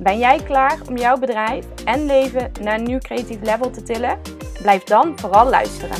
Ben 0.00 0.18
jij 0.18 0.42
klaar 0.42 0.78
om 0.88 0.96
jouw 0.96 1.18
bedrijf 1.18 1.84
en 1.84 2.06
leven 2.06 2.52
naar 2.60 2.78
een 2.78 2.84
nieuw 2.84 2.98
creatief 2.98 3.40
level 3.42 3.70
te 3.70 3.82
tillen? 3.82 4.20
Blijf 4.62 4.82
dan 4.82 5.18
vooral 5.18 5.48
luisteren. 5.48 5.96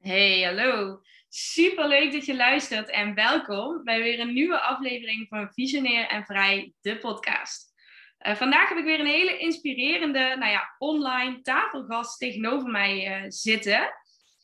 Hey, 0.00 0.42
hallo. 0.42 1.00
Super 1.28 1.88
leuk 1.88 2.12
dat 2.12 2.26
je 2.26 2.36
luistert 2.36 2.90
en 2.90 3.14
welkom 3.14 3.84
bij 3.84 4.02
weer 4.02 4.20
een 4.20 4.32
nieuwe 4.32 4.60
aflevering 4.60 5.28
van 5.28 5.52
Visionair 5.52 6.08
en 6.08 6.24
Vrij, 6.24 6.72
de 6.80 6.98
podcast. 6.98 7.69
Uh, 8.26 8.34
vandaag 8.34 8.68
heb 8.68 8.78
ik 8.78 8.84
weer 8.84 9.00
een 9.00 9.06
hele 9.06 9.38
inspirerende, 9.38 10.36
nou 10.38 10.50
ja, 10.50 10.74
online 10.78 11.40
tafelgast 11.40 12.18
tegenover 12.18 12.70
mij 12.70 13.22
uh, 13.22 13.24
zitten. 13.28 13.94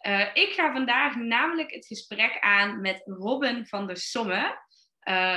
Uh, 0.06 0.27
ik 0.34 0.53
ga 0.53 0.73
vandaag 0.73 1.17
namelijk 1.17 1.70
het 1.70 1.86
gesprek 1.86 2.39
aan 2.41 2.81
met 2.81 3.03
Robin 3.05 3.67
van 3.67 3.86
der 3.86 3.97
Somme. 3.97 4.64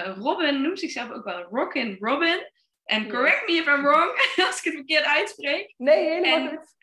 Robin 0.03 0.61
noemt 0.61 0.79
zichzelf 0.79 1.11
ook 1.11 1.23
wel 1.23 1.41
Rockin' 1.41 1.97
Robin. 1.99 2.51
En 2.89 3.09
correct 3.09 3.47
me 3.47 3.53
if 3.53 3.67
I'm 3.67 3.83
wrong, 3.83 4.11
als 4.47 4.57
ik 4.57 4.63
het 4.63 4.73
verkeerd 4.73 5.05
uitspreek. 5.05 5.73
Nee, 5.77 6.09
helemaal 6.09 6.49
goed. 6.49 6.75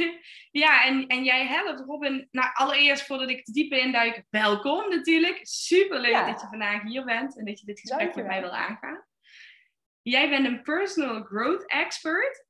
ja, 0.64 0.84
en, 0.84 1.06
en 1.06 1.24
jij 1.24 1.46
helpt 1.46 1.80
Robin, 1.86 2.28
nou 2.30 2.50
allereerst 2.54 3.06
voordat 3.06 3.28
ik 3.28 3.36
het 3.36 3.54
diepe 3.54 3.78
induik, 3.78 4.24
welkom 4.30 4.88
natuurlijk. 4.88 5.38
Super 5.42 6.00
leuk 6.00 6.26
dat 6.26 6.40
je 6.40 6.46
vandaag 6.46 6.82
hier 6.82 7.04
bent 7.04 7.38
en 7.38 7.44
dat 7.44 7.60
je 7.60 7.66
dit 7.66 7.80
gesprek 7.80 8.14
met 8.14 8.26
mij 8.26 8.40
wil 8.40 8.54
aangaan. 8.54 9.04
Jij 10.04 10.28
bent 10.28 10.46
een 10.46 10.62
personal 10.62 11.22
growth 11.22 11.66
expert. 11.66 12.46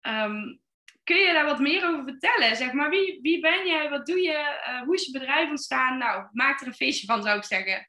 Ehm, 0.00 0.56
kun 1.04 1.16
je 1.16 1.32
daar 1.32 1.44
wat 1.44 1.58
meer 1.58 1.88
over 1.88 2.04
vertellen? 2.04 2.56
Zeg 2.56 2.72
maar, 2.72 2.90
wie, 2.90 3.18
wie 3.22 3.40
ben 3.40 3.66
jij? 3.66 3.90
Wat 3.90 4.06
doe 4.06 4.20
je? 4.20 4.58
Uh, 4.68 4.82
hoe 4.82 4.94
is 4.94 5.06
je 5.06 5.18
bedrijf 5.18 5.48
ontstaan? 5.48 5.98
Nou, 5.98 6.28
maak 6.32 6.60
er 6.60 6.66
een 6.66 6.74
feestje 6.74 7.06
van, 7.06 7.22
zou 7.22 7.36
ik 7.36 7.44
zeggen. 7.44 7.88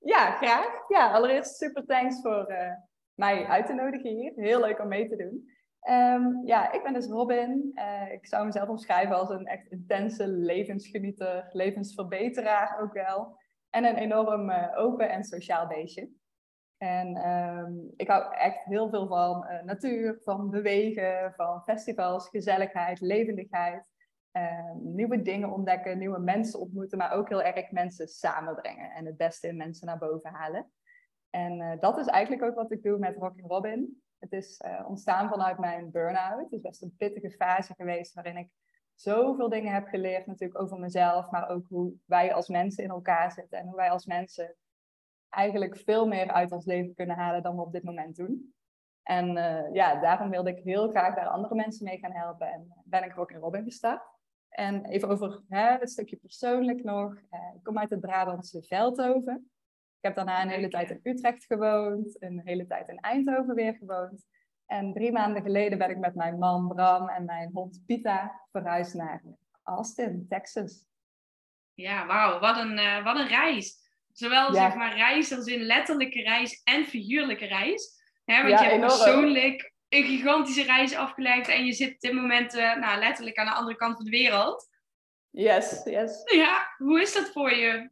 Ja, 0.00 0.30
graag. 0.30 0.88
Ja, 0.88 1.10
allereerst 1.10 1.56
super 1.56 1.84
thanks 1.86 2.20
voor 2.20 2.50
uh, 2.50 2.72
mij 3.14 3.46
uit 3.46 3.66
te 3.66 3.72
nodigen 3.72 4.10
hier. 4.10 4.32
Heel 4.36 4.60
leuk 4.60 4.80
om 4.80 4.88
mee 4.88 5.08
te 5.08 5.16
doen. 5.16 5.54
Um, 5.94 6.46
ja, 6.46 6.72
ik 6.72 6.82
ben 6.82 6.92
dus 6.92 7.06
Robin. 7.06 7.70
Uh, 7.74 8.12
ik 8.12 8.26
zou 8.26 8.44
mezelf 8.44 8.68
omschrijven 8.68 9.16
als 9.16 9.30
een 9.30 9.46
echt 9.46 9.66
intense 9.66 10.28
levensgenieter, 10.28 11.48
levensverbeteraar 11.52 12.80
ook 12.80 12.92
wel. 12.92 13.38
En 13.70 13.84
een 13.84 13.96
enorm 13.96 14.50
open 14.76 15.10
en 15.10 15.24
sociaal 15.24 15.66
beestje. 15.66 16.10
En 16.78 17.30
um, 17.30 17.92
ik 17.96 18.08
hou 18.08 18.34
echt 18.34 18.64
heel 18.64 18.88
veel 18.88 19.06
van 19.06 19.46
uh, 19.50 19.62
natuur, 19.62 20.20
van 20.22 20.50
bewegen, 20.50 21.32
van 21.36 21.62
festivals, 21.62 22.28
gezelligheid, 22.28 23.00
levendigheid. 23.00 23.88
Uh, 24.32 24.72
nieuwe 24.74 25.22
dingen 25.22 25.52
ontdekken, 25.52 25.98
nieuwe 25.98 26.18
mensen 26.18 26.60
ontmoeten, 26.60 26.98
maar 26.98 27.12
ook 27.12 27.28
heel 27.28 27.42
erg 27.42 27.70
mensen 27.70 28.08
samenbrengen 28.08 28.90
en 28.90 29.06
het 29.06 29.16
beste 29.16 29.48
in 29.48 29.56
mensen 29.56 29.86
naar 29.86 29.98
boven 29.98 30.30
halen. 30.30 30.70
En 31.30 31.60
uh, 31.60 31.80
dat 31.80 31.98
is 31.98 32.06
eigenlijk 32.06 32.42
ook 32.42 32.54
wat 32.54 32.72
ik 32.72 32.82
doe 32.82 32.98
met 32.98 33.16
Rockin' 33.16 33.46
Robin. 33.46 34.02
Het 34.18 34.32
is 34.32 34.56
eh, 34.56 34.84
ontstaan 34.88 35.28
vanuit 35.28 35.58
mijn 35.58 35.90
burn-out. 35.90 36.42
Het 36.42 36.52
is 36.52 36.60
best 36.60 36.82
een 36.82 36.94
pittige 36.96 37.30
fase 37.30 37.74
geweest 37.74 38.14
waarin 38.14 38.36
ik 38.36 38.50
zoveel 38.94 39.48
dingen 39.48 39.72
heb 39.72 39.86
geleerd 39.86 40.26
natuurlijk 40.26 40.60
over 40.60 40.78
mezelf, 40.78 41.30
maar 41.30 41.48
ook 41.48 41.66
hoe 41.68 41.92
wij 42.04 42.34
als 42.34 42.48
mensen 42.48 42.84
in 42.84 42.90
elkaar 42.90 43.32
zitten 43.32 43.58
en 43.58 43.66
hoe 43.66 43.76
wij 43.76 43.90
als 43.90 44.06
mensen 44.06 44.56
eigenlijk 45.28 45.76
veel 45.76 46.06
meer 46.06 46.32
uit 46.32 46.52
ons 46.52 46.64
leven 46.64 46.94
kunnen 46.94 47.16
halen 47.16 47.42
dan 47.42 47.56
we 47.56 47.62
op 47.62 47.72
dit 47.72 47.82
moment 47.82 48.16
doen. 48.16 48.54
En 49.02 49.36
uh, 49.36 49.72
ja, 49.72 50.00
daarom 50.00 50.30
wilde 50.30 50.50
ik 50.50 50.64
heel 50.64 50.88
graag 50.88 51.14
daar 51.14 51.28
andere 51.28 51.54
mensen 51.54 51.84
mee 51.84 51.98
gaan 51.98 52.12
helpen. 52.12 52.52
En 52.52 52.82
ben 52.84 53.04
ik 53.04 53.18
ook 53.18 53.30
in 53.30 53.38
Robin 53.38 53.64
gestart. 53.64 54.02
En 54.48 54.84
even 54.84 55.08
over 55.08 55.42
hè, 55.48 55.76
het 55.78 55.90
stukje 55.90 56.16
persoonlijk 56.16 56.82
nog. 56.82 57.12
Uh, 57.12 57.54
ik 57.54 57.62
kom 57.62 57.78
uit 57.78 57.90
het 57.90 58.00
Brabantse 58.00 58.62
Veldhoven. 58.62 59.50
Ik 59.98 60.02
heb 60.02 60.14
daarna 60.14 60.42
een 60.42 60.48
hele 60.48 60.68
tijd 60.68 60.90
in 60.90 61.00
Utrecht 61.02 61.44
gewoond. 61.44 62.22
Een 62.22 62.40
hele 62.44 62.66
tijd 62.66 62.88
in 62.88 62.98
Eindhoven 62.98 63.54
weer 63.54 63.74
gewoond. 63.74 64.26
En 64.66 64.92
drie 64.92 65.12
maanden 65.12 65.42
geleden 65.42 65.78
ben 65.78 65.90
ik 65.90 65.98
met 65.98 66.14
mijn 66.14 66.38
man 66.38 66.68
Bram 66.68 67.08
en 67.08 67.24
mijn 67.24 67.50
hond 67.52 67.82
Pita 67.86 68.40
verhuisd 68.52 68.94
naar 68.94 69.22
Austin, 69.62 70.26
Texas. 70.28 70.84
Ja, 71.74 72.06
wauw. 72.06 72.40
Wat, 72.40 72.56
een, 72.56 73.02
wat 73.04 73.16
een 73.16 73.28
reis. 73.28 73.85
Zowel 74.18 74.54
zeg 74.54 74.74
maar 74.74 74.96
reis 74.96 75.36
als 75.36 75.46
in 75.46 75.62
letterlijke 75.62 76.22
reis 76.22 76.60
en 76.64 76.84
figuurlijke 76.84 77.46
reis. 77.46 77.94
Hè, 78.24 78.42
want 78.42 78.60
je 78.60 78.66
hebt 78.66 78.80
persoonlijk 78.80 79.72
een 79.88 80.04
gigantische 80.04 80.62
reis 80.62 80.94
afgelegd 80.94 81.48
en 81.48 81.64
je 81.64 81.72
zit 81.72 81.92
op 81.94 82.00
dit 82.00 82.12
moment 82.12 82.54
uh, 82.54 82.76
nou, 82.76 82.98
letterlijk 82.98 83.36
aan 83.36 83.46
de 83.46 83.52
andere 83.52 83.76
kant 83.76 83.96
van 83.96 84.04
de 84.04 84.10
wereld. 84.10 84.68
Yes, 85.30 85.80
yes. 85.84 86.22
Ja, 86.24 86.74
hoe 86.76 87.00
is 87.00 87.14
dat 87.14 87.28
voor 87.28 87.52
je? 87.52 87.90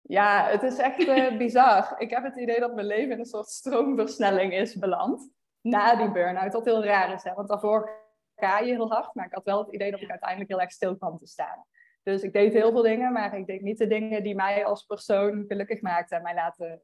Ja, 0.00 0.46
het 0.48 0.62
is 0.62 0.78
echt 0.78 1.00
uh, 1.00 1.36
bizar. 1.42 1.94
Ik 1.98 2.10
heb 2.10 2.22
het 2.22 2.36
idee 2.36 2.60
dat 2.60 2.74
mijn 2.74 2.86
leven 2.86 3.12
in 3.12 3.18
een 3.18 3.24
soort 3.24 3.48
stroomversnelling 3.48 4.52
is 4.52 4.78
beland. 4.78 5.30
Na 5.60 5.96
die 5.96 6.12
burn-out, 6.12 6.52
wat 6.52 6.64
heel 6.64 6.84
raar 6.84 7.12
is. 7.12 7.22
Hè? 7.22 7.34
Want 7.34 7.48
daarvoor 7.48 7.90
ga 8.36 8.58
je 8.58 8.72
heel 8.72 8.90
hard, 8.90 9.14
maar 9.14 9.26
ik 9.26 9.34
had 9.34 9.44
wel 9.44 9.58
het 9.58 9.74
idee 9.74 9.90
dat 9.90 10.00
ik 10.00 10.10
uiteindelijk 10.10 10.50
heel 10.50 10.60
erg 10.60 10.72
stil 10.72 10.96
kwam 10.96 11.18
te 11.18 11.26
staan. 11.26 11.66
Dus 12.06 12.22
ik 12.22 12.32
deed 12.32 12.52
heel 12.52 12.70
veel 12.70 12.82
dingen, 12.82 13.12
maar 13.12 13.38
ik 13.38 13.46
deed 13.46 13.62
niet 13.62 13.78
de 13.78 13.86
dingen 13.86 14.22
die 14.22 14.34
mij 14.34 14.64
als 14.64 14.82
persoon 14.82 15.44
gelukkig 15.48 15.80
maakten 15.80 16.16
en 16.16 16.22
mij 16.22 16.34
laten 16.34 16.82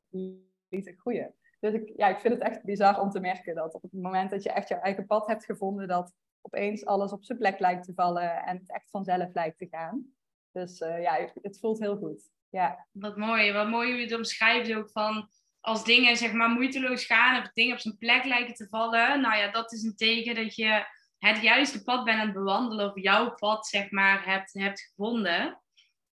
lieten 0.68 0.96
groeien. 0.98 1.34
Dus 1.60 1.74
ik, 1.74 1.92
ja, 1.96 2.08
ik 2.08 2.18
vind 2.18 2.34
het 2.34 2.42
echt 2.42 2.64
bizar 2.64 3.00
om 3.00 3.10
te 3.10 3.20
merken 3.20 3.54
dat 3.54 3.74
op 3.74 3.82
het 3.82 3.92
moment 3.92 4.30
dat 4.30 4.42
je 4.42 4.52
echt 4.52 4.68
jouw 4.68 4.80
eigen 4.80 5.06
pad 5.06 5.26
hebt 5.26 5.44
gevonden, 5.44 5.88
dat 5.88 6.14
opeens 6.40 6.84
alles 6.84 7.12
op 7.12 7.24
zijn 7.24 7.38
plek 7.38 7.58
lijkt 7.58 7.84
te 7.84 7.94
vallen 7.94 8.44
en 8.44 8.56
het 8.56 8.70
echt 8.70 8.90
vanzelf 8.90 9.28
lijkt 9.32 9.58
te 9.58 9.68
gaan. 9.70 10.06
Dus 10.52 10.80
uh, 10.80 11.02
ja, 11.02 11.30
het 11.42 11.58
voelt 11.58 11.78
heel 11.78 11.96
goed. 11.96 12.30
Ja. 12.48 12.86
Wat 12.92 13.16
mooi, 13.16 13.52
wat 13.52 13.68
mooi 13.68 13.90
hoe 13.90 13.98
je 13.98 14.04
het 14.04 14.16
omschrijft 14.16 14.74
ook 14.74 14.90
van 14.90 15.28
als 15.60 15.84
dingen 15.84 16.16
zeg 16.16 16.32
maar 16.32 16.48
moeiteloos 16.48 17.04
gaan 17.04 17.42
of 17.42 17.52
dingen 17.52 17.74
op 17.74 17.80
zijn 17.80 17.98
plek 17.98 18.24
lijken 18.24 18.54
te 18.54 18.68
vallen. 18.68 19.20
Nou 19.20 19.36
ja, 19.36 19.50
dat 19.50 19.72
is 19.72 19.82
een 19.82 19.96
teken 19.96 20.34
dat 20.34 20.54
je 20.54 20.84
het 21.28 21.42
juiste 21.42 21.82
pad 21.82 22.04
bent 22.04 22.18
aan 22.18 22.26
het 22.26 22.34
bewandelen 22.34 22.90
of 22.90 23.02
jouw 23.02 23.34
pad, 23.34 23.66
zeg 23.66 23.90
maar, 23.90 24.24
hebt, 24.24 24.52
hebt 24.52 24.80
gevonden. 24.80 25.62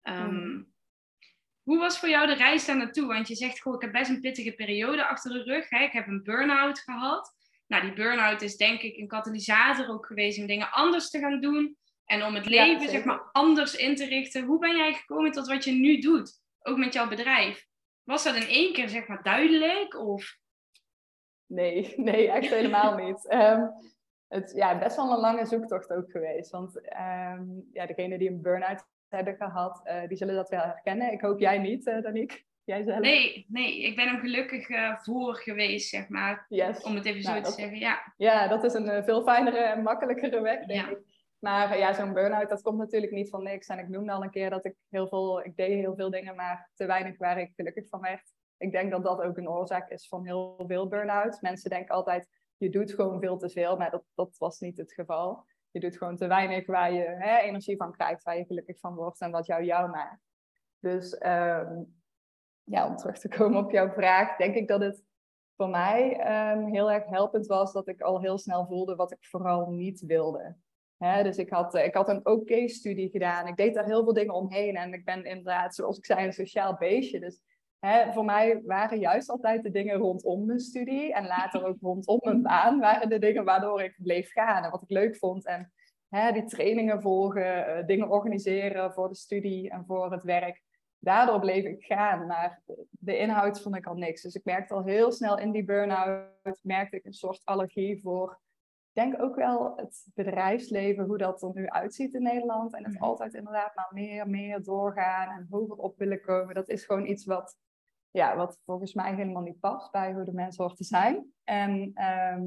Um, 0.04 0.74
Hoe 1.64 1.78
was 1.78 2.00
voor 2.00 2.10
jou 2.10 2.28
de 2.28 2.34
reis 2.34 2.66
daar 2.66 2.78
naartoe? 2.78 3.08
Want 3.08 3.28
je 3.28 3.36
zegt, 3.36 3.62
goh, 3.62 3.76
ik 3.76 3.82
heb 3.82 3.92
best 3.92 4.10
een 4.10 4.22
pittige 4.22 4.52
periode 4.52 5.06
achter 5.06 5.32
de 5.32 5.44
rug. 5.44 5.70
Hè? 5.70 5.84
Ik 5.84 5.92
heb 5.92 6.08
een 6.08 6.24
burn-out 6.24 6.80
gehad. 6.80 7.34
Nou, 7.68 7.84
die 7.84 7.94
burn-out 7.94 8.42
is 8.42 8.58
denk 8.58 8.82
ik 8.82 8.98
een 8.98 9.08
katalysator 9.08 9.90
ook 9.90 10.06
geweest 10.06 10.40
om 10.40 10.48
dingen 10.48 10.72
anders 10.72 11.10
te 11.10 11.20
gaan 11.20 11.42
doen. 11.42 11.78
En 12.06 12.24
om 12.24 12.36
het 12.36 12.46
leven, 12.46 12.90
zeg 12.90 13.04
maar, 13.04 13.30
anders 13.32 13.76
in 13.76 13.96
te 13.96 14.06
richten. 14.06 14.44
Hoe 14.44 14.60
ben 14.60 14.78
jij 14.78 14.94
gekomen 14.94 15.32
tot 15.32 15.48
wat 15.48 15.64
je 15.64 15.72
nu 15.72 16.00
doet? 16.00 16.42
Ook 16.62 16.78
met 16.78 16.94
jouw 16.94 17.08
bedrijf. 17.08 17.66
Was 18.04 18.24
dat 18.24 18.36
in 18.36 18.48
één 18.48 18.74
keer, 18.74 18.90
zeg 18.90 19.08
maar, 19.08 19.24
duidelijk? 19.24 20.00
Of... 20.00 20.38
Nee, 21.46 21.94
nee, 22.10 22.32
echt 22.32 22.50
helemaal 22.50 22.96
niet. 22.96 23.34
Um, 23.34 23.72
het 24.30 24.52
ja, 24.56 24.78
best 24.78 24.96
wel 24.96 25.12
een 25.12 25.20
lange 25.20 25.46
zoektocht 25.46 25.92
ook 25.92 26.12
geweest. 26.12 26.52
Want 26.52 26.76
um, 26.76 27.70
ja, 27.74 27.86
degenen 27.86 28.20
die 28.20 28.30
een 28.30 28.42
burn-out 28.42 28.86
hebben 29.08 29.36
gehad, 29.36 29.82
uh, 29.84 30.08
die 30.08 30.18
zullen 30.18 30.36
dat 30.36 30.50
wel 30.50 30.62
herkennen. 30.62 31.12
Ik 31.12 31.22
hoop 31.22 31.40
jij 31.40 31.58
niet, 31.58 31.88
uh, 31.88 32.02
Danique. 32.02 32.48
Jij 32.64 32.84
zelf? 32.84 33.00
Nee, 33.00 33.46
nee, 33.50 33.82
ik 33.82 33.96
ben 33.96 34.08
hem 34.08 34.20
gelukkig 34.20 34.70
uh, 34.70 34.98
voor 34.98 35.36
geweest, 35.36 35.90
zeg 35.90 36.10
maar. 36.10 36.46
Yes. 36.50 36.84
Om 36.84 36.96
het 36.96 37.06
even 37.06 37.22
zo 37.22 37.32
nou, 37.32 37.44
te 37.44 37.52
zeggen, 37.52 37.78
ja. 37.78 38.14
Ja, 38.18 38.48
dat 38.48 38.64
is 38.64 38.74
een 38.74 39.04
veel 39.04 39.24
fijnere 39.24 39.58
en 39.58 39.84
makkelijkere 39.84 40.42
weg, 40.42 40.66
denk 40.66 40.86
ja. 40.86 40.90
ik. 40.90 41.00
Maar 41.40 41.78
ja, 41.78 41.94
zo'n 41.94 42.14
burn-out, 42.14 42.50
dat 42.50 42.62
komt 42.62 42.78
natuurlijk 42.78 43.12
niet 43.12 43.30
van 43.30 43.44
niks. 43.44 43.68
En 43.68 43.80
ik 43.80 43.90
noemde 43.90 44.12
al 44.12 44.24
een 44.24 44.30
keer 44.30 44.50
dat 44.50 44.66
ik 44.66 44.76
heel 44.90 45.08
veel, 45.08 45.46
ik 45.46 45.56
deed 45.56 45.80
heel 45.80 45.96
veel 45.96 46.10
dingen, 46.10 46.36
maar 46.36 46.70
te 46.76 46.86
weinig 46.86 47.18
waar 47.18 47.40
ik 47.40 47.52
gelukkig 47.56 47.88
van 47.88 48.02
werd. 48.02 48.34
Ik 48.58 48.72
denk 48.72 48.92
dat 48.92 49.04
dat 49.04 49.22
ook 49.22 49.38
een 49.38 49.50
oorzaak 49.50 49.90
is 49.90 50.08
van 50.08 50.26
heel 50.26 50.64
veel 50.68 50.88
burn-outs. 50.88 51.42
Mensen 51.42 51.70
denken 51.70 51.96
altijd, 51.96 52.28
je 52.60 52.70
doet 52.70 52.94
gewoon 52.94 53.20
veel 53.20 53.38
te 53.38 53.50
veel, 53.50 53.78
maar 53.78 53.92
dat, 53.92 54.04
dat 54.14 54.38
was 54.38 54.60
niet 54.60 54.78
het 54.78 54.94
geval. 54.94 55.46
Je 55.72 55.80
doet 55.80 55.98
gewoon 55.98 56.16
te 56.16 56.28
weinig 56.28 56.66
waar 56.66 56.94
je 56.94 57.04
hè, 57.04 57.38
energie 57.38 57.78
van 57.78 57.92
krijgt, 57.92 58.24
waar 58.24 58.38
je 58.38 58.46
gelukkig 58.46 58.80
van 58.80 58.96
wordt 58.96 59.22
en 59.22 59.32
wat 59.32 59.46
jou 59.46 59.64
jou 59.64 59.90
maakt. 59.90 60.22
Dus 60.80 61.14
um, 61.14 62.02
ja, 62.64 62.88
om 62.88 62.96
terug 62.96 63.20
te 63.20 63.28
komen 63.28 63.66
op 63.66 63.72
jouw 63.72 63.90
vraag, 63.90 64.38
denk 64.38 64.56
ik 64.56 64.68
dat 64.68 64.82
het 64.82 65.04
voor 65.56 65.70
mij 65.70 66.12
um, 66.52 66.66
heel 66.66 66.92
erg 66.92 67.06
helpend 67.06 67.48
was 67.48 67.74
dat 67.74 67.88
ik 67.88 68.02
al 68.02 68.22
heel 68.22 68.38
snel 68.38 68.66
voelde 68.66 68.96
wat 68.96 69.12
ik 69.12 69.26
vooral 69.26 69.70
niet 69.70 70.02
wilde. 70.02 70.56
dus 70.98 71.38
ik 71.38 71.50
had, 71.50 71.76
ik 71.76 71.94
had 71.94 72.10
een 72.10 72.26
OK-studie 72.26 73.10
gedaan. 73.10 73.48
Ik 73.48 73.56
deed 73.56 73.74
daar 73.74 73.86
heel 73.86 74.04
veel 74.04 74.14
dingen 74.14 74.34
omheen. 74.34 74.76
En 74.76 74.94
ik 74.94 75.06
ben 75.06 75.26
inderdaad, 75.26 75.76
zoals 75.76 75.98
ik 75.98 76.06
zei, 76.06 76.26
een 76.26 76.34
sociaal 76.34 76.78
beestje. 76.78 77.20
Dus 77.20 77.42
hè, 77.80 78.14
voor 78.14 78.26
mij 78.26 78.62
waren 78.66 79.00
juist 79.00 79.30
altijd 79.30 79.64
de 79.64 79.72
dingen 79.72 79.96
rondom 79.96 80.46
mijn 80.46 80.60
studie. 80.60 81.14
En 81.14 81.26
later 81.26 81.66
ook 81.66 81.78
rondom 81.82 82.20
mijn 82.24 82.42
baan 82.52 82.80
waren 82.80 83.10
de 83.10 83.20
dingen 83.20 83.46
waardoor 83.46 83.82
ik 83.82 83.96
bleef 83.98 84.32
gaan. 84.32 84.64
En 84.64 84.72
wat 84.72 84.82
ik 84.82 84.90
leuk 84.90 85.18
vond. 85.18 85.46
En 85.46 85.74
hè, 86.10 86.32
die 86.32 86.46
trainingen 86.46 87.02
volgen, 87.02 87.78
uh, 87.80 87.86
dingen 87.86 88.10
organiseren 88.10 88.94
voor 88.94 89.08
de 89.08 89.16
studie 89.16 89.70
en 89.70 89.86
voor 89.86 90.12
het 90.12 90.24
werk. 90.24 90.62
Daardoor 91.00 91.40
bleef 91.40 91.64
ik 91.64 91.84
gaan, 91.84 92.28
maar 92.28 92.62
de 92.90 93.18
inhoud 93.18 93.62
vond 93.62 93.76
ik 93.76 93.86
al 93.86 93.96
niks. 93.96 94.22
Dus 94.22 94.36
ik 94.36 94.46
merkte 94.46 94.74
al 94.74 94.84
heel 94.84 95.12
snel 95.12 95.40
in 95.40 95.52
die 95.52 95.64
burn-out, 95.64 96.60
merkte 96.62 96.96
ik 96.96 97.06
een 97.06 97.14
soort 97.14 97.42
allergie 97.44 98.02
voor 98.02 98.40
ik 98.94 99.02
denk 99.06 99.22
ook 99.22 99.36
wel 99.36 99.74
het 99.76 100.08
bedrijfsleven, 100.14 101.06
hoe 101.06 101.18
dat 101.18 101.42
er 101.42 101.52
nu 101.54 101.68
uitziet 101.68 102.14
in 102.14 102.24
Nederland. 102.24 102.74
En 102.74 102.84
het 102.84 102.94
mhm. 102.94 103.04
altijd 103.04 103.34
inderdaad 103.34 103.76
maar 103.76 103.90
meer, 103.92 104.30
meer 104.30 104.64
doorgaan 104.64 105.30
en 105.30 105.48
hoger 105.50 105.76
op 105.76 105.98
willen 105.98 106.22
komen. 106.22 106.56
Dat 106.56 106.70
is 106.70 106.86
gewoon 106.86 107.06
iets 107.06 107.26
wat, 107.26 107.58
ja, 108.12 108.36
wat 108.36 108.60
volgens 108.66 108.94
mij 108.94 109.16
helemaal 109.16 109.42
niet 109.42 109.60
past 109.60 109.92
bij 109.92 110.14
hoe 110.14 110.24
de 110.24 110.34
mensen 110.34 110.64
hoort 110.64 110.78
te 110.78 110.84
zijn. 110.84 111.34
En 111.44 111.92
ehm, 111.94 112.44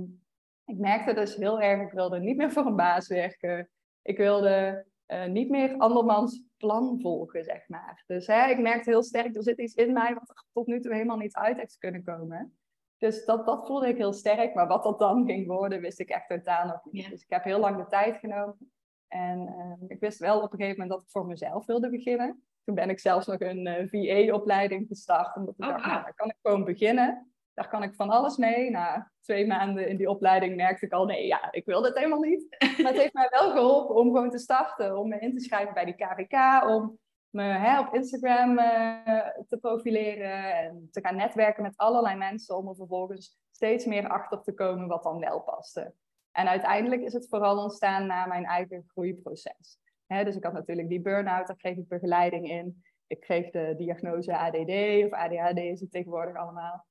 ik 0.64 0.78
merkte 0.78 1.14
dus 1.14 1.36
heel 1.36 1.60
erg, 1.60 1.82
ik 1.82 1.92
wilde 1.92 2.20
niet 2.20 2.36
meer 2.36 2.52
voor 2.52 2.66
een 2.66 2.76
baas 2.76 3.08
werken. 3.08 3.70
Ik 4.02 4.16
wilde 4.16 4.86
uh, 5.06 5.26
niet 5.26 5.50
meer 5.50 5.76
andermans 5.76 6.44
plan 6.56 7.00
volgen, 7.00 7.44
zeg 7.44 7.68
maar. 7.68 8.04
Dus 8.06 8.26
hè, 8.26 8.46
ik 8.46 8.58
merkte 8.58 8.90
heel 8.90 9.02
sterk, 9.02 9.36
er 9.36 9.42
zit 9.42 9.58
iets 9.58 9.74
in 9.74 9.92
mij 9.92 10.14
wat 10.14 10.28
er 10.28 10.44
tot 10.52 10.66
nu 10.66 10.80
toe 10.80 10.92
helemaal 10.92 11.16
niet 11.16 11.34
uit 11.34 11.56
heeft 11.56 11.78
kunnen 11.78 12.04
komen. 12.04 12.56
Dus 12.98 13.24
dat, 13.24 13.46
dat 13.46 13.66
voelde 13.66 13.88
ik 13.88 13.96
heel 13.96 14.12
sterk. 14.12 14.54
Maar 14.54 14.66
wat 14.66 14.82
dat 14.82 14.98
dan 14.98 15.26
ging 15.26 15.46
worden, 15.46 15.80
wist 15.80 16.00
ik 16.00 16.08
echt 16.08 16.28
totaal 16.28 16.66
nog 16.66 16.84
niet. 16.90 17.10
Dus 17.10 17.22
ik 17.22 17.30
heb 17.30 17.44
heel 17.44 17.58
lang 17.58 17.76
de 17.76 17.86
tijd 17.86 18.16
genomen. 18.16 18.72
En 19.08 19.40
uh, 19.40 19.88
ik 19.88 20.00
wist 20.00 20.18
wel 20.18 20.36
op 20.40 20.52
een 20.52 20.58
gegeven 20.58 20.80
moment 20.80 20.90
dat 20.90 21.02
ik 21.02 21.10
voor 21.10 21.26
mezelf 21.26 21.66
wilde 21.66 21.90
beginnen. 21.90 22.42
Toen 22.64 22.74
ben 22.74 22.90
ik 22.90 23.00
zelfs 23.00 23.26
nog 23.26 23.40
een 23.40 23.66
eh, 23.66 23.88
VA-opleiding 23.88 24.86
gestart. 24.88 25.36
Omdat 25.36 25.54
ik 25.58 25.64
oh, 25.64 25.70
dacht, 25.70 25.86
nou, 25.86 26.02
daar 26.02 26.14
kan 26.14 26.28
ik 26.28 26.36
gewoon 26.42 26.64
beginnen. 26.64 27.32
Daar 27.54 27.68
kan 27.68 27.82
ik 27.82 27.94
van 27.94 28.10
alles 28.10 28.36
mee. 28.36 28.70
Na 28.70 29.10
twee 29.20 29.46
maanden 29.46 29.88
in 29.88 29.96
die 29.96 30.10
opleiding 30.10 30.56
merkte 30.56 30.86
ik 30.86 30.92
al, 30.92 31.04
nee, 31.04 31.26
ja, 31.26 31.52
ik 31.52 31.64
wil 31.64 31.82
dit 31.82 31.96
helemaal 31.96 32.20
niet. 32.20 32.56
Maar 32.58 32.92
het 32.92 33.00
heeft 33.00 33.12
mij 33.12 33.28
wel 33.30 33.50
geholpen 33.50 33.94
om 33.94 34.06
gewoon 34.06 34.30
te 34.30 34.38
starten. 34.38 34.98
Om 34.98 35.08
me 35.08 35.18
in 35.18 35.32
te 35.32 35.40
schrijven 35.40 35.74
bij 35.74 35.84
die 35.84 35.94
KVK. 35.94 36.64
Om 36.68 36.98
me 37.30 37.42
hè, 37.42 37.80
op 37.80 37.94
Instagram 37.94 38.58
uh, 38.58 39.28
te 39.48 39.56
profileren 39.60 40.56
en 40.56 40.88
te 40.90 41.00
gaan 41.00 41.16
netwerken 41.16 41.62
met 41.62 41.76
allerlei 41.76 42.16
mensen 42.16 42.56
om 42.56 42.68
er 42.68 42.74
vervolgens 42.74 43.38
steeds 43.50 43.84
meer 43.84 44.08
achter 44.08 44.42
te 44.42 44.54
komen 44.54 44.88
wat 44.88 45.02
dan 45.02 45.18
wel 45.18 45.40
paste. 45.40 45.94
En 46.32 46.48
uiteindelijk 46.48 47.02
is 47.02 47.12
het 47.12 47.28
vooral 47.28 47.62
ontstaan 47.62 48.06
na 48.06 48.26
mijn 48.26 48.44
eigen 48.44 48.84
groeiproces. 48.86 49.78
Dus 50.24 50.36
ik 50.36 50.44
had 50.44 50.52
natuurlijk 50.52 50.88
die 50.88 51.00
burn-out, 51.00 51.46
daar 51.46 51.56
kreeg 51.56 51.76
ik 51.76 51.88
begeleiding 51.88 52.48
in. 52.48 52.82
Ik 53.06 53.20
kreeg 53.20 53.50
de 53.50 53.74
diagnose 53.76 54.36
ADD 54.36 55.04
of 55.04 55.10
ADHD 55.10 55.58
is 55.58 55.80
het 55.80 55.90
tegenwoordig 55.90 56.36
allemaal. 56.36 56.86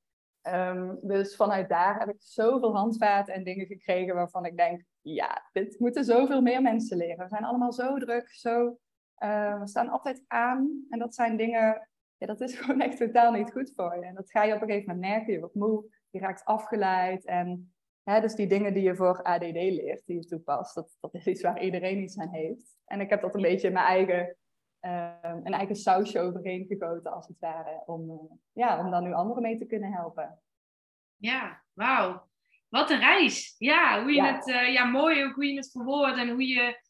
Um, 0.48 1.00
dus 1.02 1.36
vanuit 1.36 1.70
daar 1.70 2.00
heb 2.00 2.10
ik 2.10 2.16
zoveel 2.20 2.76
handvaten 2.76 3.34
en 3.34 3.44
dingen 3.44 3.66
gekregen 3.66 4.16
waarvan 4.16 4.46
ik 4.46 4.58
denk, 4.58 4.84
ja, 5.02 5.50
dit 5.52 5.80
moeten 5.80 6.04
zoveel 6.04 6.42
meer 6.42 6.62
mensen 6.62 6.98
leren. 6.98 7.24
We 7.24 7.30
zijn 7.30 7.44
allemaal 7.44 7.74
zo 7.74 7.98
druk, 7.98 8.30
zo 8.30 8.78
uh, 9.24 9.60
we 9.60 9.68
staan 9.68 9.90
altijd 9.90 10.24
aan 10.28 10.86
en 10.90 11.00
dat 11.00 11.16
zijn 11.16 11.38
dingen, 11.38 11.90
ja, 12.18 12.28
dat 12.28 12.42
is 12.42 12.56
gewoon 12.60 12.82
echt 12.82 12.98
totaal 12.98 13.32
niet 13.32 13.52
goed 13.52 13.74
voor 13.76 13.96
je. 13.96 14.06
En 14.06 14.16
dat 14.16 14.32
ga 14.32 14.44
je 14.44 14.54
op 14.56 14.62
een 14.62 14.68
gegeven 14.68 14.94
moment 14.94 15.14
merken, 15.14 15.34
je 15.34 15.40
wordt 15.40 15.56
moe, 15.56 15.86
je 16.10 16.20
raakt 16.20 16.46
afgeleid. 16.46 17.26
En 17.26 17.74
dus 18.20 18.36
die 18.36 18.48
dingen 18.48 18.74
die 18.74 18.84
je 18.84 18.96
voor 18.96 19.24
ADD 19.24 19.54
leert, 19.54 20.06
die 20.06 20.16
je 20.16 20.26
toepast, 20.26 20.76
dat, 20.76 20.98
dat 21.00 21.14
is 21.14 21.28
iets 21.28 21.42
waar 21.42 21.64
iedereen 21.64 22.02
iets 22.02 22.18
aan 22.18 22.30
heeft. 22.30 22.78
En 22.86 23.02
ik 23.02 23.10
heb 23.10 23.22
dat 23.22 23.36
een 23.36 23.42
beetje 23.42 23.68
in 23.68 23.74
mijn 23.74 23.86
eigen, 23.86 24.36
uh, 24.82 25.14
een 25.44 25.54
eigen 25.54 25.76
sausje 25.76 26.20
overheen 26.20 26.66
gegoten, 26.66 27.12
als 27.12 27.28
het 27.28 27.40
ware, 27.40 27.84
om, 27.86 28.10
uh, 28.10 28.38
ja, 28.52 28.80
om 28.80 28.92
daar 28.92 29.02
nu 29.02 29.14
anderen 29.14 29.44
mee 29.44 29.58
te 29.58 29.66
kunnen 29.66 29.92
helpen. 29.92 30.40
Ja, 31.16 31.64
wauw. 31.74 32.30
Wat 32.70 32.90
een 32.90 33.00
reis. 33.00 33.56
Ja, 33.58 34.02
hoe 34.02 34.12
je 34.12 34.24
het, 34.24 34.46
ja, 34.74 34.86
mooi 34.86 35.24
ook 35.24 35.34
hoe 35.34 35.46
je 35.46 35.56
het 35.56 35.72
verwoordt 35.72 36.18
en 36.18 36.30
hoe 36.30 36.48
je 36.48 36.82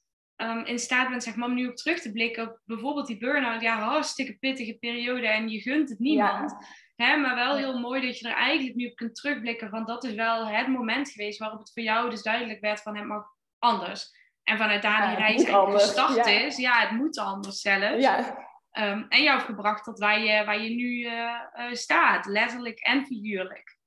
um, 0.41 0.65
in 0.65 0.79
staat 0.79 1.09
bent 1.09 1.23
zeg 1.23 1.35
maar, 1.35 1.47
om 1.47 1.53
nu 1.53 1.67
op 1.67 1.75
terug 1.75 1.99
te 1.99 2.11
blikken 2.11 2.49
op 2.49 2.59
bijvoorbeeld 2.65 3.07
die 3.07 3.17
burn-out. 3.17 3.61
Ja, 3.61 3.79
hartstikke 3.79 4.37
pittige 4.37 4.77
periode 4.79 5.27
en 5.27 5.49
je 5.49 5.61
gunt 5.61 5.89
het 5.89 5.99
niemand. 5.99 6.55
Hè, 6.95 7.17
maar 7.17 7.35
wel 7.35 7.55
heel 7.55 7.79
mooi 7.79 8.01
dat 8.01 8.19
je 8.19 8.27
er 8.29 8.35
eigenlijk 8.35 8.75
nu 8.75 8.87
op 8.87 8.95
kunt 8.95 9.15
terugblikken. 9.15 9.69
Want 9.69 9.87
dat 9.87 10.03
is 10.03 10.13
wel 10.13 10.47
het 10.47 10.67
moment 10.67 11.09
geweest 11.09 11.39
waarop 11.39 11.59
het 11.59 11.71
voor 11.73 11.83
jou 11.83 12.09
dus 12.09 12.23
duidelijk 12.23 12.59
werd 12.59 12.81
van 12.81 12.97
het 12.97 13.05
mag 13.05 13.25
anders. 13.59 14.19
En 14.43 14.57
vanuit 14.57 14.81
daar 14.81 15.07
die 15.07 15.17
reis 15.17 15.45
gestart 15.47 16.25
is. 16.25 16.57
Ja, 16.57 16.79
het 16.79 16.91
moet 16.91 17.19
anders 17.19 17.61
zelfs. 17.61 18.03
Ja. 18.03 18.49
Um, 18.73 19.05
en 19.09 19.23
jou 19.23 19.39
gebracht 19.39 19.83
tot 19.83 19.99
waar 19.99 20.19
je, 20.19 20.45
waar 20.45 20.61
je 20.61 20.69
nu 20.69 20.99
uh, 20.99 21.11
uh, 21.55 21.73
staat, 21.73 22.25
letterlijk 22.25 22.79
en 22.79 23.05
figuurlijk. 23.05 23.77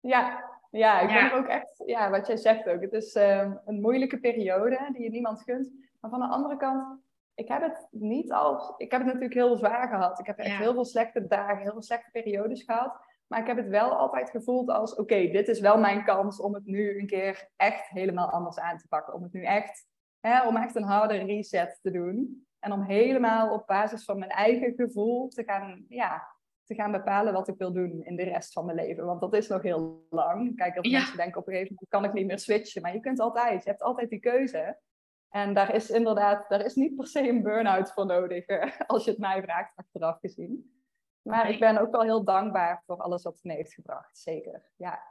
Ja, 0.00 0.44
ja, 0.70 1.00
ik 1.00 1.08
ben 1.08 1.32
ook 1.38 1.46
echt, 1.46 1.82
ja, 1.86 2.10
wat 2.10 2.26
jij 2.26 2.36
zegt 2.36 2.68
ook. 2.68 2.80
Het 2.80 2.92
is 2.92 3.14
uh, 3.14 3.52
een 3.64 3.80
moeilijke 3.80 4.18
periode 4.18 4.88
die 4.92 5.02
je 5.02 5.10
niemand 5.10 5.42
gunt. 5.42 5.70
Maar 6.00 6.10
van 6.10 6.20
de 6.20 6.26
andere 6.26 6.56
kant, 6.56 7.00
ik 7.34 7.48
heb 7.48 7.62
het 7.62 7.88
niet 7.90 8.32
als. 8.32 8.72
Ik 8.76 8.90
heb 8.90 9.00
het 9.00 9.06
natuurlijk 9.06 9.34
heel 9.34 9.56
zwaar 9.56 9.88
gehad. 9.88 10.18
Ik 10.18 10.26
heb 10.26 10.38
echt 10.38 10.56
heel 10.56 10.72
veel 10.72 10.84
slechte 10.84 11.26
dagen, 11.26 11.62
heel 11.62 11.72
veel 11.72 11.82
slechte 11.82 12.10
periodes 12.10 12.62
gehad. 12.62 13.00
Maar 13.26 13.40
ik 13.40 13.46
heb 13.46 13.56
het 13.56 13.68
wel 13.68 13.90
altijd 13.90 14.30
gevoeld 14.30 14.68
als: 14.68 14.94
oké, 14.94 15.28
dit 15.30 15.48
is 15.48 15.60
wel 15.60 15.78
mijn 15.78 16.04
kans 16.04 16.40
om 16.40 16.54
het 16.54 16.66
nu 16.66 16.98
een 16.98 17.06
keer 17.06 17.48
echt 17.56 17.88
helemaal 17.88 18.30
anders 18.30 18.58
aan 18.58 18.78
te 18.78 18.88
pakken. 18.88 19.14
Om 19.14 19.22
het 19.22 19.32
nu 19.32 19.44
echt, 19.44 19.86
hè, 20.20 20.46
om 20.46 20.56
echt 20.56 20.74
een 20.74 20.82
harde 20.82 21.16
reset 21.16 21.78
te 21.82 21.90
doen. 21.90 22.46
En 22.58 22.72
om 22.72 22.82
helemaal 22.82 23.52
op 23.52 23.66
basis 23.66 24.04
van 24.04 24.18
mijn 24.18 24.30
eigen 24.30 24.74
gevoel 24.74 25.28
te 25.28 25.44
gaan, 25.44 25.84
ja, 25.88 26.36
te 26.68 26.74
gaan 26.74 26.92
bepalen 26.92 27.32
wat 27.32 27.48
ik 27.48 27.58
wil 27.58 27.72
doen 27.72 28.04
in 28.04 28.16
de 28.16 28.22
rest 28.22 28.52
van 28.52 28.64
mijn 28.64 28.76
leven. 28.76 29.04
Want 29.04 29.20
dat 29.20 29.34
is 29.34 29.48
nog 29.48 29.62
heel 29.62 30.06
lang. 30.10 30.56
Kijk, 30.56 30.76
als 30.76 30.88
mensen 30.88 31.16
denken 31.16 31.40
op 31.40 31.46
een 31.46 31.52
gegeven 31.52 31.74
moment 31.74 31.90
kan 31.90 32.04
ik 32.04 32.12
niet 32.12 32.26
meer 32.26 32.38
switchen. 32.38 32.82
Maar 32.82 32.94
je 32.94 33.00
kunt 33.00 33.20
altijd, 33.20 33.64
je 33.64 33.70
hebt 33.70 33.82
altijd 33.82 34.10
die 34.10 34.20
keuze. 34.20 34.78
En 35.28 35.54
daar 35.54 35.74
is 35.74 35.90
inderdaad, 35.90 36.48
daar 36.48 36.64
is 36.64 36.74
niet 36.74 36.96
per 36.96 37.06
se 37.06 37.28
een 37.28 37.42
burn-out 37.42 37.92
voor 37.92 38.06
nodig, 38.06 38.46
eh, 38.46 38.80
als 38.86 39.04
je 39.04 39.10
het 39.10 39.20
mij 39.20 39.42
vraagt, 39.42 39.72
achteraf 39.76 40.18
gezien. 40.20 40.82
Maar 41.22 41.50
ik 41.50 41.58
ben 41.58 41.78
ook 41.78 41.90
wel 41.90 42.02
heel 42.02 42.24
dankbaar 42.24 42.82
voor 42.86 42.96
alles 42.96 43.22
wat 43.22 43.34
het 43.34 43.44
me 43.44 43.52
heeft 43.52 43.74
gebracht, 43.74 44.18
zeker. 44.18 44.62
Ja, 44.76 45.02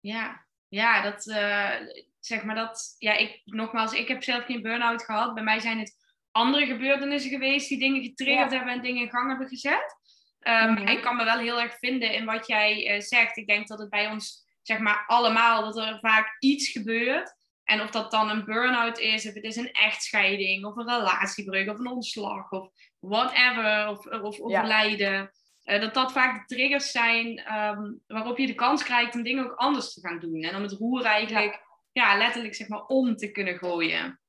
ja, 0.00 0.46
ja 0.68 1.02
dat, 1.02 1.26
uh, 1.26 1.70
zeg 2.18 2.44
maar 2.44 2.54
dat, 2.54 2.94
ja, 2.98 3.16
ik, 3.16 3.40
nogmaals, 3.44 3.92
ik 3.92 4.08
heb 4.08 4.22
zelf 4.22 4.44
geen 4.44 4.62
burn-out 4.62 5.04
gehad. 5.04 5.34
Bij 5.34 5.42
mij 5.42 5.60
zijn 5.60 5.78
het 5.78 5.96
andere 6.30 6.66
gebeurtenissen 6.66 7.30
geweest 7.30 7.68
die 7.68 7.78
dingen 7.78 8.02
getriggerd 8.02 8.50
hebben 8.50 8.72
en 8.72 8.82
dingen 8.82 9.02
in 9.02 9.10
gang 9.10 9.28
hebben 9.28 9.48
gezet. 9.48 10.00
Um, 10.42 10.76
Ik 10.76 11.02
kan 11.02 11.16
me 11.16 11.24
wel 11.24 11.38
heel 11.38 11.60
erg 11.60 11.78
vinden 11.78 12.12
in 12.12 12.24
wat 12.24 12.46
jij 12.46 12.94
uh, 12.94 13.00
zegt. 13.00 13.36
Ik 13.36 13.46
denk 13.46 13.68
dat 13.68 13.78
het 13.78 13.90
bij 13.90 14.10
ons, 14.10 14.46
zeg 14.62 14.78
maar, 14.78 15.04
allemaal, 15.06 15.62
dat 15.62 15.76
er 15.76 15.98
vaak 16.00 16.36
iets 16.38 16.68
gebeurt 16.68 17.34
en 17.64 17.80
of 17.80 17.90
dat 17.90 18.10
dan 18.10 18.30
een 18.30 18.44
burn-out 18.44 18.98
is, 18.98 19.26
of 19.26 19.34
het 19.34 19.44
is 19.44 19.56
een 19.56 19.72
echtscheiding, 19.72 20.64
of 20.64 20.76
een 20.76 20.88
relatiebreuk, 20.88 21.70
of 21.70 21.78
een 21.78 21.86
ontslag, 21.86 22.50
of 22.50 22.68
whatever, 22.98 23.88
of, 23.88 24.06
of 24.06 24.40
overlijden. 24.40 25.30
Uh, 25.64 25.80
dat 25.80 25.94
dat 25.94 26.12
vaak 26.12 26.48
de 26.48 26.54
triggers 26.54 26.90
zijn 26.90 27.54
um, 27.54 28.00
waarop 28.06 28.38
je 28.38 28.46
de 28.46 28.54
kans 28.54 28.82
krijgt 28.82 29.14
om 29.14 29.22
dingen 29.22 29.44
ook 29.44 29.54
anders 29.54 29.92
te 29.92 30.00
gaan 30.00 30.18
doen. 30.18 30.42
En 30.42 30.56
om 30.56 30.62
het 30.62 30.72
roer 30.72 31.04
eigenlijk 31.04 31.60
ja. 31.92 32.16
letterlijk 32.16 32.54
zeg 32.54 32.68
maar 32.68 32.86
om 32.86 33.16
te 33.16 33.30
kunnen 33.30 33.58
gooien. 33.58 34.20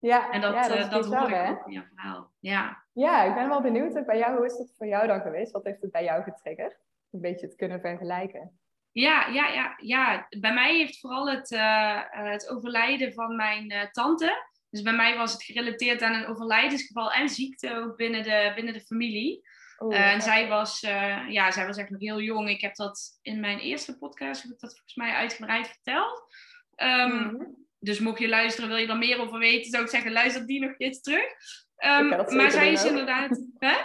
Ja, 0.00 0.30
en 0.30 0.40
dat, 0.40 0.54
ja, 0.54 0.68
dat, 0.68 0.78
uh, 0.78 0.90
dat 0.90 1.06
hoor 1.06 1.30
ik 1.30 1.48
ook 1.48 1.66
in 1.66 1.72
jouw 1.72 1.84
verhaal. 1.94 2.30
Ja. 2.40 2.84
ja, 2.92 3.22
ik 3.22 3.34
ben 3.34 3.48
wel 3.48 3.60
benieuwd 3.60 4.06
bij 4.06 4.18
jou. 4.18 4.36
Hoe 4.36 4.46
is 4.46 4.56
dat 4.56 4.74
voor 4.76 4.86
jou 4.86 5.06
dan 5.06 5.20
geweest? 5.20 5.52
Wat 5.52 5.64
heeft 5.64 5.82
het 5.82 5.90
bij 5.90 6.04
jou 6.04 6.22
getriggerd? 6.22 6.78
Een 7.10 7.20
beetje 7.20 7.48
te 7.48 7.56
kunnen 7.56 7.80
vergelijken. 7.80 8.60
Ja, 8.92 9.26
ja, 9.26 9.48
ja, 9.48 9.74
ja. 9.76 10.26
Bij 10.28 10.54
mij 10.54 10.76
heeft 10.76 11.00
vooral 11.00 11.30
het, 11.30 11.50
uh, 11.50 12.00
het 12.08 12.48
overlijden 12.48 13.12
van 13.12 13.36
mijn 13.36 13.72
uh, 13.72 13.90
tante. 13.90 14.46
Dus 14.70 14.82
bij 14.82 14.92
mij 14.92 15.16
was 15.16 15.32
het 15.32 15.42
gerelateerd 15.42 16.02
aan 16.02 16.14
een 16.14 16.26
overlijdensgeval 16.26 17.12
en 17.12 17.28
ziekte 17.28 17.74
ook 17.74 17.96
binnen 17.96 18.22
de, 18.22 18.52
binnen 18.54 18.74
de 18.74 18.80
familie. 18.80 19.46
Uh, 19.78 20.12
en 20.12 20.22
zij 20.22 20.48
was, 20.48 20.80
ja, 21.28 21.50
zij 21.50 21.66
was 21.66 21.76
echt 21.76 21.90
nog 21.90 22.00
heel 22.00 22.20
jong. 22.20 22.48
Ik 22.48 22.60
heb 22.60 22.74
dat 22.74 23.18
in 23.22 23.40
mijn 23.40 23.58
eerste 23.58 23.98
podcast, 23.98 24.42
heb 24.42 24.52
ik 24.52 24.60
dat 24.60 24.72
volgens 24.72 24.94
mij 24.94 25.12
uitgebreid 25.12 25.68
verteld. 25.68 26.22
Um, 26.76 27.56
Dus 27.78 27.98
mocht 27.98 28.18
je 28.18 28.28
luisteren, 28.28 28.68
wil 28.68 28.78
je 28.78 28.86
er 28.86 28.96
meer 28.96 29.20
over 29.20 29.38
weten, 29.38 29.70
zou 29.70 29.84
ik 29.84 29.90
zeggen, 29.90 30.12
luister 30.12 30.46
die 30.46 30.60
nog 30.60 30.74
eens 30.78 31.00
terug. 31.00 31.24
Um, 31.84 32.08
maar 32.08 32.50
zij 32.50 32.72
is 32.72 32.84
inderdaad... 32.84 33.42
Hè? 33.58 33.76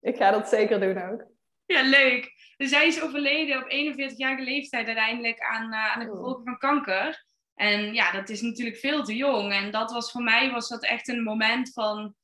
Ik 0.00 0.16
ga 0.16 0.30
dat 0.30 0.48
zeker 0.48 0.80
doen 0.80 1.02
ook. 1.02 1.24
Ja, 1.66 1.82
leuk. 1.82 2.32
Dus 2.56 2.70
zij 2.70 2.86
is 2.86 3.02
overleden 3.02 3.56
op 3.56 3.70
41-jarige 3.70 4.42
leeftijd 4.42 4.86
uiteindelijk 4.86 5.40
aan, 5.40 5.72
uh, 5.72 5.92
aan 5.92 6.00
de 6.00 6.06
oh. 6.06 6.12
gevolgen 6.12 6.44
van 6.44 6.58
kanker. 6.58 7.24
En 7.54 7.94
ja, 7.94 8.12
dat 8.12 8.28
is 8.28 8.40
natuurlijk 8.40 8.76
veel 8.76 9.04
te 9.04 9.16
jong. 9.16 9.52
En 9.52 9.70
dat 9.70 9.92
was 9.92 10.10
voor 10.10 10.22
mij 10.22 10.50
was 10.50 10.68
dat 10.68 10.84
echt 10.84 11.08
een 11.08 11.22
moment 11.22 11.72
van, 11.72 12.14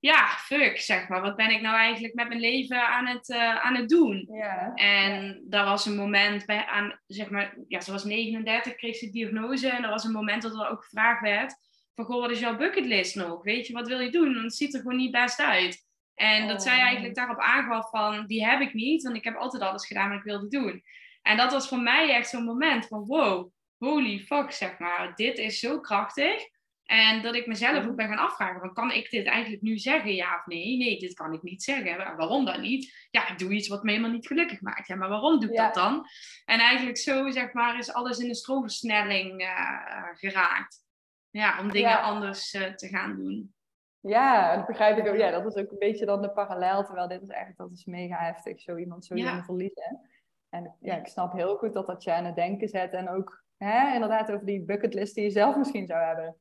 ja, 0.00 0.26
fuck, 0.26 0.80
zeg 0.80 1.08
maar. 1.08 1.20
Wat 1.20 1.36
ben 1.36 1.50
ik 1.50 1.60
nou 1.60 1.76
eigenlijk 1.76 2.14
met 2.14 2.28
mijn 2.28 2.40
leven 2.40 2.88
aan 2.88 3.06
het, 3.06 3.28
uh, 3.28 3.56
aan 3.64 3.74
het 3.74 3.88
doen? 3.88 4.28
Ja. 4.32 4.74
En 4.74 5.42
dat 5.44 5.64
was 5.64 5.86
een 5.86 5.96
moment 5.96 6.46
bij, 6.46 6.64
aan, 6.66 7.00
zeg 7.06 7.30
maar, 7.30 7.56
ja, 7.68 7.80
ze 7.80 7.92
was 7.92 8.04
39, 8.04 8.74
kreeg 8.74 8.96
ze 8.96 9.10
diagnose. 9.10 9.68
En 9.68 9.82
dat 9.82 9.90
was 9.90 10.04
een 10.04 10.12
moment 10.12 10.42
dat 10.42 10.54
er 10.54 10.68
ook 10.70 10.82
gevraagd 10.82 11.20
werd 11.20 11.54
van, 11.94 12.04
goh, 12.04 12.20
wat 12.20 12.30
is 12.30 12.40
jouw 12.40 12.56
bucketlist 12.56 13.14
nog? 13.16 13.42
Weet 13.42 13.66
je, 13.66 13.72
wat 13.72 13.88
wil 13.88 14.00
je 14.00 14.10
doen? 14.10 14.32
Want 14.32 14.44
het 14.44 14.54
ziet 14.54 14.74
er 14.74 14.80
gewoon 14.80 14.96
niet 14.96 15.10
best 15.10 15.40
uit. 15.40 15.86
En 16.14 16.48
dat 16.48 16.62
zij 16.62 16.76
Oh. 16.76 16.82
eigenlijk 16.82 17.14
daarop 17.14 17.38
aangaf 17.38 17.90
van, 17.90 18.26
die 18.26 18.46
heb 18.46 18.60
ik 18.60 18.74
niet, 18.74 19.02
want 19.02 19.16
ik 19.16 19.24
heb 19.24 19.36
altijd 19.36 19.62
alles 19.62 19.86
gedaan 19.86 20.08
wat 20.08 20.18
ik 20.18 20.24
wilde 20.24 20.48
doen. 20.48 20.82
En 21.22 21.36
dat 21.36 21.52
was 21.52 21.68
voor 21.68 21.80
mij 21.80 22.14
echt 22.14 22.28
zo'n 22.28 22.44
moment 22.44 22.86
van, 22.86 23.04
wow, 23.06 23.50
holy 23.78 24.18
fuck, 24.18 24.52
zeg 24.52 24.78
maar. 24.78 25.12
Dit 25.14 25.38
is 25.38 25.58
zo 25.58 25.80
krachtig. 25.80 26.48
En 26.88 27.22
dat 27.22 27.34
ik 27.34 27.46
mezelf 27.46 27.86
ook 27.86 27.96
ben 27.96 28.08
gaan 28.08 28.18
afvragen, 28.18 28.60
van, 28.60 28.72
kan 28.74 28.90
ik 28.92 29.10
dit 29.10 29.26
eigenlijk 29.26 29.62
nu 29.62 29.78
zeggen, 29.78 30.14
ja 30.14 30.36
of 30.36 30.46
nee? 30.46 30.76
Nee, 30.76 30.98
dit 30.98 31.14
kan 31.14 31.32
ik 31.32 31.42
niet 31.42 31.62
zeggen. 31.62 31.96
Waarom 32.16 32.44
dan 32.44 32.60
niet? 32.60 33.08
Ja, 33.10 33.28
ik 33.28 33.38
doe 33.38 33.52
iets 33.52 33.68
wat 33.68 33.82
me 33.82 33.90
helemaal 33.90 34.10
niet 34.12 34.26
gelukkig 34.26 34.60
maakt. 34.60 34.86
Ja, 34.86 34.94
maar 34.96 35.08
waarom 35.08 35.40
doe 35.40 35.48
ik 35.50 35.56
Ja. 35.56 35.64
dat 35.64 35.74
dan? 35.74 36.06
En 36.44 36.58
eigenlijk 36.60 36.98
zo, 36.98 37.30
zeg 37.30 37.52
maar, 37.52 37.78
is 37.78 37.92
alles 37.92 38.18
in 38.18 38.28
de 38.28 38.34
stroomversnelling 38.34 39.40
eh, 39.40 40.04
geraakt. 40.12 40.84
Ja, 41.30 41.60
om 41.60 41.70
dingen 41.70 41.90
Ja. 41.90 42.00
anders 42.00 42.52
eh, 42.54 42.74
te 42.74 42.88
gaan 42.88 43.16
doen. 43.16 43.54
Ja, 44.00 44.56
dat 44.56 44.66
begrijp 44.66 44.98
ik 44.98 45.06
ook. 45.08 45.16
Ja, 45.16 45.30
dat 45.30 45.46
is 45.46 45.62
ook 45.62 45.70
een 45.70 45.78
beetje 45.78 46.06
dan 46.06 46.22
de 46.22 46.30
parallel. 46.30 46.84
Terwijl 46.84 47.08
dit 47.08 47.22
is 47.22 47.28
echt, 47.28 47.56
dat 47.56 47.70
is 47.70 47.84
mega 47.84 48.16
heftig, 48.18 48.60
zo 48.60 48.76
iemand 48.76 49.04
zo 49.04 49.14
Ja. 49.16 49.30
jong 49.30 49.44
verliezen. 49.44 50.00
En 50.48 50.76
ja, 50.80 50.96
ik 50.96 51.06
snap 51.06 51.32
heel 51.32 51.56
goed 51.56 51.74
dat 51.74 51.86
dat 51.86 52.02
je 52.02 52.12
aan 52.12 52.24
het 52.24 52.36
denken 52.36 52.68
zet. 52.68 52.92
En 52.92 53.08
ook 53.08 53.44
hè, 53.56 53.94
inderdaad 53.94 54.30
over 54.32 54.46
die 54.46 54.64
bucketlist 54.64 55.14
die 55.14 55.24
je 55.24 55.30
zelf 55.30 55.56
misschien 55.56 55.86
zou 55.86 56.04
hebben. 56.04 56.36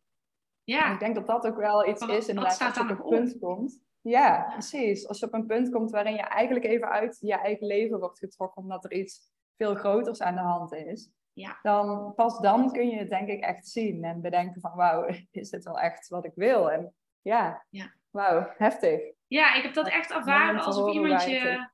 En 0.68 0.74
Ja, 0.76 0.94
ik 0.94 1.00
denk 1.00 1.16
dat 1.16 1.28
dat 1.28 1.46
ook 1.48 1.58
wel 1.58 1.88
iets 1.88 2.06
Wat- 2.06 2.16
is, 2.18 2.28
inderdaad, 2.28 2.54
staat 2.54 2.78
als 2.78 2.88
je 2.88 2.94
op 2.94 3.00
een 3.00 3.04
op? 3.06 3.10
punt 3.12 3.40
komt. 3.40 3.80
Ja, 4.02 4.48
precies. 4.52 5.08
Als 5.08 5.20
je 5.20 5.26
op 5.26 5.34
een 5.34 5.46
punt 5.46 5.70
komt 5.70 5.92
waarin 5.92 6.14
je 6.14 6.22
eigenlijk 6.22 6.66
even 6.66 6.90
uit 6.90 7.18
je 7.22 7.34
eigen 7.36 7.68
leven 7.68 8.00
wordt 8.00 8.20
getrokken, 8.20 8.62
omdat 8.62 8.84
er 8.84 8.92
iets 8.94 9.32
veel 9.58 9.76
groters 9.76 10.22
aan 10.22 10.36
de 10.36 10.42
hand 10.42 10.74
is. 10.74 11.10
Ja. 11.34 11.60
Dan, 11.62 12.14
pas 12.16 12.40
dan 12.40 12.72
kun 12.72 12.90
je 12.90 12.98
het 12.98 13.10
denk 13.10 13.28
ik 13.30 13.42
echt 13.44 13.68
zien 13.68 14.04
en 14.04 14.22
bedenken 14.22 14.62
van 14.62 14.76
wauw, 14.76 15.08
is 15.32 15.50
dit 15.50 15.64
wel 15.64 15.80
echt 15.80 16.08
wat 16.08 16.26
ik 16.26 16.32
wil? 16.36 16.72
En 16.72 16.94
ja, 17.22 17.66
Ja. 17.70 17.94
wauw, 18.10 18.54
heftig. 18.58 19.00
ja 19.28 19.54
ik 19.54 19.64
heb 19.64 19.74
dat 19.74 19.88
echt 19.88 20.12
ervaren 20.12 20.62
alsof 20.62 20.94
iemand 20.94 21.24
je... 21.24 21.70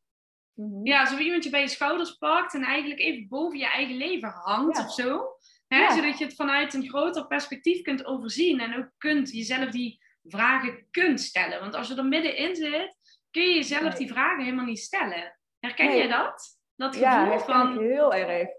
Mhm. 0.54 0.86
Ja, 0.86 1.00
alsof 1.00 1.20
iemand 1.20 1.44
je 1.44 1.50
bij 1.50 1.62
je 1.62 1.68
schouders 1.68 2.12
pakt 2.18 2.54
en 2.54 2.64
eigenlijk 2.64 3.00
even 3.02 3.28
boven 3.28 3.58
je 3.60 3.68
eigen 3.68 3.96
leven 3.96 4.30
hangt 4.30 4.78
Ja. 4.78 4.84
of 4.84 4.92
zo. 4.94 5.26
Hè? 5.74 5.80
Ja. 5.80 5.96
Zodat 5.96 6.18
je 6.18 6.26
het 6.26 6.36
vanuit 6.36 6.74
een 6.74 6.88
groter 6.90 7.28
perspectief 7.28 7.82
kunt 7.82 8.06
overzien 8.06 8.60
en 8.60 8.78
ook 8.78 8.90
kunt, 8.98 9.32
jezelf 9.32 9.70
die 9.70 10.00
vragen 10.24 10.88
kunt 10.92 11.22
stellen. 11.22 11.60
Want 11.60 11.76
als 11.76 11.88
je 11.88 11.96
er 11.96 12.06
middenin 12.06 12.56
zit, 12.56 12.98
kun 13.32 13.44
je 13.44 13.54
jezelf 13.56 13.94
die 13.94 14.08
vragen 14.08 14.44
helemaal 14.44 14.66
niet 14.66 14.80
stellen. 14.80 15.40
Herken 15.60 15.86
Nee. 15.88 15.98
jij 15.98 16.08
dat? 16.08 16.58
Dat 16.76 16.96
gevoel 16.96 17.10
Ja, 17.12 17.40
van... 17.40 17.74
ik 17.74 17.80
heel 17.80 18.14
erg. 18.14 18.50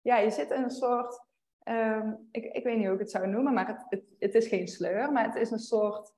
Ja, 0.00 0.16
je 0.18 0.30
zit 0.30 0.50
in 0.50 0.62
een 0.62 0.70
soort, 0.70 1.24
ehm, 1.62 2.12
ik, 2.30 2.44
ik 2.44 2.64
weet 2.64 2.76
niet 2.76 2.84
hoe 2.84 2.94
ik 2.94 3.00
het 3.00 3.10
zou 3.10 3.26
noemen, 3.26 3.52
maar 3.54 3.66
het, 3.66 3.84
het, 3.88 4.04
het 4.18 4.34
is 4.34 4.46
geen 4.48 4.68
sleur, 4.68 5.12
maar 5.12 5.24
het 5.24 5.34
is 5.34 5.50
een 5.50 5.58
soort 5.58 6.12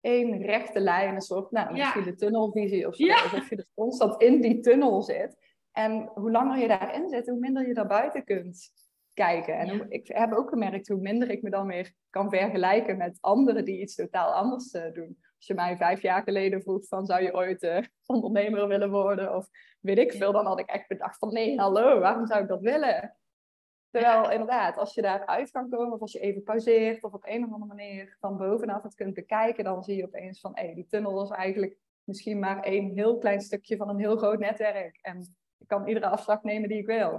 één 0.00 0.42
rechte 0.42 0.80
lijn, 0.80 1.14
een 1.14 1.20
soort, 1.20 1.50
nou, 1.50 1.66
Ja. 1.68 1.72
misschien 1.74 2.02
de 2.04 2.14
tunnelvisie 2.14 2.86
of 2.86 2.96
zo, 2.96 3.04
Ja. 3.04 3.22
alsof 3.22 3.48
je 3.50 3.56
dus 3.56 3.70
constant 3.74 4.22
in 4.22 4.40
die 4.40 4.60
tunnel 4.60 5.02
zit. 5.02 5.36
En 5.72 6.10
hoe 6.14 6.30
langer 6.30 6.58
je 6.58 6.68
daarin 6.68 7.08
zit, 7.08 7.26
hoe 7.28 7.38
minder 7.38 7.66
je 7.66 7.74
daar 7.74 7.86
buiten 7.86 8.24
kunt 8.24 8.70
kijken. 9.18 9.58
En 9.58 9.66
Ja. 9.66 9.76
hoe, 9.76 9.86
ik 9.88 10.08
heb 10.08 10.32
ook 10.32 10.48
gemerkt 10.48 10.88
hoe 10.88 11.00
minder 11.00 11.30
ik 11.30 11.42
me 11.42 11.50
dan 11.50 11.66
weer 11.66 11.92
kan 12.10 12.30
vergelijken 12.30 12.96
met 12.96 13.18
anderen 13.20 13.64
die 13.64 13.80
iets 13.80 13.94
totaal 13.94 14.32
anders 14.32 14.70
eh, 14.70 14.92
doen. 14.92 15.16
Als 15.36 15.46
je 15.46 15.54
mij 15.54 15.76
vijf 15.76 16.02
jaar 16.02 16.22
geleden 16.22 16.62
vroeg 16.62 16.86
van 16.86 17.06
zou 17.06 17.22
je 17.22 17.34
ooit 17.34 17.62
eh, 17.62 17.82
ondernemer 18.06 18.68
willen 18.68 18.90
worden 18.90 19.34
of 19.34 19.48
weet 19.80 19.98
ik 19.98 20.12
veel, 20.12 20.32
dan 20.32 20.46
had 20.46 20.58
ik 20.58 20.68
echt 20.68 20.88
bedacht 20.88 21.18
van 21.18 21.32
nee, 21.32 21.58
hallo, 21.58 22.00
waarom 22.00 22.26
zou 22.26 22.42
ik 22.42 22.48
dat 22.48 22.60
willen? 22.60 23.16
Terwijl 23.90 24.30
inderdaad, 24.30 24.76
als 24.76 24.94
je 24.94 25.02
daaruit 25.02 25.50
kan 25.50 25.68
komen 25.68 25.92
of 25.92 26.00
als 26.00 26.12
je 26.12 26.20
even 26.20 26.42
pauzeert 26.42 27.04
of 27.04 27.12
op 27.12 27.26
een 27.26 27.44
of 27.44 27.52
andere 27.52 27.74
manier 27.74 28.16
van 28.20 28.36
bovenaf 28.36 28.82
het 28.82 28.94
kunt 28.94 29.14
bekijken, 29.14 29.64
dan 29.64 29.82
zie 29.82 29.96
je 29.96 30.06
opeens 30.06 30.40
van 30.40 30.52
hé, 30.54 30.74
die 30.74 30.86
tunnel 30.86 31.22
is 31.22 31.30
eigenlijk 31.30 31.78
misschien 32.04 32.38
maar 32.38 32.62
één 32.62 32.90
heel 32.94 33.18
klein 33.18 33.40
stukje 33.40 33.76
van 33.76 33.88
een 33.88 33.98
heel 33.98 34.16
groot 34.16 34.38
netwerk. 34.38 34.98
En 35.02 35.36
ik 35.58 35.66
kan 35.66 35.86
iedere 35.88 36.08
afslag 36.08 36.42
nemen 36.42 36.68
die 36.68 36.78
ik 36.78 36.86
wil. 36.86 37.16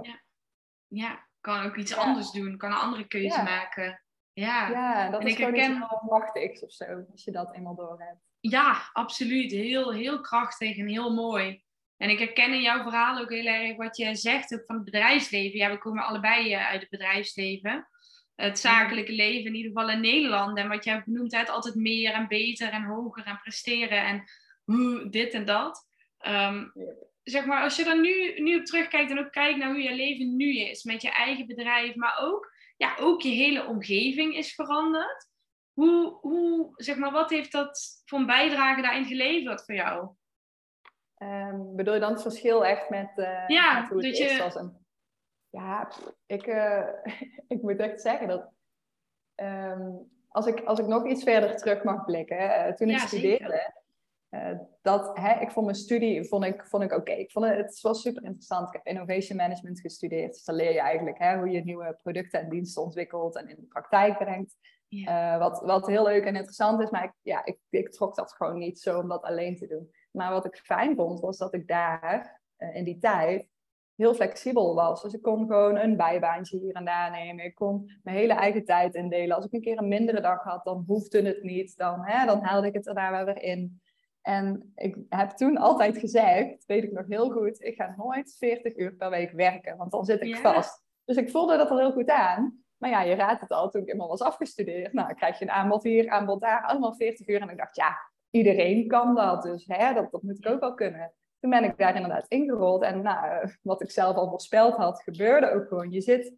Ja, 0.88 1.28
kan 1.40 1.64
ook 1.64 1.76
iets 1.76 1.90
Ja. 1.90 1.96
anders 1.96 2.30
doen, 2.30 2.56
kan 2.56 2.70
een 2.70 2.78
andere 2.78 3.06
keuze 3.06 3.36
Ja. 3.36 3.42
maken. 3.42 4.02
Ja. 4.32 4.68
Ja, 4.68 5.10
dat 5.10 5.20
En 5.20 5.26
is 5.26 5.32
ik 5.32 5.38
gewoon 5.38 5.54
herken- 5.54 5.76
iets 5.76 5.88
heel 5.88 6.08
machtigs 6.18 6.62
of 6.64 6.72
zo, 6.72 6.84
als 7.12 7.24
je 7.24 7.30
dat 7.30 7.54
eenmaal 7.54 7.74
door 7.74 7.96
hebt. 7.98 8.20
Ja, 8.40 8.82
absoluut. 8.92 9.50
Heel, 9.50 9.92
heel 9.92 10.20
krachtig 10.20 10.76
en 10.78 10.88
heel 10.88 11.14
mooi. 11.14 11.62
En 11.96 12.10
ik 12.10 12.18
herken 12.18 12.52
in 12.54 12.60
jouw 12.62 12.82
verhaal 12.82 13.18
ook 13.18 13.30
heel 13.30 13.46
erg 13.46 13.76
wat 13.76 13.96
je 13.96 14.14
zegt 14.14 14.54
ook 14.54 14.62
van 14.66 14.74
het 14.76 14.84
bedrijfsleven. 14.84 15.58
Ja, 15.58 15.70
we 15.70 15.78
komen 15.78 16.04
allebei 16.04 16.52
eh, 16.54 16.66
uit 16.66 16.80
het 16.80 16.90
bedrijfsleven. 16.90 17.88
Het 18.34 18.58
zakelijke 18.58 19.12
leven, 19.12 19.46
in 19.46 19.54
ieder 19.54 19.72
geval 19.72 19.90
in 19.90 20.00
Nederland. 20.00 20.58
En 20.58 20.68
wat 20.68 20.84
jij 20.84 21.02
benoemd 21.04 21.32
hebt, 21.32 21.48
altijd 21.50 21.74
meer 21.74 22.12
en 22.12 22.28
beter 22.28 22.68
en 22.70 22.84
hoger 22.84 23.24
en 23.24 23.40
presteren 23.42 24.02
en 24.04 24.24
hoe 24.64 25.08
dit 25.08 25.32
en 25.34 25.44
dat. 25.44 25.86
Yep. 26.18 27.08
Zeg 27.22 27.44
maar, 27.46 27.62
als 27.62 27.76
je 27.76 27.84
er 27.84 28.00
nu, 28.00 28.40
nu 28.40 28.58
op 28.58 28.64
terugkijkt 28.64 29.10
en 29.10 29.18
ook 29.18 29.32
kijkt 29.32 29.58
naar 29.58 29.68
hoe 29.68 29.82
je 29.82 29.94
leven 29.94 30.36
nu 30.36 30.56
is, 30.58 30.82
met 30.84 31.02
je 31.02 31.10
eigen 31.10 31.46
bedrijf, 31.46 31.94
maar 31.94 32.18
ook, 32.20 32.52
ja, 32.76 32.96
ook 33.00 33.20
je 33.22 33.28
hele 33.28 33.66
omgeving 33.66 34.36
is 34.36 34.54
veranderd. 34.54 35.28
Hoe, 35.72 36.18
hoe, 36.20 36.70
zeg 36.74 36.96
maar, 36.96 37.12
wat 37.12 37.30
heeft 37.30 37.52
dat 37.52 38.02
voor 38.04 38.18
een 38.18 38.26
bijdrage 38.26 38.82
daarin 38.82 39.04
geleverd 39.04 39.64
voor 39.64 39.74
jou? 39.74 40.08
Ehm, 41.14 41.74
bedoel 41.76 41.94
je 41.94 42.00
dan 42.00 42.12
het 42.12 42.22
verschil 42.22 42.64
echt 42.66 42.88
met, 42.90 43.12
eh, 43.16 43.44
Ja, 43.48 43.80
met 43.80 43.88
hoe 43.90 44.06
het 44.06 44.16
je- 44.16 44.24
is? 44.24 44.40
Als 44.40 44.54
een... 44.54 44.78
Ja, 45.50 45.92
ik, 46.26 46.46
eh, 46.46 46.88
ik 47.54 47.62
moet 47.62 47.78
echt 47.78 48.00
zeggen 48.00 48.28
dat 48.28 48.50
ehm, 49.34 49.90
als, 50.28 50.46
ik, 50.46 50.60
als 50.60 50.78
ik 50.78 50.86
nog 50.86 51.06
iets 51.06 51.22
verder 51.22 51.56
terug 51.56 51.82
mag 51.82 52.04
blikken, 52.04 52.38
eh, 52.54 52.72
toen 52.72 52.88
ik 52.88 52.98
studeerde, 52.98 53.79
eh, 54.30 54.58
dat, 54.82 55.18
hè, 55.18 55.40
ik 55.40 55.50
vond 55.50 55.66
mijn 55.66 55.78
studie 55.78 56.24
vond 56.24 56.44
ik, 56.44 56.64
vond 56.66 56.82
ik 56.82 56.92
oké. 56.92 57.12
Ik 57.12 57.30
vond 57.30 57.46
het, 57.46 57.56
het 57.56 57.80
was 57.80 58.02
super 58.02 58.24
interessant. 58.24 58.68
Ik 58.68 58.72
heb 58.72 58.86
innovation 58.86 59.36
management 59.36 59.80
gestudeerd. 59.80 60.32
Dus 60.32 60.44
dan 60.44 60.54
leer 60.54 60.72
je 60.72 60.80
eigenlijk 60.80 61.18
hè, 61.18 61.36
hoe 61.36 61.50
je 61.50 61.64
nieuwe 61.64 61.98
producten 62.02 62.40
en 62.40 62.48
diensten 62.48 62.82
ontwikkelt 62.82 63.36
en 63.36 63.48
in 63.48 63.56
de 63.56 63.66
praktijk 63.66 64.18
brengt. 64.18 64.56
Eh, 64.88 65.38
wat, 65.38 65.60
wat 65.60 65.86
heel 65.86 66.04
leuk 66.04 66.24
en 66.24 66.36
interessant 66.36 66.82
is, 66.82 66.90
maar 66.90 67.04
ik, 67.04 67.12
ja, 67.22 67.44
ik, 67.44 67.58
ik 67.70 67.90
trok 67.90 68.14
dat 68.14 68.32
gewoon 68.32 68.58
niet 68.58 68.80
zo 68.80 68.98
om 68.98 69.08
dat 69.08 69.22
alleen 69.22 69.56
te 69.56 69.66
doen. 69.66 69.90
Maar 70.10 70.30
wat 70.30 70.44
ik 70.44 70.56
fijn 70.56 70.96
vond, 70.96 71.20
was 71.20 71.38
dat 71.38 71.54
ik 71.54 71.66
daar 71.66 72.42
eh, 72.56 72.74
in 72.74 72.84
die 72.84 72.98
tijd 72.98 73.48
heel 73.94 74.14
flexibel 74.14 74.74
was. 74.74 75.02
Dus 75.02 75.12
ik 75.12 75.22
kon 75.22 75.46
gewoon 75.46 75.76
een 75.76 75.96
bijbaantje 75.96 76.58
hier 76.58 76.74
en 76.74 76.84
daar 76.84 77.10
nemen. 77.10 77.44
Ik 77.44 77.54
kon 77.54 78.00
mijn 78.02 78.16
hele 78.16 78.32
eigen 78.32 78.64
tijd 78.64 78.94
indelen. 78.94 79.36
Als 79.36 79.44
ik 79.44 79.52
een 79.52 79.60
keer 79.60 79.78
een 79.78 79.88
mindere 79.88 80.20
dag 80.20 80.42
had, 80.42 80.64
dan 80.64 80.84
hoefde 80.86 81.22
het 81.22 81.42
niet. 81.42 81.76
Dan, 81.76 82.00
hè, 82.04 82.26
dan 82.26 82.42
haalde 82.42 82.66
ik 82.66 82.74
het 82.74 82.86
er 82.86 82.94
daar 82.94 83.24
weer 83.24 83.42
in. 83.42 83.80
En 84.22 84.72
ik 84.74 84.96
heb 85.08 85.30
toen 85.30 85.56
altijd 85.56 85.98
gezegd, 85.98 86.64
weet 86.66 86.82
ik 86.82 86.92
nog 86.92 87.06
heel 87.06 87.30
goed, 87.30 87.62
ik 87.62 87.74
ga 87.74 87.94
nooit 87.96 88.36
40 88.38 88.76
uur 88.76 88.94
per 88.94 89.10
week 89.10 89.30
werken, 89.30 89.76
want 89.76 89.90
dan 89.90 90.04
zit 90.04 90.20
ik 90.20 90.28
Ja. 90.28 90.52
vast. 90.52 90.82
Dus 91.04 91.16
ik 91.16 91.30
voelde 91.30 91.56
dat 91.56 91.70
al 91.70 91.78
heel 91.78 91.92
goed 91.92 92.10
aan. 92.10 92.64
Maar 92.76 92.90
ja, 92.90 93.02
je 93.02 93.14
raadt 93.14 93.40
het 93.40 93.50
al, 93.50 93.70
toen 93.70 93.82
ik 93.82 93.88
eenmaal 93.88 94.08
was 94.08 94.20
afgestudeerd, 94.20 94.92
nou, 94.92 95.06
dan 95.06 95.16
krijg 95.16 95.38
je 95.38 95.44
een 95.44 95.50
aanbod 95.50 95.82
hier, 95.82 96.10
aanbod 96.10 96.40
daar, 96.40 96.62
allemaal 96.62 96.94
40 96.94 97.28
uur. 97.28 97.40
En 97.40 97.48
ik 97.48 97.56
dacht, 97.56 97.76
ja, 97.76 97.96
iedereen 98.30 98.88
kan 98.88 99.14
dat, 99.14 99.42
dus 99.42 99.64
hè, 99.66 99.94
dat, 99.94 100.10
dat 100.10 100.22
moet 100.22 100.38
ik 100.38 100.52
ook 100.52 100.60
wel 100.60 100.74
kunnen. 100.74 101.12
Toen 101.40 101.50
ben 101.50 101.64
ik 101.64 101.78
daar 101.78 101.94
inderdaad 101.94 102.26
ingerold 102.28 102.82
en 102.82 103.02
nou, 103.02 103.50
wat 103.62 103.82
ik 103.82 103.90
zelf 103.90 104.16
al 104.16 104.28
voorspeld 104.28 104.74
had, 104.76 105.02
gebeurde 105.02 105.50
ook 105.50 105.68
gewoon. 105.68 105.90
Je 105.90 106.00
zit 106.00 106.34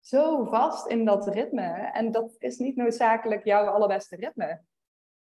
zo 0.00 0.44
vast 0.44 0.86
in 0.86 1.04
dat 1.04 1.26
ritme 1.26 1.90
en 1.92 2.10
dat 2.12 2.34
is 2.38 2.58
niet 2.58 2.76
noodzakelijk 2.76 3.44
jouw 3.44 3.66
allerbeste 3.66 4.16
ritme. 4.16 4.60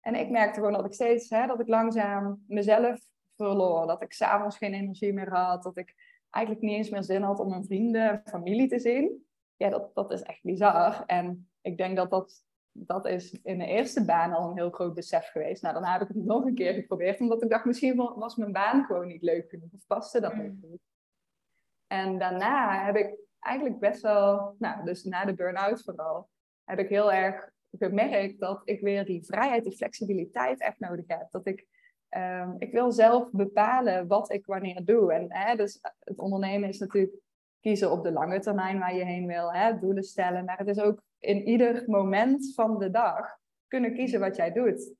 En 0.04 0.14
ik 0.14 0.30
merkte 0.30 0.58
gewoon 0.58 0.72
dat 0.72 0.84
ik 0.84 0.92
steeds, 0.92 1.30
hè, 1.30 1.46
dat 1.46 1.60
ik 1.60 1.68
langzaam 1.68 2.44
mezelf 2.46 3.00
verloor. 3.36 3.86
Dat 3.86 4.02
ik 4.02 4.12
s'avonds 4.12 4.56
geen 4.56 4.74
energie 4.74 5.12
meer 5.12 5.34
had. 5.34 5.62
Dat 5.62 5.76
ik 5.76 5.94
eigenlijk 6.30 6.64
niet 6.64 6.76
eens 6.76 6.90
meer 6.90 7.02
zin 7.02 7.22
had 7.22 7.38
om 7.38 7.48
mijn 7.48 7.64
vrienden 7.64 8.10
en 8.10 8.22
familie 8.24 8.68
te 8.68 8.78
zien. 8.78 9.26
Ja, 9.56 9.68
dat, 9.68 9.94
dat 9.94 10.12
is 10.12 10.22
echt 10.22 10.42
bizar. 10.42 11.02
En 11.06 11.48
ik 11.60 11.76
denk 11.76 11.96
dat 11.96 12.10
dat, 12.10 12.44
dat 12.72 13.06
is 13.06 13.32
in 13.42 13.58
de 13.58 13.66
eerste 13.66 14.04
baan 14.04 14.32
al 14.32 14.50
een 14.50 14.56
heel 14.56 14.70
groot 14.70 14.94
besef 14.94 15.30
geweest. 15.30 15.62
Nou, 15.62 15.74
dan 15.74 15.84
heb 15.84 16.00
ik 16.00 16.08
het 16.08 16.24
nog 16.24 16.44
een 16.44 16.54
keer 16.54 16.72
geprobeerd. 16.74 17.20
Omdat 17.20 17.42
ik 17.42 17.50
dacht, 17.50 17.64
misschien 17.64 17.96
was 17.96 18.36
mijn 18.36 18.52
baan 18.52 18.84
gewoon 18.84 19.06
niet 19.06 19.22
leuk 19.22 19.50
genoeg. 19.50 19.72
Of 19.72 19.86
paste 19.86 20.20
dat 20.20 20.34
niet 20.34 20.52
Mm. 20.52 20.58
goed. 20.70 20.80
En 21.86 22.18
daarna 22.18 22.84
heb 22.84 22.96
ik 22.96 23.18
eigenlijk 23.40 23.78
best 23.78 24.02
wel, 24.02 24.54
nou, 24.58 24.84
dus 24.84 25.04
na 25.04 25.24
de 25.24 25.34
burn-out 25.34 25.82
vooral, 25.82 26.28
heb 26.64 26.78
ik 26.78 26.88
heel 26.88 27.12
erg 27.12 27.52
gemerkt 27.78 28.40
dat 28.40 28.62
ik 28.64 28.80
weer 28.80 29.04
die 29.04 29.24
vrijheid, 29.24 29.64
die 29.64 29.76
flexibiliteit 29.76 30.60
echt 30.60 30.78
nodig 30.78 31.04
heb. 31.06 31.30
Dat 31.30 31.46
ik, 31.46 31.66
ehm, 32.08 32.54
ik 32.58 32.72
wil 32.72 32.92
zelf 32.92 33.30
bepalen 33.30 34.06
wat 34.06 34.32
ik 34.32 34.46
wanneer 34.46 34.84
doe. 34.84 35.12
En 35.12 35.26
hè, 35.28 35.56
dus 35.56 35.78
het 35.98 36.18
ondernemen 36.18 36.68
is 36.68 36.78
natuurlijk 36.78 37.14
kiezen 37.60 37.90
op 37.90 38.02
de 38.02 38.12
lange 38.12 38.40
termijn 38.40 38.78
waar 38.78 38.94
je 38.94 39.04
heen 39.04 39.26
wil, 39.26 39.52
hè, 39.52 39.78
doelen 39.78 40.02
stellen. 40.04 40.44
Maar 40.44 40.58
het 40.58 40.68
is 40.68 40.80
ook 40.80 41.02
in 41.18 41.42
ieder 41.42 41.82
moment 41.86 42.54
van 42.54 42.78
de 42.78 42.90
dag 42.90 43.38
kunnen 43.66 43.94
kiezen 43.94 44.20
wat 44.20 44.36
jij 44.36 44.52
doet. 44.52 44.94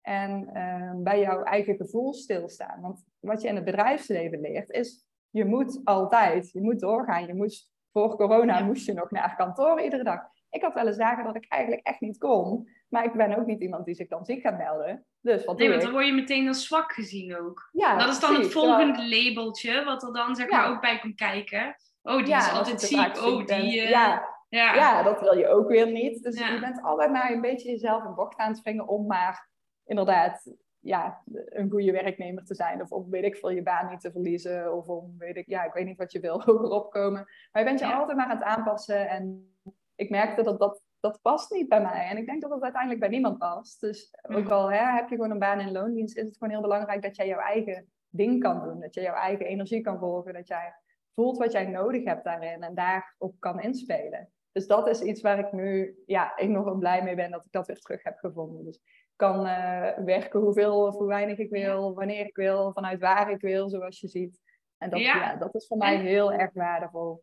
En 0.00 0.48
ehm, 0.52 1.02
bij 1.02 1.20
jouw 1.20 1.42
eigen 1.42 1.76
gevoel 1.76 2.12
stilstaan. 2.12 2.80
Want 2.80 3.04
wat 3.18 3.42
je 3.42 3.48
in 3.48 3.54
het 3.54 3.64
bedrijfsleven 3.64 4.40
leert 4.40 4.70
is, 4.70 5.04
je 5.30 5.44
moet 5.44 5.80
altijd, 5.84 6.50
je 6.50 6.60
moet 6.60 6.80
doorgaan. 6.80 7.26
Je 7.26 7.34
moest, 7.34 7.70
voor 7.92 8.16
corona 8.16 8.58
Ja. 8.58 8.64
moest 8.64 8.86
je 8.86 8.92
nog 8.92 9.10
naar 9.10 9.36
kantoor 9.36 9.80
iedere 9.80 10.04
dag. 10.04 10.20
Ik 10.50 10.62
had 10.62 10.74
wel 10.74 10.86
eens 10.86 10.96
dagen 10.96 11.24
dat 11.24 11.36
ik 11.36 11.46
eigenlijk 11.48 11.86
echt 11.86 12.00
niet 12.00 12.18
kon. 12.18 12.68
Maar 12.88 13.04
ik 13.04 13.12
ben 13.12 13.38
ook 13.38 13.46
niet 13.46 13.60
iemand 13.60 13.84
die 13.84 13.94
zich 13.94 14.08
dan 14.08 14.24
ziek 14.24 14.40
gaat 14.40 14.58
melden. 14.58 15.04
Dus 15.20 15.44
wat 15.44 15.58
Nee, 15.58 15.66
doe 15.66 15.76
want 15.76 15.82
dan 15.86 15.92
word 15.94 16.06
je 16.06 16.12
meteen 16.12 16.48
als 16.48 16.66
zwak 16.66 16.92
gezien 16.92 17.36
ook. 17.36 17.68
Ja, 17.72 17.98
dat 17.98 18.08
is 18.08 18.20
dan 18.20 18.34
het 18.34 18.52
volgende 18.52 19.08
labeltje, 19.08 19.84
wat 19.84 20.02
er 20.02 20.12
dan 20.12 20.36
zeg 20.36 20.50
Ja. 20.50 20.56
maar 20.56 20.70
ook 20.70 20.80
bij 20.80 20.98
komt 20.98 21.14
kijken. 21.14 21.76
Oh, 22.02 22.24
die 22.24 22.34
is 22.34 22.52
altijd 22.52 22.80
ziek. 22.80 23.16
Oh, 23.22 23.46
die... 23.46 23.80
eh, 23.80 23.90
ja, 23.90 24.74
ja. 24.74 25.02
dat 25.02 25.20
wil 25.20 25.36
je 25.38 25.48
ook 25.48 25.68
weer 25.68 25.90
niet. 25.90 26.22
Dus 26.22 26.38
je 26.38 26.58
bent 26.60 26.82
altijd 26.82 27.10
maar 27.10 27.30
een 27.32 27.40
beetje 27.40 27.70
jezelf 27.70 28.04
in 28.04 28.14
bocht 28.14 28.38
aan 28.38 28.48
het 28.48 28.58
springen 28.58 28.88
om 28.88 29.06
maar 29.06 29.48
inderdaad 29.84 30.54
ja, 30.80 31.22
een 31.32 31.70
goede 31.70 31.92
werknemer 31.92 32.44
te 32.44 32.54
zijn. 32.54 32.82
Of 32.82 32.90
om, 32.90 33.10
weet 33.10 33.24
ik 33.24 33.36
veel, 33.36 33.50
je 33.50 33.62
baan 33.62 33.88
niet 33.88 34.00
te 34.00 34.12
verliezen. 34.12 34.76
Of 34.76 34.86
om, 34.86 35.14
weet 35.18 35.36
ik, 35.36 35.46
ja, 35.46 35.64
ik 35.64 35.72
weet 35.72 35.86
niet 35.86 35.98
wat 35.98 36.12
je 36.12 36.20
wil, 36.20 36.40
hoger 36.44 36.70
opkomen. 36.70 37.28
Maar 37.52 37.62
je 37.62 37.68
bent 37.68 37.80
je 37.80 37.92
altijd 37.92 38.16
maar 38.16 38.26
aan 38.26 38.36
het 38.36 38.46
aanpassen. 38.46 39.08
En 39.08 39.54
ik 40.00 40.10
merkte 40.10 40.42
dat 40.42 40.58
dat, 40.58 40.82
dat 41.00 41.18
past 41.22 41.50
niet 41.50 41.68
bij 41.68 41.82
mij. 41.82 42.08
En 42.08 42.16
ik 42.16 42.26
denk 42.26 42.42
dat 42.42 42.50
het 42.50 42.62
uiteindelijk 42.62 43.00
bij 43.00 43.10
niemand 43.10 43.38
past. 43.38 43.80
Dus 43.80 44.14
ook 44.22 44.48
al 44.48 44.70
hè, 44.70 44.92
heb 44.94 45.08
je 45.08 45.14
gewoon 45.14 45.30
een 45.30 45.38
baan 45.38 45.60
in 45.60 45.72
loondienst, 45.72 46.16
is 46.16 46.26
het 46.26 46.36
gewoon 46.36 46.52
heel 46.52 46.62
belangrijk 46.62 47.02
dat 47.02 47.16
jij 47.16 47.26
jouw 47.26 47.38
eigen 47.38 47.86
ding 48.08 48.42
kan 48.42 48.62
doen. 48.62 48.80
Dat 48.80 48.94
je 48.94 49.00
jouw 49.00 49.14
eigen 49.14 49.46
energie 49.46 49.80
kan 49.80 49.98
volgen. 49.98 50.32
Dat 50.32 50.48
jij 50.48 50.74
voelt 51.14 51.38
wat 51.38 51.52
jij 51.52 51.66
nodig 51.66 52.04
hebt 52.04 52.24
daarin 52.24 52.62
en 52.62 52.74
daarop 52.74 53.34
kan 53.38 53.60
inspelen. 53.60 54.32
Dus 54.52 54.66
dat 54.66 54.88
is 54.88 55.00
iets 55.00 55.20
waar 55.20 55.38
ik 55.38 55.52
nu 55.52 55.98
ja, 56.06 56.36
enorm 56.36 56.78
blij 56.78 57.02
mee 57.02 57.14
ben 57.14 57.30
dat 57.30 57.44
ik 57.44 57.52
dat 57.52 57.66
weer 57.66 57.78
terug 57.78 58.02
heb 58.02 58.18
gevonden. 58.18 58.64
Dus 58.64 58.76
ik 58.76 59.16
kan 59.16 59.46
eh, 59.46 60.04
werken 60.04 60.40
hoeveel 60.40 60.86
of 60.86 60.94
hoe 60.94 61.06
weinig 61.06 61.38
ik 61.38 61.50
wil, 61.50 61.94
wanneer 61.94 62.26
ik 62.26 62.36
wil, 62.36 62.72
vanuit 62.72 63.00
waar 63.00 63.30
ik 63.30 63.40
wil, 63.40 63.68
zoals 63.68 64.00
je 64.00 64.08
ziet. 64.08 64.40
En 64.78 64.90
dat, 64.90 65.00
Ja. 65.00 65.14
ja. 65.14 65.36
dat 65.36 65.54
is 65.54 65.66
voor 65.66 65.76
mij 65.76 65.96
heel 65.96 66.32
erg 66.32 66.52
waardevol. 66.52 67.22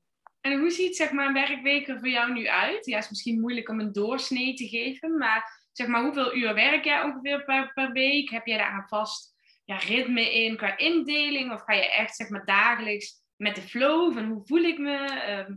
En 0.51 0.59
hoe 0.59 0.69
ziet 0.69 0.95
zeg 0.95 1.11
maar, 1.11 1.27
een 1.27 1.33
werkweek 1.33 1.87
er 1.87 1.99
voor 1.99 2.07
jou 2.07 2.33
nu 2.33 2.47
uit? 2.47 2.85
Ja, 2.85 2.97
is 2.97 3.09
misschien 3.09 3.39
moeilijk 3.39 3.69
om 3.69 3.79
een 3.79 3.91
doorsnee 3.93 4.53
te 4.53 4.67
geven, 4.67 5.17
maar 5.17 5.67
zeg 5.71 5.87
maar, 5.87 6.01
hoeveel 6.03 6.35
uur 6.35 6.53
werk 6.53 6.83
jij 6.83 7.03
ongeveer 7.03 7.43
per, 7.43 7.71
per 7.73 7.91
week? 7.91 8.29
Heb 8.29 8.45
jij 8.45 8.57
daar 8.57 8.73
een 8.73 8.87
vast 8.87 9.35
ja, 9.65 9.75
ritme 9.77 10.33
in 10.33 10.57
qua 10.57 10.77
indeling? 10.77 11.51
Of 11.53 11.61
ga 11.61 11.73
je 11.73 11.91
echt 11.91 12.15
zeg 12.15 12.29
maar, 12.29 12.45
dagelijks 12.45 13.23
met 13.35 13.55
de 13.55 13.61
flow 13.61 14.13
van 14.13 14.25
hoe 14.25 14.41
voel 14.45 14.61
ik 14.63 14.77
me? 14.77 14.97
Ehm, 15.05 15.53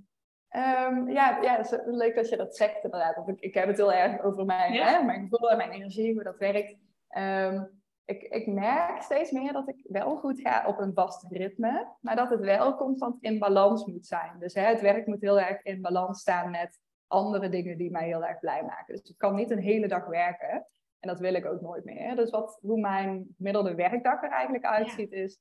Ehm, 0.51 1.09
ja, 1.09 1.39
ja, 1.43 1.57
het 1.57 1.73
is 1.73 1.79
leuk 1.85 2.15
dat 2.15 2.29
je 2.29 2.37
dat 2.37 2.57
zegt 2.57 2.85
inderdaad. 2.85 3.17
Want 3.17 3.29
ik, 3.29 3.41
ik 3.41 3.55
heb 3.55 3.67
het 3.67 3.77
heel 3.77 3.93
erg 3.93 4.23
over 4.23 4.45
mijn, 4.45 4.73
Ja. 4.73 4.87
hè, 4.87 5.03
mijn 5.05 5.21
gevoel 5.29 5.51
en 5.51 5.57
mijn 5.57 5.71
energie, 5.71 6.15
hoe 6.15 6.23
dat 6.23 6.39
werkt. 6.39 6.77
Ehm, 7.09 7.65
ik, 8.11 8.23
ik 8.23 8.47
merk 8.47 9.03
steeds 9.03 9.31
meer 9.31 9.53
dat 9.53 9.69
ik 9.69 9.77
wel 9.83 10.17
goed 10.17 10.41
ga 10.41 10.65
op 10.67 10.79
een 10.79 10.95
vast 10.95 11.27
ritme, 11.31 11.89
maar 12.01 12.17
dat 12.17 12.31
het 12.31 12.41
wel 12.41 12.77
constant 12.77 13.23
in 13.23 13.39
balans 13.39 13.85
moet 13.85 14.07
zijn. 14.07 14.39
Dus 14.39 14.55
hè, 14.55 14.63
het 14.63 14.81
werk 14.81 15.07
moet 15.07 15.21
heel 15.21 15.41
erg 15.41 15.63
in 15.63 15.81
balans 15.81 16.21
staan 16.21 16.51
met 16.51 16.79
andere 17.07 17.49
dingen 17.49 17.79
die 17.79 17.91
mij 17.91 18.07
heel 18.07 18.25
erg 18.25 18.39
blij 18.39 18.63
maken. 18.63 18.95
Dus 18.95 19.11
ik 19.11 19.19
kan 19.19 19.35
niet 19.35 19.51
een 19.51 19.63
hele 19.63 19.89
dag 19.89 20.07
werken 20.07 20.67
en 21.01 21.09
dat 21.09 21.21
wil 21.21 21.35
ik 21.35 21.47
ook 21.47 21.61
nooit 21.61 21.85
meer. 21.85 22.17
Dus 22.17 22.31
wat, 22.31 22.59
hoe 22.61 22.81
mijn 22.81 23.35
gemiddelde 23.37 23.75
werkdag 23.75 24.23
er 24.23 24.31
eigenlijk 24.31 24.65
uitziet 24.65 25.13
is, 25.13 25.39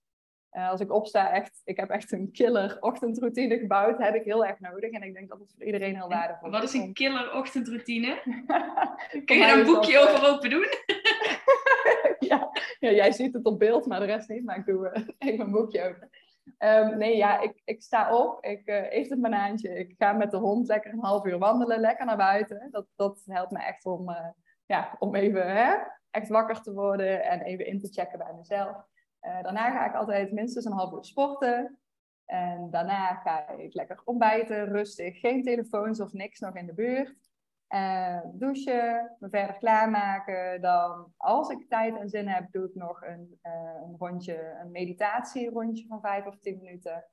eh, 0.49 0.69
als 0.69 0.81
ik 0.81 0.91
opsta, 0.91 1.31
echt, 1.31 1.61
ik 1.63 1.77
heb 1.77 1.89
echt 1.89 2.11
een 2.11 2.31
killer 2.31 2.77
ochtendroutine 2.79 3.57
gebouwd, 3.57 3.97
heb 3.97 4.15
ik 4.15 4.23
heel 4.23 4.45
erg 4.45 4.59
nodig. 4.59 4.91
En 4.91 5.03
ik 5.03 5.13
denk 5.13 5.29
dat 5.29 5.39
het 5.39 5.53
voor 5.57 5.65
iedereen 5.65 5.95
heel 5.95 6.09
waardevol 6.09 6.49
wat 6.49 6.63
is 6.63 6.73
een 6.73 6.93
killer 6.93 7.33
ochtendroutine? 7.33 8.21
Kun 9.25 9.37
je 9.37 9.41
daar 9.41 9.53
een 9.53 9.59
is 9.59 9.65
dat, 9.65 9.75
boekje 9.75 9.99
over 9.99 10.27
open 10.29 10.49
doen? 10.49 10.67
ja, 12.29 12.49
ja, 12.79 12.91
jij 12.91 13.11
ziet 13.11 13.33
het 13.33 13.45
op 13.45 13.59
beeld, 13.59 13.85
maar 13.85 13.99
de 13.99 14.05
rest 14.05 14.29
niet. 14.29 14.43
Maar 14.43 14.57
ik 14.57 14.65
doe 14.65 14.91
even 15.17 15.45
een 15.45 15.51
boekje 15.51 15.83
open. 15.83 16.09
Ehm, 16.57 16.97
nee, 16.97 17.17
ja, 17.17 17.39
ik, 17.39 17.61
ik 17.63 17.81
sta 17.81 18.17
op, 18.17 18.45
ik 18.45 18.65
eh, 18.67 18.91
eet 18.91 19.11
een 19.11 19.21
banaantje, 19.21 19.79
ik 19.79 19.95
ga 19.97 20.13
met 20.13 20.31
de 20.31 20.37
hond 20.37 20.67
lekker 20.67 20.93
een 20.93 21.03
half 21.03 21.25
uur 21.25 21.37
wandelen, 21.37 21.79
lekker 21.79 22.05
naar 22.05 22.17
buiten. 22.17 22.67
Dat, 22.71 22.85
dat 22.95 23.21
helpt 23.25 23.51
me 23.51 23.59
echt 23.59 23.85
om, 23.85 24.09
eh, 24.09 24.29
ja, 24.65 24.95
om 24.99 25.15
even 25.15 25.55
hè, 25.55 25.75
echt 26.11 26.29
wakker 26.29 26.61
te 26.61 26.73
worden 26.73 27.23
en 27.23 27.41
even 27.41 27.65
in 27.65 27.79
te 27.79 27.87
checken 27.87 28.17
bij 28.17 28.33
mezelf. 28.33 28.87
Daarna 29.19 29.71
ga 29.71 29.85
ik 29.85 29.95
altijd 29.95 30.31
minstens 30.31 30.65
een 30.65 30.71
half 30.71 30.93
uur 30.93 31.03
sporten. 31.03 31.79
En 32.25 32.69
daarna 32.71 33.15
ga 33.15 33.49
ik 33.49 33.73
lekker 33.73 34.01
ontbijten, 34.05 34.65
rustig, 34.65 35.19
geen 35.19 35.43
telefoons 35.43 35.99
of 35.99 36.13
niks 36.13 36.39
nog 36.39 36.55
in 36.55 36.65
de 36.65 36.73
buurt. 36.73 37.28
Eh, 37.69 38.19
douchen, 38.33 39.15
me 39.19 39.29
verder 39.29 39.57
klaarmaken. 39.57 40.61
Dan, 40.61 41.13
als 41.17 41.49
ik 41.49 41.69
tijd 41.69 41.97
en 41.97 42.09
zin 42.09 42.27
heb, 42.27 42.51
doe 42.51 42.65
ik 42.65 42.75
nog 42.75 43.01
een, 43.01 43.37
eh, 43.41 43.81
een 43.83 43.95
rondje, 43.97 44.57
een 44.61 44.71
meditatierondje 44.71 45.87
van 45.87 46.01
vijf 46.01 46.25
of 46.25 46.39
tien 46.39 46.57
minuten. 46.57 47.05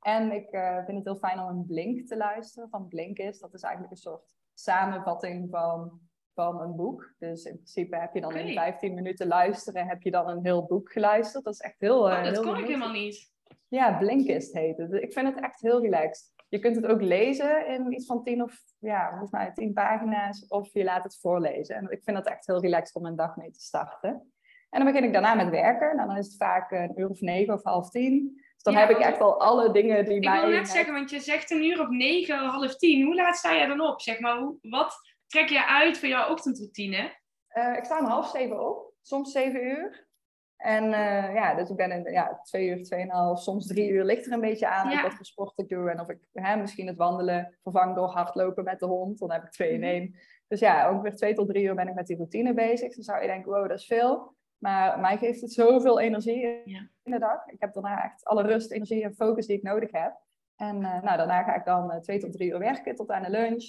En 0.00 0.32
ik 0.32 0.50
eh, 0.50 0.84
vind 0.84 0.96
het 0.96 1.04
heel 1.04 1.16
fijn 1.16 1.40
om 1.40 1.48
een 1.48 1.66
blink 1.66 2.06
te 2.06 2.16
luisteren 2.16 2.68
van 2.68 2.88
Blinkist. 2.88 3.40
Dat 3.40 3.54
is 3.54 3.62
eigenlijk 3.62 3.92
een 3.94 4.00
soort 4.00 4.34
samenvatting 4.52 5.50
van, 5.50 6.00
van 6.34 6.60
een 6.60 6.76
boek. 6.76 7.14
Dus 7.18 7.44
in 7.44 7.54
principe 7.54 7.96
heb 7.96 8.14
je 8.14 8.20
dan 8.20 8.36
in 8.36 8.54
15 8.54 8.94
minuten 8.94 9.26
luisteren, 9.26 9.86
heb 9.86 10.02
je 10.02 10.10
dan 10.10 10.28
een 10.28 10.44
heel 10.44 10.66
boek 10.66 10.92
geluisterd. 10.92 11.44
Dat 11.44 11.54
is 11.54 11.60
echt 11.60 11.80
heel... 11.80 11.98
Oh, 11.98 12.24
dat 12.24 12.32
heel 12.32 12.42
kon 12.42 12.58
ik 12.58 12.66
helemaal 12.66 12.92
niet. 12.92 13.32
Ja, 13.68 13.98
Blinkist 13.98 14.52
heet 14.52 14.78
het. 14.78 14.92
Ik 14.92 15.12
vind 15.12 15.34
het 15.34 15.44
echt 15.44 15.60
heel 15.60 15.80
relaxed. 15.80 16.33
Je 16.54 16.60
kunt 16.60 16.76
het 16.76 16.86
ook 16.86 17.02
lezen 17.02 17.66
in 17.66 17.92
iets 17.92 18.06
van 18.06 18.22
tien 18.22 18.42
of, 18.42 18.60
ja, 18.78 19.08
volgens 19.08 19.30
mij 19.30 19.52
tien 19.54 19.72
pagina's. 19.72 20.46
Of 20.48 20.72
je 20.72 20.84
laat 20.84 21.04
het 21.04 21.18
voorlezen. 21.20 21.76
En 21.76 21.90
ik 21.90 22.02
vind 22.02 22.16
het 22.16 22.26
echt 22.26 22.46
heel 22.46 22.60
relaxed 22.60 22.94
om 22.94 23.06
een 23.06 23.16
dag 23.16 23.36
mee 23.36 23.50
te 23.50 23.60
starten. 23.60 24.32
En 24.70 24.80
dan 24.80 24.92
begin 24.92 25.04
ik 25.04 25.12
daarna 25.12 25.34
met 25.34 25.48
werken. 25.50 25.96
Nou, 25.96 26.08
dan 26.08 26.16
is 26.16 26.26
het 26.26 26.36
vaak 26.36 26.70
een 26.70 26.92
uur 26.96 27.08
of 27.08 27.20
negen 27.20 27.54
of 27.54 27.62
half 27.62 27.90
tien. 27.90 28.32
Dus 28.34 28.62
dan 28.62 28.72
Ja, 28.72 28.78
heb 28.78 28.90
ik 28.90 28.98
echt 28.98 29.20
al 29.20 29.40
alle 29.40 29.72
dingen 29.72 30.04
die 30.04 30.16
Ik 30.16 30.24
mij... 30.24 30.40
wil 30.40 30.50
net 30.50 30.68
zeggen, 30.68 30.92
want 30.92 31.10
je 31.10 31.20
zegt 31.20 31.50
een 31.50 31.64
uur 31.64 31.80
of 31.80 31.88
negen, 31.88 32.38
half 32.38 32.76
tien. 32.76 33.04
Hoe 33.04 33.14
laat 33.14 33.36
sta 33.36 33.54
jij 33.54 33.66
dan 33.66 33.80
op? 33.80 34.00
Zeg 34.00 34.20
maar, 34.20 34.52
wat 34.60 34.94
trek 35.26 35.48
je 35.48 35.66
uit 35.66 35.98
voor 35.98 36.08
jouw 36.08 36.30
ochtendroutine? 36.30 37.12
Eh, 37.48 37.76
ik 37.76 37.84
sta 37.84 37.98
om 37.98 38.04
half 38.06 38.30
zeven 38.30 38.68
op. 38.68 38.92
Soms 39.02 39.32
zeven 39.32 39.64
uur. 39.64 40.03
En 40.64 40.92
eh, 40.92 41.34
ja, 41.34 41.54
dus 41.54 41.70
ik 41.70 41.76
ben 41.76 41.90
in 41.90 42.12
ja, 42.12 42.40
twee 42.42 42.68
uur, 42.68 42.82
tweeënhalf, 42.82 43.38
soms 43.42 43.66
drie 43.66 43.88
uur 43.90 44.04
ligt 44.04 44.26
er 44.26 44.32
een 44.32 44.40
beetje 44.40 44.68
aan 44.68 44.90
Ja. 44.90 45.02
wat 45.02 45.14
voor 45.14 45.24
sport 45.24 45.58
ik 45.58 45.68
doe. 45.68 45.90
En 45.90 46.00
of 46.00 46.08
ik 46.08 46.18
hè, 46.32 46.56
misschien 46.56 46.86
het 46.86 46.96
wandelen 46.96 47.58
vervang 47.62 47.94
door 47.94 48.08
hardlopen 48.08 48.64
met 48.64 48.78
de 48.78 48.86
hond. 48.86 49.18
Dan 49.18 49.30
heb 49.32 49.42
ik 49.42 49.50
twee 49.50 49.70
in 49.72 49.80
Mhm. 49.80 49.88
één. 49.88 50.14
Dus 50.48 50.60
ja, 50.60 50.90
ongeveer 50.92 51.16
twee 51.16 51.34
tot 51.34 51.48
drie 51.48 51.64
uur 51.64 51.74
ben 51.74 51.88
ik 51.88 51.94
met 51.94 52.06
die 52.06 52.16
routine 52.16 52.54
bezig. 52.54 52.94
Dan 52.94 53.04
zou 53.04 53.20
je 53.20 53.26
denken, 53.26 53.52
wow, 53.52 53.68
dat 53.68 53.78
is 53.78 53.86
veel. 53.86 54.34
Maar 54.58 55.00
mij 55.00 55.16
geeft 55.18 55.40
het 55.40 55.52
zoveel 55.52 56.00
energie 56.00 56.60
Ja. 56.64 56.88
in 57.02 57.12
de 57.12 57.18
dag. 57.18 57.46
Ik 57.46 57.60
heb 57.60 57.72
daarna 57.72 58.04
echt 58.04 58.24
alle 58.24 58.42
rust, 58.42 58.70
energie 58.72 59.04
en 59.04 59.14
focus 59.14 59.46
die 59.46 59.56
ik 59.56 59.62
nodig 59.62 59.90
heb. 59.92 60.12
En 60.56 60.84
eh, 60.84 61.02
nou, 61.02 61.16
daarna 61.16 61.42
ga 61.42 61.54
ik 61.54 61.64
dan 61.64 61.90
eh, 61.92 62.00
twee 62.00 62.18
tot 62.18 62.32
drie 62.32 62.50
uur 62.50 62.58
werken 62.58 62.94
tot 62.94 63.10
aan 63.10 63.22
de 63.22 63.30
lunch. 63.30 63.64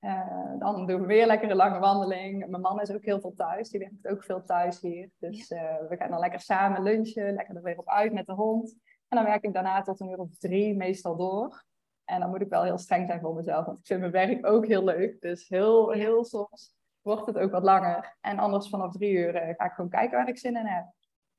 Eh, 0.00 0.52
dan 0.58 0.86
doen 0.86 1.00
we 1.00 1.06
weer 1.06 1.26
lekker 1.26 1.50
een 1.50 1.56
lange 1.56 1.78
wandeling. 1.78 2.46
Mijn 2.48 2.62
man 2.62 2.80
is 2.80 2.90
ook 2.92 3.04
heel 3.04 3.20
veel 3.20 3.34
thuis. 3.34 3.70
Die 3.70 3.80
werkt 3.80 4.06
ook 4.08 4.24
veel 4.24 4.42
thuis 4.42 4.80
hier. 4.80 5.10
Dus 5.18 5.50
eh, 5.50 5.76
we 5.88 5.96
gaan 5.96 6.10
dan 6.10 6.18
lekker 6.20 6.40
samen 6.40 6.82
lunchen. 6.82 7.34
Lekker 7.34 7.56
er 7.56 7.62
weer 7.62 7.78
op 7.78 7.88
uit 7.88 8.12
met 8.12 8.26
de 8.26 8.32
hond. 8.32 8.76
En 9.08 9.16
dan 9.16 9.24
werk 9.26 9.44
ik 9.44 9.52
daarna 9.52 9.82
tot 9.82 10.00
een 10.00 10.10
uur 10.10 10.18
of 10.18 10.38
drie 10.38 10.76
meestal 10.76 11.16
door. 11.16 11.64
En 12.04 12.20
dan 12.20 12.30
moet 12.30 12.40
ik 12.40 12.48
wel 12.48 12.62
heel 12.62 12.78
streng 12.78 13.06
zijn 13.06 13.20
voor 13.20 13.34
mezelf. 13.34 13.66
Want 13.66 13.78
ik 13.78 13.86
vind 13.86 14.00
mijn 14.00 14.12
werk 14.12 14.46
ook 14.46 14.66
heel 14.66 14.84
leuk. 14.84 15.20
Dus 15.20 15.48
heel, 15.48 15.92
Ja. 15.94 15.98
heel 15.98 16.24
soms 16.24 16.74
wordt 17.00 17.26
het 17.26 17.38
ook 17.38 17.50
wat 17.50 17.62
langer. 17.62 18.16
En 18.20 18.38
anders 18.38 18.68
vanaf 18.68 18.92
drie 18.92 19.12
uur 19.12 19.34
eh, 19.34 19.54
ga 19.56 19.64
ik 19.64 19.72
gewoon 19.72 19.90
kijken 19.90 20.16
waar 20.18 20.28
ik 20.28 20.38
zin 20.38 20.56
in 20.56 20.66
heb. 20.66 20.84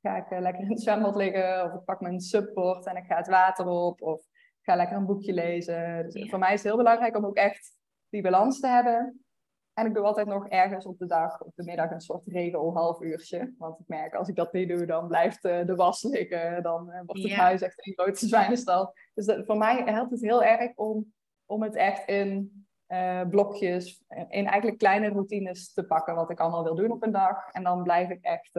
Ga 0.02 0.16
ik 0.16 0.40
lekker 0.40 0.62
in 0.62 0.70
het 0.70 0.82
zwembad 0.82 1.16
liggen. 1.16 1.64
Of 1.64 1.72
ik 1.72 1.84
pak 1.84 2.00
mijn 2.00 2.20
subboard 2.20 2.86
en 2.86 2.96
ik 2.96 3.04
ga 3.06 3.16
het 3.16 3.28
water 3.28 3.66
op. 3.66 4.02
Of 4.02 4.20
ik 4.34 4.58
ga 4.70 4.76
lekker 4.76 4.96
een 4.96 5.06
boekje 5.06 5.32
lezen. 5.32 6.02
Dus 6.04 6.14
Ja. 6.14 6.26
voor 6.28 6.38
mij 6.38 6.52
is 6.52 6.58
het 6.62 6.68
heel 6.68 6.76
belangrijk 6.76 7.16
om 7.16 7.26
ook 7.26 7.36
echt 7.36 7.80
die 8.12 8.22
balans 8.22 8.60
te 8.60 8.66
hebben. 8.66 9.24
En 9.72 9.86
ik 9.86 9.94
doe 9.94 10.04
altijd 10.04 10.26
nog 10.26 10.48
ergens 10.48 10.86
op 10.86 10.98
de 10.98 11.06
dag, 11.06 11.42
op 11.42 11.52
de 11.54 11.64
middag, 11.64 11.90
een 11.90 12.00
soort 12.00 12.26
regel 12.26 12.74
half 12.74 13.00
uurtje. 13.00 13.54
Want 13.58 13.80
ik 13.80 13.88
merk, 13.88 14.14
als 14.14 14.28
ik 14.28 14.36
dat 14.36 14.52
niet 14.52 14.68
doe, 14.68 14.86
dan 14.86 15.06
blijft 15.08 15.44
eh, 15.44 15.66
de 15.66 15.74
was 15.74 16.02
liggen. 16.02 16.62
Dan 16.62 16.90
eh, 16.90 16.96
wordt 17.06 17.22
het 17.22 17.30
huis 17.40 17.62
echt 17.62 17.86
een 17.86 17.92
grote 17.92 18.26
zwijnenstal. 18.26 18.94
Dus 19.14 19.26
dat- 19.26 19.46
voor 19.46 19.56
mij 19.56 19.82
helpt 19.84 20.10
het 20.10 20.20
heel 20.20 20.42
erg 20.44 20.76
om, 20.76 21.12
om 21.46 21.62
het 21.62 21.74
echt 21.74 22.08
in 22.08 22.66
eh, 22.86 23.28
blokjes, 23.28 24.02
in 24.08 24.46
eigenlijk 24.46 24.78
kleine 24.78 25.08
routines 25.08 25.72
te 25.72 25.84
pakken. 25.84 26.14
Wat 26.14 26.30
ik 26.30 26.40
allemaal 26.40 26.64
wil 26.64 26.74
doen 26.74 26.90
op 26.90 27.02
een 27.02 27.12
dag. 27.12 27.48
En 27.50 27.62
dan 27.62 27.82
blijf 27.82 28.08
ik 28.10 28.24
echt 28.24 28.50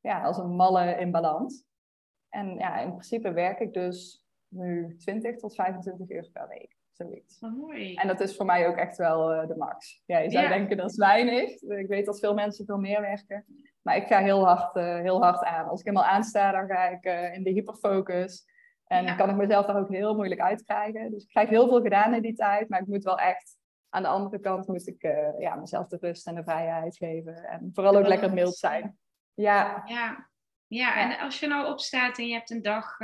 ja, 0.00 0.22
als 0.22 0.38
een 0.38 0.56
malle 0.56 0.96
in 0.98 1.10
balans. 1.10 1.64
En 2.28 2.54
ja, 2.58 2.78
in 2.80 2.90
principe 2.90 3.32
werk 3.32 3.60
ik 3.60 3.72
dus 3.72 4.24
nu 4.48 4.96
20 4.96 5.36
tot 5.36 5.54
25 5.54 6.10
uur 6.10 6.30
per 6.32 6.48
week. 6.48 6.73
Zoiets. 6.94 7.40
Wat 7.40 7.50
mooi. 7.50 7.94
En 7.94 8.06
dat 8.08 8.20
is 8.20 8.36
voor 8.36 8.46
mij 8.46 8.68
ook 8.68 8.76
echt 8.76 8.96
wel 8.96 9.32
eh, 9.32 9.46
de 9.48 9.56
max. 9.56 10.02
Ja, 10.06 10.18
je 10.18 10.30
zou 10.30 10.44
Ja. 10.44 10.48
denken 10.50 10.76
dat 10.76 10.90
is 10.90 10.96
weinig. 10.96 11.50
Ik 11.62 11.86
weet 11.86 12.06
dat 12.06 12.18
veel 12.18 12.34
mensen 12.34 12.64
veel 12.66 12.78
meer 12.78 13.00
werken. 13.00 13.44
Maar 13.82 13.96
ik 13.96 14.06
ga 14.06 14.18
heel 14.18 14.46
hard, 14.46 14.76
eh, 14.76 14.98
heel 15.00 15.22
hard 15.22 15.44
aan. 15.44 15.68
Als 15.68 15.80
ik 15.80 15.86
helemaal 15.86 16.08
aansta, 16.08 16.50
dan 16.52 16.66
ga 16.66 16.88
ik 16.88 17.04
eh, 17.04 17.34
in 17.34 17.42
de 17.42 17.50
hyperfocus. 17.50 18.44
En 18.86 19.04
Ja. 19.04 19.14
kan 19.14 19.30
ik 19.30 19.36
mezelf 19.36 19.66
daar 19.66 19.76
ook 19.78 19.88
heel 19.90 20.14
moeilijk 20.14 20.40
uitkrijgen. 20.40 21.10
Dus 21.10 21.22
ik 21.22 21.28
krijg 21.28 21.48
heel 21.48 21.68
veel 21.68 21.82
gedaan 21.82 22.14
in 22.14 22.22
die 22.22 22.34
tijd. 22.34 22.68
Maar 22.68 22.80
ik 22.80 22.86
moet 22.86 23.04
wel 23.04 23.18
echt... 23.18 23.56
Aan 23.88 24.02
de 24.02 24.08
andere 24.08 24.40
kant 24.40 24.66
moet 24.66 24.86
ik 24.86 25.02
ja, 25.38 25.54
mezelf 25.54 25.86
de 25.88 25.96
rust 26.00 26.26
en 26.26 26.34
de 26.34 26.42
vrijheid 26.42 26.96
geven. 26.96 27.44
En 27.44 27.70
vooral 27.72 27.96
ook 27.96 28.06
lekker 28.06 28.32
mild 28.32 28.56
zijn. 28.56 28.98
Ja, 29.34 29.82
Ja. 29.86 30.28
ja, 30.66 30.96
en 30.96 31.18
als 31.18 31.40
je 31.40 31.46
nou 31.46 31.66
opstaat 31.72 32.18
en 32.18 32.26
je 32.26 32.32
hebt 32.32 32.50
een 32.50 32.62
dag 32.62 32.98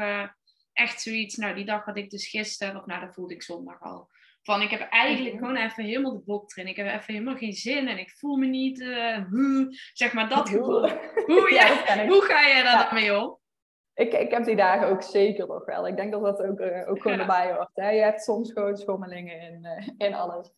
echt 0.81 1.01
zoiets, 1.03 1.37
nou 1.37 1.55
die 1.55 1.65
dag 1.65 1.85
had 1.85 1.97
ik 1.97 2.11
dus 2.11 2.29
gisteren, 2.29 2.77
of 2.77 2.87
nou 2.87 3.01
dat 3.05 3.15
voelde 3.15 3.35
ik 3.35 3.43
zondag 3.43 3.81
al, 3.83 4.09
Van 4.43 4.63
ik 4.63 4.71
heb 4.71 4.81
eigenlijk 4.81 5.35
Mhm. 5.35 5.45
gewoon 5.45 5.63
even 5.63 5.85
helemaal 5.85 6.13
de 6.13 6.21
blok 6.23 6.57
erin. 6.57 6.71
Ik 6.71 6.77
heb 6.77 6.87
even 6.87 7.15
helemaal 7.15 7.37
geen 7.37 7.53
zin 7.53 7.89
en 7.89 7.99
ik 7.99 8.11
voel 8.11 8.37
me 8.37 8.47
niet, 8.47 8.81
eh, 8.81 9.17
hoe, 9.31 9.69
zeg 9.93 10.13
maar 10.13 10.29
dat 10.29 10.49
gevoel. 10.49 10.89
Hoe, 11.27 11.51
Ja, 11.53 11.67
ja, 11.87 12.07
hoe 12.07 12.23
ga 12.23 12.47
jij 12.49 12.63
daar 12.63 12.73
Ja. 12.73 12.85
dan 12.85 12.95
mee 12.95 13.19
om? 13.19 13.39
Ik, 13.95 14.13
ik 14.13 14.31
heb 14.31 14.45
die 14.45 14.57
dagen 14.57 14.89
ook 14.89 15.03
zeker 15.03 15.47
nog 15.47 15.65
wel. 15.65 15.87
Ik 15.87 15.97
denk 15.97 16.13
dat 16.13 16.23
dat 16.23 16.43
ook, 16.43 16.59
eh, 16.61 16.91
ook 16.91 17.03
gewoon 17.03 17.21
erbij 17.21 17.53
hoort. 17.53 17.71
Hè? 17.75 17.91
Je 17.91 18.03
hebt 18.03 18.23
soms 18.23 18.53
gewoon 18.53 18.77
schommelingen 18.77 19.41
in, 19.41 19.65
eh, 19.65 19.89
in 20.09 20.15
alles. 20.15 20.51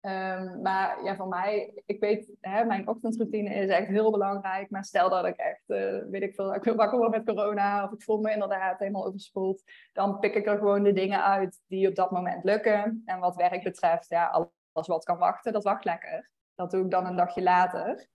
Ehm, 0.00 0.60
maar 0.62 1.04
ja, 1.04 1.16
voor 1.16 1.28
mij, 1.28 1.82
ik 1.86 2.00
weet, 2.00 2.30
hè, 2.40 2.64
mijn 2.64 2.88
ochtendroutine 2.88 3.54
is 3.54 3.68
echt 3.68 3.88
heel 3.88 4.10
belangrijk. 4.10 4.70
Maar 4.70 4.84
stel 4.84 5.10
dat 5.10 5.26
ik 5.26 5.36
echt, 5.36 5.62
eh, 5.66 5.98
weet 6.10 6.22
ik 6.22 6.34
veel, 6.34 6.54
ik 6.54 6.64
wil 6.64 6.74
wakker 6.74 6.98
worden 6.98 7.24
met 7.24 7.36
corona 7.36 7.84
of 7.84 7.92
ik 7.92 8.02
voel 8.02 8.20
me 8.20 8.32
inderdaad 8.32 8.78
helemaal 8.78 9.06
overspoeld. 9.06 9.62
Dan 9.92 10.18
pik 10.18 10.34
ik 10.34 10.46
er 10.46 10.58
gewoon 10.58 10.82
de 10.82 10.92
dingen 10.92 11.24
uit 11.24 11.60
die 11.66 11.88
op 11.88 11.94
dat 11.94 12.10
moment 12.10 12.44
lukken. 12.44 13.02
En 13.04 13.18
wat 13.18 13.36
werk 13.36 13.62
betreft, 13.62 14.08
ja, 14.08 14.26
alles 14.26 14.86
wat 14.86 15.04
kan 15.04 15.18
wachten, 15.18 15.52
dat 15.52 15.64
wacht 15.64 15.84
lekker. 15.84 16.30
Dat 16.54 16.70
doe 16.70 16.84
ik 16.84 16.90
dan 16.90 17.06
een 17.06 17.16
dagje 17.16 17.42
later. 17.42 18.08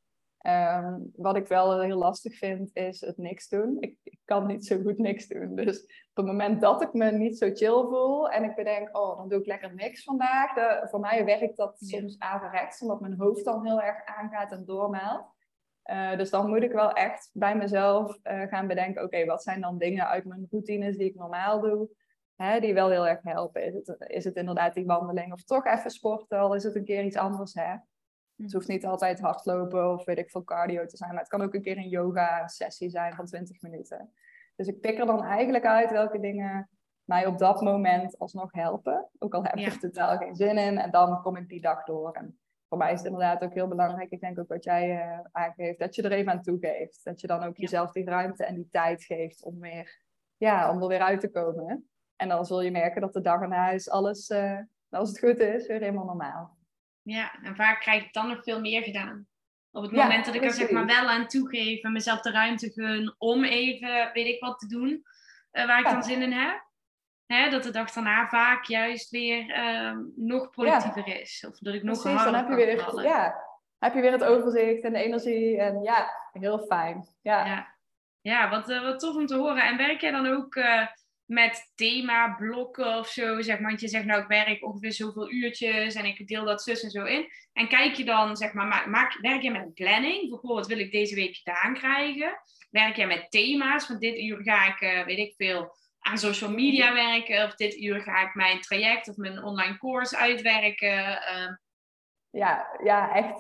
Ehm, 0.44 1.00
wat 1.16 1.36
ik 1.36 1.48
wel 1.48 1.82
heel 1.82 1.98
lastig 1.98 2.38
vind, 2.38 2.70
is 2.74 3.02
het 3.02 3.18
niks 3.18 3.50
doen. 3.50 3.78
Ik, 3.80 3.98
ik 4.04 4.20
kan 4.26 4.48
niet 4.48 4.66
zo 4.66 4.80
goed 4.82 4.98
niks 4.98 5.28
doen. 5.28 5.56
Dus 5.56 5.84
op 5.84 6.16
het 6.16 6.26
moment 6.26 6.62
dat 6.62 6.82
ik 6.82 6.94
me 6.94 7.12
niet 7.12 7.38
zo 7.38 7.50
chill 7.54 7.84
voel 7.84 8.30
en 8.30 8.44
ik 8.44 8.56
bedenk, 8.56 8.98
oh, 8.98 9.18
dan 9.18 9.30
doe 9.30 9.40
ik 9.40 9.46
lekker 9.46 9.74
niks 9.74 10.04
vandaag. 10.04 10.54
De, 10.54 10.88
voor 10.90 11.00
mij 11.00 11.26
werkt 11.26 11.58
dat 11.58 11.76
Ja. 11.80 11.98
soms 12.00 12.20
averechts, 12.20 12.82
omdat 12.82 13.00
mijn 13.00 13.20
hoofd 13.20 13.46
dan 13.46 13.66
heel 13.66 13.82
erg 13.82 14.06
aangaat 14.06 14.52
en 14.52 14.66
doormelt. 14.66 15.26
Eh, 15.84 16.18
dus 16.18 16.30
dan 16.30 16.50
moet 16.50 16.64
ik 16.64 16.72
wel 16.72 16.92
echt 16.92 17.30
bij 17.34 17.56
mezelf 17.56 18.20
eh, 18.24 18.42
gaan 18.42 18.68
bedenken, 18.68 19.04
oké, 19.04 19.26
wat 19.26 19.44
zijn 19.44 19.62
dan 19.62 19.78
dingen 19.78 20.08
uit 20.08 20.26
mijn 20.26 20.48
routines 20.50 20.98
die 20.98 21.10
ik 21.10 21.16
normaal 21.16 21.62
doe, 21.62 21.90
hè, 22.36 22.60
die 22.60 22.74
wel 22.74 22.90
heel 22.90 23.08
erg 23.08 23.24
helpen. 23.24 23.64
Is 23.64 23.74
het, 23.74 23.96
is 24.08 24.24
het 24.24 24.36
inderdaad 24.36 24.74
die 24.74 24.86
wandeling 24.86 25.34
of 25.34 25.44
toch 25.44 25.66
even 25.66 25.92
sporten, 25.92 26.40
al 26.40 26.56
is 26.56 26.64
het 26.64 26.76
een 26.76 26.86
keer 26.86 27.04
iets 27.04 27.18
anders, 27.18 27.54
hè? 27.54 27.76
Het 28.38 28.54
hoeft 28.54 28.68
niet 28.68 28.86
altijd 28.86 29.20
hardlopen 29.20 29.92
of 29.92 30.06
weet 30.06 30.18
ik 30.18 30.30
veel 30.30 30.44
cardio 30.44 30.86
te 30.86 30.98
zijn, 30.98 31.10
maar 31.12 31.20
het 31.20 31.30
kan 31.30 31.42
ook 31.42 31.54
een 31.54 31.62
keer 31.62 31.78
een 31.78 31.90
yoga 31.90 32.48
sessie 32.48 32.90
zijn 32.90 33.16
van 33.16 33.26
20 33.26 33.62
minuten. 33.62 34.12
Dus 34.56 34.68
ik 34.68 34.80
pik 34.80 35.00
er 35.00 35.06
dan 35.06 35.24
eigenlijk 35.24 35.66
uit 35.66 35.92
welke 35.92 36.20
dingen 36.20 36.70
mij 37.04 37.26
op 37.26 37.38
dat 37.38 37.62
moment 37.62 38.18
alsnog 38.20 38.52
helpen. 38.52 39.10
Ook 39.20 39.34
al 39.34 39.44
heb 39.44 39.54
ik 39.54 39.60
Ja. 39.60 39.66
er 39.72 39.80
totaal 39.80 40.18
geen 40.18 40.36
zin 40.36 40.58
in 40.58 40.78
en 40.78 40.92
dan 40.92 41.22
kom 41.22 41.36
ik 41.36 41.50
die 41.50 41.62
dag 41.62 41.84
door. 41.84 42.12
En 42.12 42.38
voor 42.70 42.78
mij 42.78 42.92
is 42.92 42.98
het 42.98 43.08
inderdaad 43.08 43.44
ook 43.44 43.54
heel 43.54 43.68
belangrijk, 43.68 44.12
ik 44.12 44.20
denk 44.20 44.40
ook 44.40 44.48
wat 44.48 44.64
jij 44.64 45.02
eh, 45.02 45.20
aangeeft, 45.32 45.80
dat 45.80 45.96
je 45.96 46.02
er 46.02 46.12
even 46.12 46.32
aan 46.32 46.42
toegeeft. 46.42 47.04
Dat 47.04 47.22
je 47.22 47.28
dan 47.28 47.44
ook 47.44 47.58
Ja. 47.58 47.62
jezelf 47.62 47.92
die 47.92 48.06
ruimte 48.06 48.46
en 48.46 48.56
die 48.56 48.68
tijd 48.72 49.04
geeft 49.04 49.44
om, 49.44 49.60
weer, 49.60 50.02
ja, 50.38 50.72
om 50.72 50.82
er 50.82 50.88
weer 50.88 51.02
uit 51.02 51.20
te 51.20 51.32
komen. 51.32 51.90
En 52.16 52.30
dan 52.30 52.46
zul 52.46 52.62
je 52.62 52.72
merken 52.72 53.02
dat 53.02 53.14
de 53.14 53.22
dag 53.22 53.42
erna 53.42 53.70
is 53.70 53.90
alles, 53.90 54.30
eh, 54.30 54.60
als 54.90 55.10
het 55.10 55.20
goed 55.20 55.40
is, 55.40 55.68
weer 55.68 55.80
helemaal 55.80 56.06
normaal. 56.06 56.58
Ja, 57.04 57.32
en 57.44 57.56
vaak 57.56 57.80
krijg 57.80 58.04
ik 58.04 58.14
dan 58.14 58.28
nog 58.28 58.44
veel 58.44 58.60
meer 58.60 58.84
gedaan. 58.84 59.28
Op 59.72 59.82
het 59.84 59.92
Ja, 59.92 60.04
moment 60.04 60.26
dat 60.26 60.36
ik 60.36 60.44
er 60.44 60.52
zeg 60.52 60.70
maar 60.72 60.86
wel 60.86 61.10
aan 61.10 61.28
toegeef 61.28 61.84
en 61.84 61.92
mezelf 61.92 62.22
de 62.22 62.32
ruimte 62.32 62.72
gun 62.72 63.16
om 63.18 63.44
even, 63.44 64.10
weet 64.14 64.28
ik 64.28 64.40
wat 64.40 64.60
te 64.60 64.68
doen, 64.68 65.04
eh, 65.52 65.66
waar 65.66 65.80
ik 65.80 65.86
Ja. 65.86 65.92
dan 65.92 66.04
zin 66.04 66.22
in 66.22 66.32
heb. 66.32 66.72
Hè, 67.26 67.50
dat 67.50 67.64
de 67.64 67.72
dag 67.72 67.92
daarna 67.92 68.28
vaak 68.28 68.64
juist 68.66 69.10
weer 69.10 69.50
ehm, 69.52 69.98
nog 70.16 70.50
productiever 70.50 71.08
is. 71.22 71.46
Of 71.50 71.58
dat 71.58 71.74
ik 71.74 71.84
nog 71.84 72.02
Precies, 72.02 72.24
dan 72.24 72.36
heb 72.36 72.50
je, 72.50 72.56
weer, 72.56 73.04
ja, 73.04 73.36
heb 73.80 73.94
je 73.94 74.02
weer 74.02 74.12
het 74.12 74.24
overzicht 74.24 74.84
en 74.84 74.94
de 74.94 75.04
energie. 75.04 75.58
En 75.60 75.82
ja, 75.82 76.10
heel 76.32 76.60
fijn. 76.60 77.08
Ja, 77.22 77.46
Ja, 77.46 77.76
ja 78.22 78.50
wat, 78.50 78.70
eh, 78.70 78.82
wat 78.82 79.00
tof 79.00 79.16
om 79.16 79.26
te 79.26 79.36
horen. 79.36 79.64
En 79.64 79.78
werk 79.78 80.02
jij 80.02 80.12
dan 80.12 80.28
ook 80.28 80.56
eh, 80.56 80.88
met 81.26 81.72
thema, 81.76 82.34
blokken 82.36 82.98
of 82.98 83.08
zo? 83.08 83.42
Zeg 83.42 83.60
maar, 83.60 83.68
want 83.70 83.82
je 83.82 83.88
zegt 83.88 84.06
nou, 84.06 84.22
ik 84.22 84.28
werk 84.28 84.66
ongeveer 84.66 84.92
zoveel 84.94 85.32
uurtjes 85.32 85.96
en 85.96 86.06
ik 86.06 86.28
deel 86.28 86.46
dat 86.46 86.64
zus 86.64 86.84
en 86.84 86.90
zo 86.90 87.04
in. 87.04 87.28
En 87.54 87.68
kijk 87.68 87.94
je 87.94 88.06
dan, 88.06 88.38
zeg 88.38 88.54
maar, 88.54 88.68
maak, 88.68 88.86
maak, 88.86 89.18
werk 89.22 89.42
je 89.42 89.52
met 89.52 89.62
een 89.62 89.74
planning? 89.74 90.30
Bijvoorbeeld, 90.30 90.60
wat 90.60 90.68
wil 90.68 90.80
ik 90.80 90.92
deze 90.92 91.16
week 91.16 91.36
gedaan 91.36 91.74
krijgen? 91.74 92.40
Werk 92.70 92.96
jij 92.96 93.08
met 93.08 93.32
thema's? 93.32 93.86
Van 93.86 94.00
dit 94.00 94.18
uur 94.18 94.42
ga 94.44 94.68
ik, 94.68 94.82
eh, 94.82 95.06
weet 95.06 95.18
ik 95.18 95.34
veel, 95.38 95.76
aan 96.00 96.18
social 96.18 96.52
media 96.52 96.94
werken. 96.94 97.44
Of 97.46 97.56
dit 97.56 97.78
uur 97.78 98.02
ga 98.02 98.22
ik 98.28 98.34
mijn 98.36 98.62
traject 98.62 99.10
of 99.10 99.16
mijn 99.16 99.44
online 99.44 99.78
course 99.78 100.18
uitwerken. 100.18 101.22
eh, 101.22 101.52
ja, 102.30 102.68
ja 102.84 103.14
echt 103.16 103.38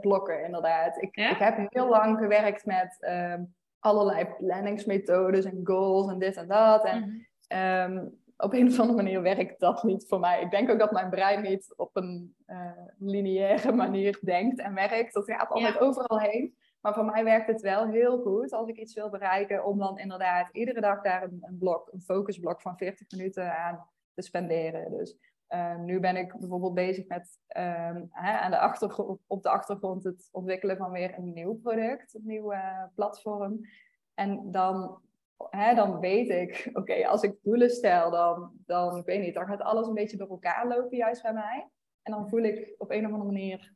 blokken 0.00 0.44
inderdaad. 0.44 1.02
Ik, 1.02 1.16
Ja? 1.16 1.30
ik 1.30 1.38
heb 1.38 1.56
heel 1.68 1.88
lang 1.88 2.18
gewerkt 2.18 2.64
met 2.64 2.96
ehm, 3.00 3.42
allerlei 3.86 4.26
planningsmethodes 4.38 5.44
en 5.44 5.60
goals 5.64 6.10
en 6.10 6.18
dit 6.18 6.36
en 6.36 6.48
dat. 6.48 6.84
En 6.84 7.00
mhm. 7.00 7.24
Ehm, 7.46 8.06
op 8.36 8.52
een 8.52 8.66
of 8.66 8.78
andere 8.80 9.02
manier 9.02 9.22
werkt 9.22 9.60
dat 9.60 9.82
niet 9.82 10.04
voor 10.08 10.20
mij. 10.20 10.42
Ik 10.42 10.50
denk 10.50 10.70
ook 10.70 10.78
dat 10.78 10.92
mijn 10.92 11.10
brein 11.10 11.42
niet 11.42 11.74
op 11.76 11.96
een 11.96 12.34
eh, 12.46 12.70
lineaire 12.98 13.72
manier 13.72 14.18
denkt 14.22 14.58
en 14.60 14.74
werkt. 14.74 15.14
Dat 15.14 15.24
gaat 15.24 15.48
altijd 15.48 15.74
Ja. 15.74 15.80
overal 15.80 16.20
heen. 16.20 16.56
Maar 16.80 16.94
voor 16.94 17.04
mij 17.04 17.24
werkt 17.24 17.46
het 17.46 17.60
wel 17.60 17.86
heel 17.86 18.18
goed 18.22 18.52
als 18.52 18.68
ik 18.68 18.76
iets 18.76 18.94
wil 18.94 19.10
bereiken, 19.10 19.64
om 19.64 19.78
dan 19.78 19.98
inderdaad 19.98 20.48
iedere 20.52 20.80
dag 20.80 21.02
daar 21.02 21.22
een, 21.22 21.38
een 21.40 21.58
blok, 21.58 21.88
een 21.92 22.00
focusblok 22.00 22.60
van 22.60 22.76
40 22.76 23.10
minuten 23.10 23.56
aan 23.58 23.88
te 24.14 24.22
spenderen. 24.22 24.90
Dus 24.90 25.16
ehm, 25.46 25.84
nu 25.84 26.00
ben 26.00 26.16
ik 26.16 26.36
bijvoorbeeld 26.38 26.74
bezig 26.74 27.06
met 27.06 27.38
ehm, 27.46 28.04
hè, 28.10 28.38
aan 28.38 28.50
de 28.50 28.58
achtergrond, 28.58 29.20
op 29.26 29.42
de 29.42 29.48
achtergrond 29.48 30.04
het 30.04 30.28
ontwikkelen 30.32 30.76
van 30.76 30.90
weer 30.90 31.18
een 31.18 31.32
nieuw 31.32 31.54
product, 31.54 32.14
een 32.14 32.26
nieuw 32.26 32.52
eh, 32.52 32.84
platform. 32.94 33.60
En 34.14 34.50
dan 34.50 35.00
hè, 35.50 35.74
dan 35.74 36.00
weet 36.00 36.28
ik, 36.28 36.70
oké, 36.78 37.06
als 37.06 37.22
ik 37.22 37.38
doelen 37.42 37.70
stel, 37.70 38.10
dan, 38.10 38.52
dan, 38.66 38.96
ik 38.96 39.04
weet 39.04 39.20
niet, 39.20 39.34
dan 39.34 39.46
gaat 39.46 39.60
alles 39.60 39.86
een 39.86 39.94
beetje 39.94 40.16
door 40.16 40.30
elkaar 40.30 40.66
lopen, 40.66 40.96
juist 40.96 41.22
bij 41.22 41.32
mij. 41.32 41.68
En 42.02 42.12
dan 42.12 42.28
voel 42.28 42.42
ik 42.42 42.74
op 42.78 42.90
een 42.90 43.06
of 43.06 43.12
andere 43.12 43.32
manier 43.32 43.74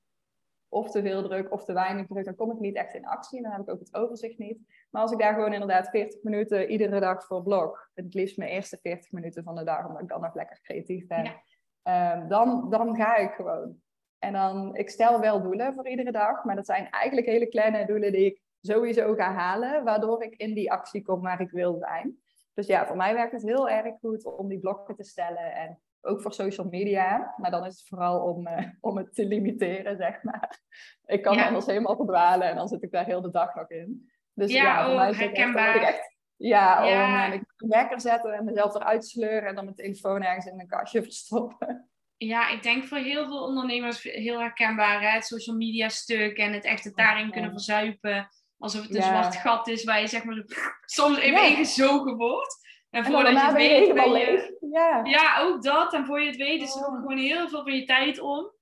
of 0.68 0.90
te 0.90 1.02
veel 1.02 1.22
druk 1.22 1.52
of 1.52 1.64
te 1.64 1.72
weinig 1.72 2.06
druk. 2.06 2.24
Dan 2.24 2.34
kom 2.34 2.50
ik 2.50 2.58
niet 2.58 2.76
echt 2.76 2.94
in 2.94 3.06
actie 3.06 3.42
dan 3.42 3.52
heb 3.52 3.60
ik 3.60 3.70
ook 3.70 3.78
het 3.78 3.94
overzicht 3.94 4.38
niet. 4.38 4.58
Maar 4.90 5.02
als 5.02 5.12
ik 5.12 5.18
daar 5.18 5.34
gewoon 5.34 5.52
inderdaad 5.52 5.88
40 5.88 6.22
minuten 6.22 6.70
iedere 6.70 7.00
dag 7.00 7.26
voor 7.26 7.42
blok, 7.42 7.90
het 7.94 8.14
liefst 8.14 8.36
mijn 8.36 8.50
eerste 8.50 8.78
40 8.82 9.12
minuten 9.12 9.42
van 9.42 9.54
de 9.54 9.64
dag, 9.64 9.86
omdat 9.86 10.02
ik 10.02 10.08
dan 10.08 10.20
nog 10.20 10.34
lekker 10.34 10.60
creatief 10.62 11.06
ben. 11.06 11.42
Ehm, 11.82 12.28
dan, 12.28 12.70
dan 12.70 12.96
ga 12.96 13.16
ik 13.16 13.30
gewoon. 13.30 13.76
En 14.18 14.32
dan, 14.32 14.76
ik 14.76 14.90
stel 14.90 15.20
wel 15.20 15.42
doelen 15.42 15.74
voor 15.74 15.88
iedere 15.88 16.12
dag, 16.12 16.44
maar 16.44 16.56
dat 16.56 16.66
zijn 16.66 16.90
eigenlijk 16.90 17.26
hele 17.26 17.46
kleine 17.48 17.86
doelen 17.86 18.12
die 18.12 18.24
ik 18.24 18.42
sowieso 18.60 19.14
ga 19.14 19.32
halen, 19.32 19.84
waardoor 19.84 20.22
ik 20.22 20.34
in 20.36 20.54
die 20.54 20.72
actie 20.72 21.02
kom 21.02 21.20
waar 21.20 21.40
ik 21.40 21.50
wil 21.50 21.76
zijn. 21.78 22.18
Dus 22.54 22.66
ja, 22.66 22.86
voor 22.86 22.96
mij 22.96 23.14
werkt 23.14 23.32
het 23.32 23.42
heel 23.42 23.68
erg 23.68 23.94
goed 24.00 24.24
om 24.24 24.48
die 24.48 24.58
blokken 24.60 24.96
te 24.96 25.04
stellen 25.04 25.54
en 25.54 25.80
ook 26.00 26.20
voor 26.22 26.32
social 26.32 26.66
media. 26.68 27.34
Maar 27.36 27.50
dan 27.50 27.64
is 27.66 27.78
het 27.78 27.88
vooral 27.88 28.20
om, 28.20 28.46
eh, 28.46 28.66
om 28.80 28.96
het 28.96 29.14
te 29.14 29.26
limiteren, 29.26 29.96
zeg 29.96 30.22
maar. 30.22 30.60
Ik 31.04 31.22
kan 31.22 31.34
Ja. 31.36 31.46
anders 31.46 31.66
helemaal 31.66 31.96
verdwalen 31.96 32.48
en 32.48 32.56
dan 32.56 32.68
zit 32.68 32.82
ik 32.82 32.90
daar 32.92 33.04
heel 33.04 33.20
de 33.20 33.30
dag 33.30 33.54
nog 33.54 33.70
in. 33.70 34.10
Dus 34.34 34.52
Ja, 34.52 34.62
ja, 34.62 34.82
voor 34.84 34.92
oh, 34.92 34.98
mij 34.98 35.10
is 35.10 35.18
het 35.18 35.24
echt, 35.26 35.36
dan 35.36 35.44
herkenbaar. 35.54 35.88
echt 35.88 36.16
ja, 36.48 36.82
Ja. 36.84 37.24
om 37.24 37.30
moet 37.30 37.44
een 37.56 37.68
wekker 37.68 38.00
zetten 38.00 38.32
en 38.32 38.44
mezelf 38.44 38.74
eruit 38.74 39.06
sleuren 39.06 39.48
en 39.48 39.54
dan 39.54 39.64
mijn 39.64 39.76
telefoon 39.76 40.22
ergens 40.22 40.46
in 40.46 40.60
een 40.60 40.68
kastje 40.68 41.02
verstoppen. 41.02 41.90
Ja, 42.16 42.48
ik 42.48 42.62
denk 42.62 42.84
voor 42.84 42.98
heel 42.98 43.26
veel 43.26 43.42
ondernemers 43.44 44.02
heel 44.02 44.40
herkenbaar. 44.40 45.00
Hè? 45.00 45.08
Het 45.08 45.24
social 45.26 45.56
media 45.56 45.88
stuk 45.88 46.36
en 46.38 46.52
het 46.52 46.64
echt 46.64 46.84
het 46.84 46.96
daarin 46.96 47.24
Ja. 47.26 47.30
kunnen 47.30 47.50
verzuipen. 47.50 48.28
Alsof 48.58 48.82
het 48.82 48.94
een 48.94 49.00
Ja. 49.00 49.22
zwart 49.22 49.36
gat 49.36 49.68
is 49.68 49.84
waar 49.84 50.00
je 50.00 50.06
zeg 50.06 50.24
maar 50.24 50.44
soms 50.84 51.18
even 51.18 51.46
ingezogen 51.46 52.16
wordt. 52.16 52.68
En 52.90 53.04
En 53.04 53.10
voordat 53.12 53.32
je 53.32 53.38
het 53.38 53.50
je 53.50 53.56
weet 53.56 53.94
ben 53.94 54.10
je... 54.10 54.56
Ja. 54.72 55.00
Ja, 55.04 55.38
ook 55.40 55.62
dat. 55.62 55.92
En 55.94 56.06
voor 56.06 56.20
je 56.20 56.26
het 56.26 56.36
weet 56.36 56.62
is 56.62 56.74
er 56.74 56.80
Oh. 56.86 56.88
ook 56.88 57.00
gewoon 57.00 57.16
heel 57.18 57.48
veel 57.48 57.62
van 57.62 57.72
je 57.76 57.84
tijd 57.84 58.20
om. 58.20 58.52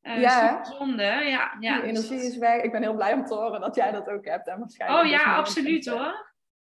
Eh 0.00 0.20
Ja. 0.20 0.64
zonde. 0.64 1.02
Ja, 1.02 1.56
ja. 1.60 1.80
die 1.80 1.92
dus 1.92 2.08
energie 2.08 2.28
is 2.30 2.36
weg. 2.36 2.62
Ik 2.62 2.72
ben 2.72 2.82
heel 2.82 2.94
blij 2.94 3.12
om 3.12 3.24
te 3.24 3.34
horen 3.34 3.60
dat 3.60 3.74
jij 3.74 3.90
dat 3.92 4.08
ook 4.08 4.24
hebt. 4.24 4.48
En 4.48 4.58
waarschijnlijk 4.58 5.02
Oh 5.04 5.10
dus 5.10 5.20
ja, 5.22 5.36
absoluut 5.36 5.86
hoor. 5.86 6.32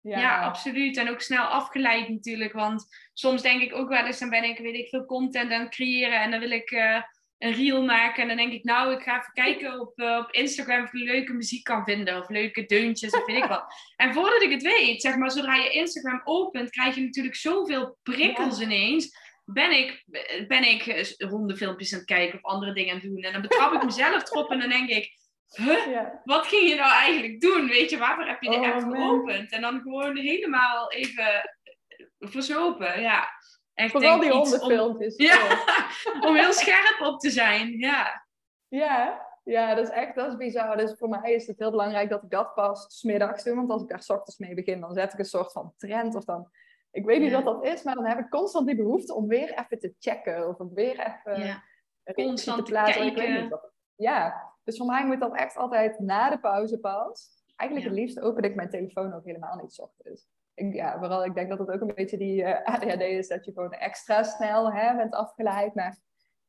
Ja, 0.10 0.20
Ja. 0.20 0.42
absoluut. 0.42 0.98
En 0.98 1.10
ook 1.10 1.22
snel 1.22 1.44
afgeleid 1.44 2.10
natuurlijk. 2.10 2.54
Want 2.54 2.86
soms 3.14 3.42
denk 3.42 3.62
ik 3.62 3.76
ook 3.76 3.90
wel 3.90 4.06
eens, 4.06 4.20
dan 4.20 4.30
ben 4.30 4.44
ik, 4.44 4.58
weet 4.58 4.76
ik 4.76 4.90
veel, 4.90 5.06
content 5.06 5.52
aan 5.52 5.62
het 5.62 5.70
creëren. 5.70 6.22
En 6.22 6.32
dan 6.32 6.40
wil 6.40 6.52
ik 6.52 6.72
eh, 6.72 7.02
een 7.38 7.54
reel 7.54 7.84
maken. 7.84 8.22
En 8.22 8.28
dan 8.28 8.38
denk 8.38 8.54
ik, 8.54 8.64
nou, 8.64 8.94
ik 8.94 9.02
ga 9.02 9.20
even 9.20 9.34
kijken 9.44 9.80
op, 9.80 10.00
eh, 10.00 10.18
op 10.18 10.32
Instagram 10.32 10.84
of 10.84 10.94
ik 10.94 11.08
leuke 11.08 11.34
muziek 11.34 11.64
kan 11.64 11.84
vinden. 11.84 12.18
Of 12.18 12.30
leuke 12.30 12.66
deuntjes 12.66 13.12
of 13.12 13.26
weet 13.26 13.38
ik 13.44 13.46
wat. 13.46 13.66
En 13.96 14.14
voordat 14.14 14.42
ik 14.42 14.52
het 14.52 14.62
weet, 14.62 15.02
zeg 15.02 15.16
maar, 15.16 15.32
zodra 15.32 15.56
je 15.56 15.70
Instagram 15.70 16.22
opent, 16.24 16.70
krijg 16.70 16.96
je 16.96 17.02
natuurlijk 17.02 17.36
zoveel 17.36 17.98
prikkels 18.04 18.62
ineens. 18.62 19.24
Ben 19.46 19.72
ik, 19.72 20.04
ben 20.48 20.64
ik 20.64 20.86
eh, 20.86 21.30
hondefilmpjes 21.30 21.94
aan 21.94 22.00
het 22.00 22.08
kijken 22.08 22.40
of 22.44 22.52
andere 22.52 22.74
dingen 22.74 22.94
aan 22.94 23.00
het 23.00 23.10
doen. 23.10 23.22
En 23.24 23.32
dan 23.34 23.42
betrap 23.42 23.74
ik 23.74 23.84
mezelf 23.84 24.32
erop 24.32 24.52
en 24.52 24.60
dan 24.60 24.70
denk 24.70 24.90
ik, 24.90 25.12
huh? 25.50 25.88
Ja. 25.88 26.22
wat 26.24 26.48
ging 26.48 26.70
je 26.70 26.76
nou 26.76 26.92
eigenlijk 26.92 27.42
doen? 27.42 27.68
Weet 27.68 27.90
je, 27.90 27.98
waarvoor 27.98 28.26
heb 28.28 28.42
je 28.42 28.50
de 28.50 28.56
Oh, 28.56 28.74
app 28.76 28.82
man. 28.86 28.96
geopend? 28.96 29.52
En 29.52 29.62
dan 29.62 29.82
gewoon 29.82 30.18
helemaal 30.18 30.92
even 30.92 31.52
verzopen. 32.20 33.02
Ja, 33.02 33.28
echt 33.74 33.92
Vooral 33.92 34.20
denk 34.20 34.32
die 34.32 34.42
iets 34.42 34.54
om, 34.54 34.60
hondenfilmpjes. 34.60 35.16
Ja. 35.16 35.64
Om 36.28 36.36
heel 36.36 36.54
scherp 36.54 36.98
op 37.02 37.20
te 37.20 37.30
zijn. 37.30 37.78
Ja, 37.80 38.26
Ja, 38.68 39.24
ja, 39.44 39.76
dat 39.76 39.84
is 39.88 39.94
echt 39.94 40.16
dat 40.16 40.28
is 40.28 40.38
bizar. 40.38 40.78
Dus 40.78 40.98
voor 40.98 41.10
mij 41.10 41.34
is 41.34 41.48
het 41.48 41.60
heel 41.60 41.72
belangrijk 41.72 42.10
dat 42.10 42.24
ik 42.24 42.30
dat 42.30 42.54
pas 42.54 42.86
smiddags 43.00 43.44
doe. 43.44 43.56
Want 43.56 43.70
als 43.70 43.82
ik 43.82 43.88
daar 43.90 44.02
's 44.04 44.10
ochtends 44.10 44.38
mee 44.38 44.54
begin, 44.56 44.80
dan 44.82 44.94
zet 44.94 45.14
ik 45.14 45.20
een 45.20 45.26
soort 45.26 45.52
van 45.52 45.74
trend. 45.78 46.16
Of 46.16 46.24
dan 46.26 46.50
Ik 46.92 47.06
weet 47.06 47.20
niet 47.20 47.30
Ja. 47.32 47.42
wat 47.42 47.54
dat 47.62 47.66
is, 47.74 47.84
maar 47.84 47.96
dan 47.96 48.06
heb 48.06 48.20
ik 48.20 48.30
constant 48.30 48.68
die 48.68 48.76
behoefte 48.76 49.14
om 49.14 49.28
weer 49.28 49.50
even 49.50 49.80
te 49.80 49.94
checken. 50.00 50.48
Of 50.48 50.58
om 50.58 50.74
weer 50.74 51.00
even 51.00 51.46
Ja. 51.46 51.64
Constant 52.14 52.66
te 52.66 52.72
plaatsen. 52.72 53.06
Ik 53.06 53.16
weet 53.16 53.24
kijken. 53.26 53.42
niet 53.42 53.52
wat. 53.52 53.72
Ja, 53.96 54.54
dus 54.66 54.78
voor 54.78 54.86
mij 54.86 55.06
moet 55.06 55.20
dat 55.20 55.36
echt 55.36 55.58
altijd 55.58 56.00
na 56.00 56.30
de 56.30 56.40
pauze 56.40 56.80
pas. 56.80 57.44
Eigenlijk 57.56 57.90
Ja. 57.90 57.94
het 57.96 58.04
liefst 58.06 58.20
open 58.22 58.44
ik 58.44 58.56
mijn 58.56 58.70
telefoon 58.70 59.14
ook 59.14 59.26
helemaal 59.26 59.56
niet 59.56 59.74
's 59.74 59.80
ochtends. 59.80 60.28
Ik, 60.54 60.74
ja, 60.74 60.98
vooral 60.98 61.26
ik 61.26 61.34
denk 61.36 61.50
dat 61.50 61.60
het 61.60 61.72
ook 61.72 61.82
een 61.82 61.96
beetje 61.96 62.18
die 62.18 62.44
eh, 62.44 62.66
ADHD 62.74 63.02
is, 63.02 63.28
dat 63.28 63.46
je 63.46 63.52
gewoon 63.52 63.72
extra 63.72 64.24
snel 64.24 64.74
hè, 64.74 64.96
bent 64.96 65.14
afgeleid. 65.14 65.76
Maar 65.76 65.98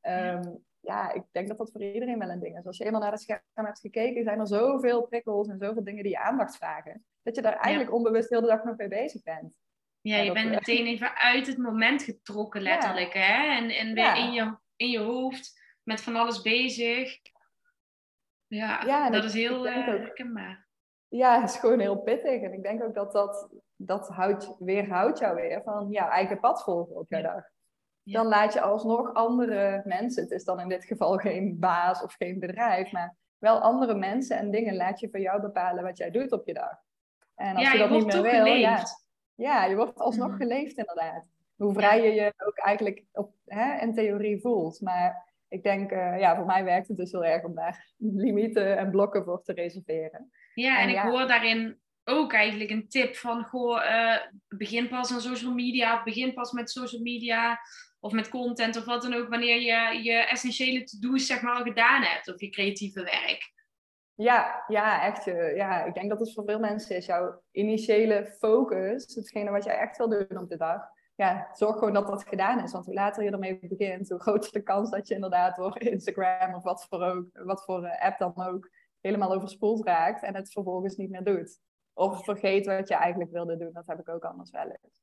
ehm, 0.00 0.42
ja, 0.80 1.12
ik 1.12 1.22
denk 1.32 1.48
dat 1.48 1.58
dat 1.58 1.70
voor 1.72 1.82
iedereen 1.82 2.18
wel 2.18 2.28
een 2.30 2.40
ding 2.40 2.58
is. 2.58 2.66
Als 2.66 2.76
je 2.78 2.84
eenmaal 2.84 3.00
naar 3.00 3.10
het 3.10 3.20
scherm 3.20 3.40
hebt 3.52 3.80
gekeken, 3.80 4.24
zijn 4.24 4.40
er 4.40 4.46
zoveel 4.46 5.02
prikkels 5.06 5.48
en 5.48 5.58
zoveel 5.58 5.84
dingen 5.84 6.02
die 6.02 6.12
je 6.12 6.20
aandacht 6.20 6.56
vragen. 6.56 7.04
Dat 7.22 7.34
je 7.36 7.42
daar 7.42 7.56
eigenlijk 7.56 7.94
onbewust 7.94 8.30
heel 8.30 8.40
de 8.40 8.46
dag 8.46 8.64
nog 8.64 8.76
mee 8.76 8.88
bezig 8.88 9.22
bent. 9.22 9.54
Ja, 10.00 10.16
je 10.16 10.32
bent 10.32 10.50
meteen 10.50 10.86
even 10.86 11.14
uit 11.16 11.46
het 11.46 11.58
moment 11.58 12.02
getrokken, 12.02 12.62
Ja. 12.62 12.68
letterlijk. 12.68 13.12
Hè? 13.12 13.56
En, 13.56 13.70
en 13.70 13.94
weer 13.94 14.04
Ja. 14.04 14.14
in, 14.14 14.32
je, 14.32 14.56
in 14.76 14.88
je 14.90 14.98
hoofd 14.98 15.60
met 15.82 16.00
van 16.00 16.16
alles 16.16 16.42
bezig. 16.42 17.18
Ja, 18.46 18.82
Ja, 18.86 19.10
dat 19.10 19.24
is 19.24 19.32
heel 19.32 19.66
eh, 19.68 19.86
herkenbaar. 19.86 20.66
Ja, 21.08 21.40
het 21.40 21.50
is 21.50 21.56
gewoon 21.56 21.78
heel 21.80 21.96
pittig. 21.98 22.42
En 22.42 22.52
ik 22.52 22.62
denk 22.62 22.82
ook 22.82 22.94
dat 22.94 23.12
dat, 23.12 23.48
dat 23.76 24.08
houdt, 24.08 24.56
weerhoudt 24.58 25.18
jou 25.18 25.34
weer 25.34 25.62
van 25.62 25.86
jouw 25.90 26.08
eigen 26.08 26.40
pad 26.40 26.62
volgen 26.62 26.96
op 26.96 27.08
jouw 27.08 27.20
Ja. 27.20 27.32
dag. 27.32 27.42
Ja. 28.02 28.12
Dan 28.22 28.26
laat 28.26 28.52
je 28.52 28.60
alsnog 28.60 29.14
andere 29.14 29.82
mensen, 29.84 30.22
het 30.22 30.32
is 30.32 30.44
dan 30.44 30.60
in 30.60 30.68
dit 30.68 30.84
geval 30.84 31.16
geen 31.16 31.58
baas 31.58 32.02
of 32.02 32.14
geen 32.14 32.38
bedrijf, 32.38 32.92
maar 32.92 33.16
wel 33.38 33.60
andere 33.60 33.94
mensen 33.94 34.36
en 34.36 34.50
dingen 34.50 34.76
laat 34.76 35.00
je 35.00 35.08
voor 35.10 35.20
jou 35.20 35.40
bepalen 35.40 35.84
wat 35.84 35.96
jij 35.98 36.10
doet 36.10 36.32
op 36.32 36.46
je 36.46 36.54
dag. 36.54 36.72
En 37.34 37.54
als 37.56 37.64
Ja, 37.64 37.72
je 37.72 37.78
je 37.78 37.82
dat 37.88 37.90
niet 37.98 38.06
meer 38.06 38.22
wil, 38.22 38.32
ja, 38.32 38.40
geleefd. 38.76 39.06
ja, 39.34 39.64
je 39.64 39.76
wordt 39.76 39.98
alsnog 39.98 40.28
Mhm. 40.28 40.36
geleefd 40.36 40.76
inderdaad. 40.78 41.28
Hoe 41.56 41.72
vrij 41.72 42.02
je 42.02 42.12
je 42.22 42.32
ook 42.46 42.58
eigenlijk 42.58 43.04
op, 43.12 43.34
hè, 43.44 43.80
in 43.80 43.94
theorie 43.94 44.40
voelt. 44.40 44.80
Maar 44.80 45.24
ik 45.56 45.62
denk, 45.62 45.90
eh, 45.90 46.18
ja, 46.18 46.36
voor 46.36 46.46
mij 46.46 46.64
werkt 46.64 46.88
het 46.88 46.96
dus 46.96 47.12
heel 47.12 47.24
erg 47.24 47.44
om 47.44 47.54
daar 47.54 47.92
limieten 48.26 48.76
en 48.78 48.90
blokken 48.90 49.24
voor 49.24 49.42
te 49.42 49.52
reserveren. 49.52 50.30
Ja, 50.54 50.76
en 50.76 50.82
En 50.82 50.88
ik 50.88 50.94
ja. 50.94 51.10
hoor 51.10 51.26
daarin 51.26 51.78
ook 52.04 52.32
eigenlijk 52.32 52.70
een 52.70 52.88
tip 52.88 53.16
van, 53.16 53.44
goh, 53.44 53.84
eh, 53.94 54.20
begin 54.48 54.88
pas 54.88 55.12
aan 55.12 55.20
social 55.20 55.52
media, 55.52 56.02
begin 56.02 56.34
pas 56.34 56.52
met 56.52 56.70
social 56.70 57.02
media 57.02 57.58
of 58.00 58.12
met 58.12 58.28
content 58.28 58.76
of 58.76 58.84
wat 58.84 59.02
dan 59.02 59.14
ook, 59.14 59.28
wanneer 59.28 59.60
je 59.60 60.02
je 60.02 60.12
essentiële 60.12 60.84
to-do's 60.84 61.26
zeg 61.26 61.42
maar 61.42 61.54
al 61.54 61.62
gedaan 61.62 62.02
hebt 62.02 62.28
of 62.32 62.40
je 62.40 62.50
creatieve 62.50 63.02
werk. 63.02 63.54
Ja, 64.14 64.64
ja, 64.68 65.02
echt. 65.04 65.26
eh, 65.26 65.56
Ja, 65.56 65.84
ik 65.84 65.94
denk 65.94 66.08
dat 66.08 66.20
het 66.20 66.32
voor 66.32 66.44
veel 66.44 66.58
mensen 66.58 66.96
is. 66.96 67.06
Jouw 67.06 67.42
initiële 67.50 68.26
focus, 68.38 69.14
hetgene 69.14 69.50
wat 69.50 69.64
jij 69.64 69.78
echt 69.78 69.96
wil 69.96 70.08
doen 70.08 70.38
op 70.38 70.48
de 70.48 70.56
dag. 70.56 70.82
Ja, 71.16 71.48
zorg 71.52 71.78
gewoon 71.78 71.92
dat 71.92 72.06
dat 72.06 72.28
gedaan 72.28 72.62
is. 72.62 72.72
Want 72.72 72.84
hoe 72.84 72.94
later 72.94 73.24
je 73.24 73.30
ermee 73.30 73.58
begint, 73.62 74.08
hoe 74.08 74.20
groter 74.20 74.52
de 74.52 74.62
kans 74.62 74.90
dat 74.90 75.08
je 75.08 75.14
inderdaad 75.14 75.56
door 75.56 75.80
Instagram 75.92 76.54
of 76.54 76.62
wat 76.62 76.86
voor, 76.88 77.02
ook, 77.02 77.26
wat 77.32 77.64
voor 77.64 77.84
eh, 77.84 78.06
app 78.06 78.18
dan 78.18 78.46
ook 78.46 78.70
helemaal 79.00 79.32
overspoeld 79.34 79.86
raakt 79.86 80.22
en 80.22 80.34
het 80.34 80.52
vervolgens 80.52 80.96
niet 80.96 81.10
meer 81.10 81.24
doet. 81.24 81.58
Of 81.92 82.24
vergeet 82.24 82.66
wat 82.66 82.88
je 82.88 82.94
eigenlijk 82.94 83.30
wilde 83.32 83.56
doen. 83.56 83.72
Dat 83.72 83.86
heb 83.86 83.98
ik 83.98 84.08
ook 84.08 84.24
anders 84.24 84.50
wel 84.50 84.64
eens. 84.66 84.94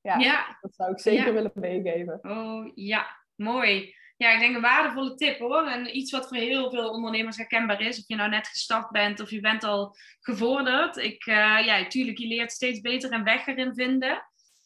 Ja, 0.00 0.16
Ja, 0.18 0.58
dat 0.60 0.74
zou 0.74 0.90
ik 0.90 1.00
zeker 1.00 1.26
Ja. 1.26 1.32
willen 1.32 1.50
meegeven. 1.54 2.18
oh 2.22 2.70
ja, 2.74 3.06
mooi. 3.34 3.94
Ja, 4.16 4.32
ik 4.32 4.40
denk 4.40 4.54
een 4.54 4.60
waardevolle 4.62 5.14
tip 5.14 5.38
hoor. 5.38 5.66
En 5.66 5.96
iets 5.96 6.10
wat 6.12 6.28
voor 6.28 6.36
heel 6.36 6.70
veel 6.70 6.90
ondernemers 6.90 7.36
herkenbaar 7.36 7.80
is. 7.80 7.98
Of 7.98 8.04
je 8.06 8.16
nou 8.16 8.30
net 8.30 8.46
gestart 8.48 8.90
bent 8.90 9.20
of 9.20 9.30
je 9.30 9.40
bent 9.40 9.64
al 9.64 9.96
gevorderd. 10.20 10.96
Ik, 10.96 11.26
eh, 11.26 11.34
ja, 11.64 11.78
natuurlijk, 11.78 12.18
je 12.18 12.26
leert 12.26 12.52
steeds 12.52 12.80
beter 12.80 13.12
een 13.12 13.24
weg 13.24 13.46
erin 13.46 13.74
vinden. 13.74 14.22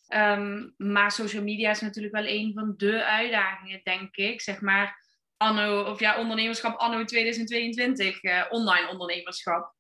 Ehm, 0.09 0.69
maar 0.77 1.11
social 1.11 1.43
media 1.43 1.71
is 1.71 1.81
natuurlijk 1.81 2.15
wel 2.15 2.27
een 2.27 2.53
van 2.55 2.75
de 2.77 3.05
uitdagingen, 3.05 3.81
denk 3.83 4.17
ik. 4.17 4.41
Zeg 4.41 4.61
maar 4.61 5.05
anno, 5.37 5.83
of 5.83 6.01
ja, 6.01 6.19
ondernemerschap 6.19 6.79
anno 6.79 7.05
2022. 7.05 8.23
eh, 8.23 8.43
online 8.51 8.89
ondernemerschap. 8.89 9.75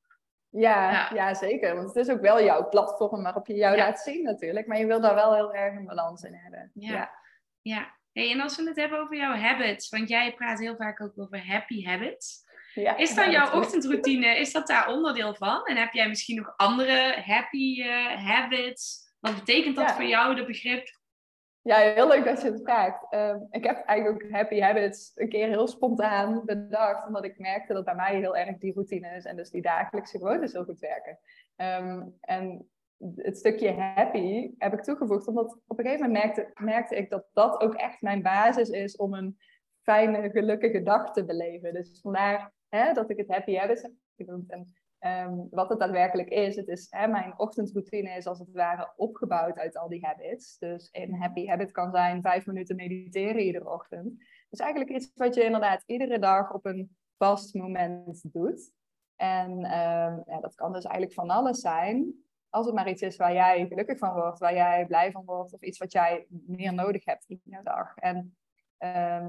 Ja, 0.50 0.90
Ja. 0.90 1.10
ja. 1.14 1.34
zeker. 1.34 1.74
Want 1.74 1.94
het 1.94 1.96
is 2.06 2.12
ook 2.14 2.20
wel 2.20 2.42
jouw 2.42 2.68
platform 2.68 3.22
waarop 3.22 3.46
je 3.46 3.54
jou 3.54 3.76
Ja. 3.76 3.84
laat 3.84 4.00
zien 4.00 4.22
natuurlijk. 4.22 4.66
Maar 4.66 4.78
je 4.78 4.86
wil 4.86 5.00
daar 5.00 5.14
wel 5.14 5.34
heel 5.34 5.54
erg 5.54 5.74
een 5.76 5.86
balans 5.86 6.22
in 6.22 6.34
hebben. 6.34 6.70
Ja. 6.74 7.10
Ja. 7.62 7.94
Hey, 8.12 8.30
en 8.32 8.40
als 8.40 8.56
we 8.56 8.62
het 8.68 8.76
hebben 8.76 8.98
over 9.00 9.16
jouw 9.16 9.34
habits, 9.36 9.88
want 9.88 10.08
jij 10.08 10.34
praat 10.34 10.58
heel 10.58 10.76
vaak 10.76 11.00
ook 11.00 11.12
over 11.16 11.46
happy 11.46 11.84
habits. 11.84 12.44
Ja, 12.74 12.96
Is 12.96 13.14
dan 13.14 13.30
jouw 13.30 13.52
ochtendroutine, 13.52 14.38
is 14.38 14.52
dat 14.52 14.66
daar 14.66 14.88
onderdeel 14.88 15.34
van? 15.34 15.64
En 15.64 15.76
heb 15.76 15.92
jij 15.92 16.08
misschien 16.08 16.36
nog 16.36 16.52
andere 16.56 17.22
happy 17.26 17.82
eh, 17.82 18.06
habits? 18.26 19.05
Wat 19.20 19.34
betekent 19.34 19.76
dat 19.76 19.88
Ja. 19.88 19.94
voor 19.94 20.04
jou, 20.04 20.34
de 20.34 20.44
begrip? 20.44 20.84
Ja, 21.62 21.76
heel 21.76 22.08
leuk 22.08 22.24
dat 22.24 22.42
je 22.42 22.50
het 22.50 22.62
vraagt. 22.62 23.06
Ehm, 23.12 23.38
ik 23.50 23.64
heb 23.64 23.84
eigenlijk 23.84 24.24
ook 24.24 24.30
Happy 24.30 24.60
Habits 24.60 25.12
een 25.14 25.28
keer 25.28 25.48
heel 25.48 25.66
spontaan 25.68 26.44
bedacht, 26.44 27.06
omdat 27.06 27.24
ik 27.24 27.38
merkte 27.38 27.72
dat 27.72 27.84
bij 27.84 27.94
mij 27.94 28.16
heel 28.16 28.36
erg 28.36 28.58
die 28.58 28.72
routines 28.72 29.24
en 29.24 29.36
dus 29.36 29.50
die 29.50 29.62
dagelijkse 29.62 30.18
gewoontes 30.18 30.52
heel 30.52 30.64
goed 30.64 30.78
werken. 30.80 31.18
Ehm, 31.56 32.02
en 32.20 32.70
het 33.16 33.38
stukje 33.38 33.72
happy 33.72 34.50
heb 34.58 34.72
ik 34.72 34.82
toegevoegd, 34.82 35.26
omdat 35.26 35.58
op 35.66 35.78
een 35.78 35.84
gegeven 35.84 36.06
moment 36.06 36.24
merkte, 36.24 36.50
merkte 36.64 36.96
ik 36.96 37.10
dat 37.10 37.26
dat 37.32 37.60
ook 37.60 37.74
echt 37.74 38.00
mijn 38.02 38.22
basis 38.22 38.68
is 38.68 38.96
om 38.96 39.14
een 39.14 39.38
fijne, 39.82 40.30
gelukkige 40.30 40.82
dag 40.82 41.12
te 41.12 41.24
beleven. 41.24 41.74
Dus 41.74 42.00
vandaar 42.02 42.52
hè, 42.68 42.92
dat 42.92 43.10
ik 43.10 43.16
het 43.16 43.28
Happy 43.28 43.54
Habits 43.56 43.82
heb 43.82 43.92
genoemd. 44.16 44.50
En 44.50 44.66
ehm, 45.06 45.34
wat 45.50 45.68
het 45.68 45.78
daadwerkelijk 45.78 46.28
is, 46.28 46.56
het 46.56 46.68
is 46.68 46.86
hè, 46.90 47.06
mijn 47.06 47.38
ochtendroutine 47.38 48.16
is 48.16 48.26
als 48.26 48.38
het 48.38 48.52
ware 48.52 48.92
opgebouwd 48.96 49.58
uit 49.58 49.76
al 49.76 49.88
die 49.88 50.06
habits. 50.06 50.58
Dus 50.58 50.88
een 50.92 51.14
happy 51.14 51.46
habit 51.46 51.70
kan 51.70 51.90
zijn 51.90 52.22
vijf 52.22 52.46
minuten 52.46 52.76
mediteren 52.76 53.42
iedere 53.42 53.70
ochtend. 53.70 54.24
Dus 54.50 54.60
eigenlijk 54.60 54.90
iets 54.90 55.10
wat 55.14 55.34
je 55.34 55.44
inderdaad 55.44 55.82
iedere 55.86 56.18
dag 56.18 56.52
op 56.52 56.66
een 56.66 56.96
vast 57.18 57.54
moment 57.54 58.32
doet. 58.32 58.72
En 59.16 59.64
ehm, 59.64 60.20
ja, 60.26 60.40
dat 60.40 60.54
kan 60.54 60.72
dus 60.72 60.84
eigenlijk 60.84 61.14
van 61.14 61.30
alles 61.30 61.60
zijn. 61.60 62.14
Als 62.50 62.66
het 62.66 62.74
maar 62.74 62.88
iets 62.88 63.02
is 63.02 63.16
waar 63.16 63.32
jij 63.32 63.66
gelukkig 63.66 63.98
van 63.98 64.14
wordt, 64.14 64.38
waar 64.38 64.54
jij 64.54 64.86
blij 64.86 65.10
van 65.10 65.24
wordt, 65.24 65.52
of 65.52 65.62
iets 65.62 65.78
wat 65.78 65.92
jij 65.92 66.26
meer 66.28 66.74
nodig 66.74 67.04
hebt 67.04 67.24
in 67.28 67.40
jouw 67.44 67.62
dag. 67.62 67.96
En 67.96 68.36
ehm, 68.78 69.28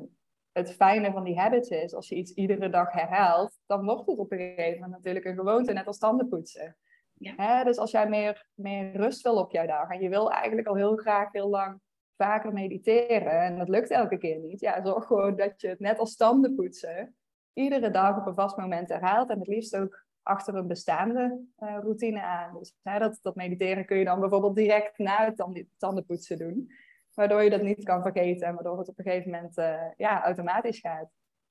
het 0.58 0.74
fijne 0.76 1.12
van 1.12 1.24
die 1.24 1.40
habits 1.40 1.70
is, 1.70 1.94
als 1.94 2.10
je 2.10 2.16
iets 2.16 2.32
iedere 2.32 2.70
dag 2.70 2.92
herhaalt, 2.92 3.60
dan 3.66 3.86
wordt 3.86 4.08
het 4.08 4.18
op 4.18 4.32
een 4.32 4.38
gegeven 4.38 4.80
moment 4.80 4.92
natuurlijk 4.92 5.26
een 5.26 5.36
gewoonte, 5.36 5.74
net 5.74 5.88
als 5.88 5.98
tanden 5.98 6.30
poetsen. 6.30 6.78
Ja. 7.14 7.34
Hè, 7.36 7.64
dus 7.64 7.78
als 7.78 7.92
jij 7.92 8.10
meer, 8.10 8.48
meer 8.54 8.96
rust 8.96 9.22
wil 9.22 9.36
op 9.36 9.52
jouw 9.52 9.66
dag 9.66 9.90
en 9.90 10.02
je 10.02 10.10
wil 10.10 10.32
eigenlijk 10.32 10.68
al 10.68 10.76
heel 10.76 10.96
graag 10.96 11.32
heel 11.32 11.50
lang 11.50 11.80
vaker 12.16 12.54
mediteren 12.54 13.42
en 13.42 13.58
dat 13.58 13.70
lukt 13.70 13.90
elke 13.90 14.18
keer 14.18 14.40
niet, 14.40 14.60
ja, 14.60 14.86
zorg 14.86 15.06
gewoon 15.06 15.36
dat 15.36 15.62
je 15.62 15.68
het 15.68 15.80
net 15.80 16.00
als 16.00 16.16
tanden 16.16 16.56
poetsen 16.56 17.16
iedere 17.54 17.92
dag 17.92 18.18
op 18.18 18.26
een 18.26 18.36
vast 18.36 18.58
moment 18.58 18.90
herhaalt 18.90 19.30
en 19.30 19.40
het 19.40 19.48
liefst 19.48 19.76
ook 19.76 20.06
achter 20.22 20.56
een 20.56 20.68
bestaande 20.68 21.42
eh, 21.56 21.78
routine 21.82 22.22
aan. 22.22 22.58
Dus 22.60 22.76
hè, 22.84 23.00
dat, 23.00 23.20
dat 23.22 23.36
mediteren 23.36 23.86
kun 23.86 23.98
je 23.98 24.06
dan 24.06 24.20
bijvoorbeeld 24.20 24.56
direct 24.56 24.98
na 24.98 25.26
het 25.26 25.36
tanden- 25.36 25.72
tandenpoetsen 25.78 26.38
doen 26.38 26.72
waardoor 27.18 27.44
je 27.44 27.50
dat 27.50 27.62
niet 27.62 27.84
kan 27.84 28.02
vergeten 28.02 28.48
en 28.48 28.54
waardoor 28.54 28.78
het 28.78 28.88
op 28.88 28.98
een 28.98 29.06
gegeven 29.06 29.32
moment 29.32 29.58
eh, 29.58 29.92
ja, 29.96 30.24
automatisch 30.24 30.80
gaat. 30.80 31.10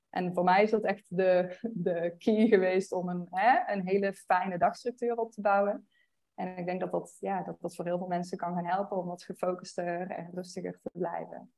En 0.09 0.33
voor 0.33 0.43
mij 0.43 0.63
is 0.63 0.71
dat 0.71 0.83
echt 0.83 1.17
de, 1.17 1.57
de 1.61 2.15
key 2.17 2.47
geweest 2.47 2.91
om 2.91 3.09
een, 3.09 3.27
hè, 3.29 3.73
een 3.73 3.87
hele 3.87 4.13
fijne 4.13 4.57
dagstructuur 4.57 5.15
op 5.15 5.31
te 5.31 5.41
bouwen. 5.41 5.89
En 6.33 6.57
ik 6.57 6.65
denk 6.65 6.79
dat 6.79 6.91
dat, 6.91 7.17
ja, 7.19 7.43
dat 7.43 7.61
dat 7.61 7.75
voor 7.75 7.85
heel 7.85 7.97
veel 7.97 8.07
mensen 8.07 8.37
kan 8.37 8.53
gaan 8.53 8.65
helpen 8.65 8.97
om 8.97 9.05
wat 9.05 9.23
gefocuster 9.23 10.09
en 10.09 10.29
rustiger 10.33 10.79
te 10.81 10.89
blijven. 10.93 11.53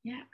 Ja, 0.00 0.28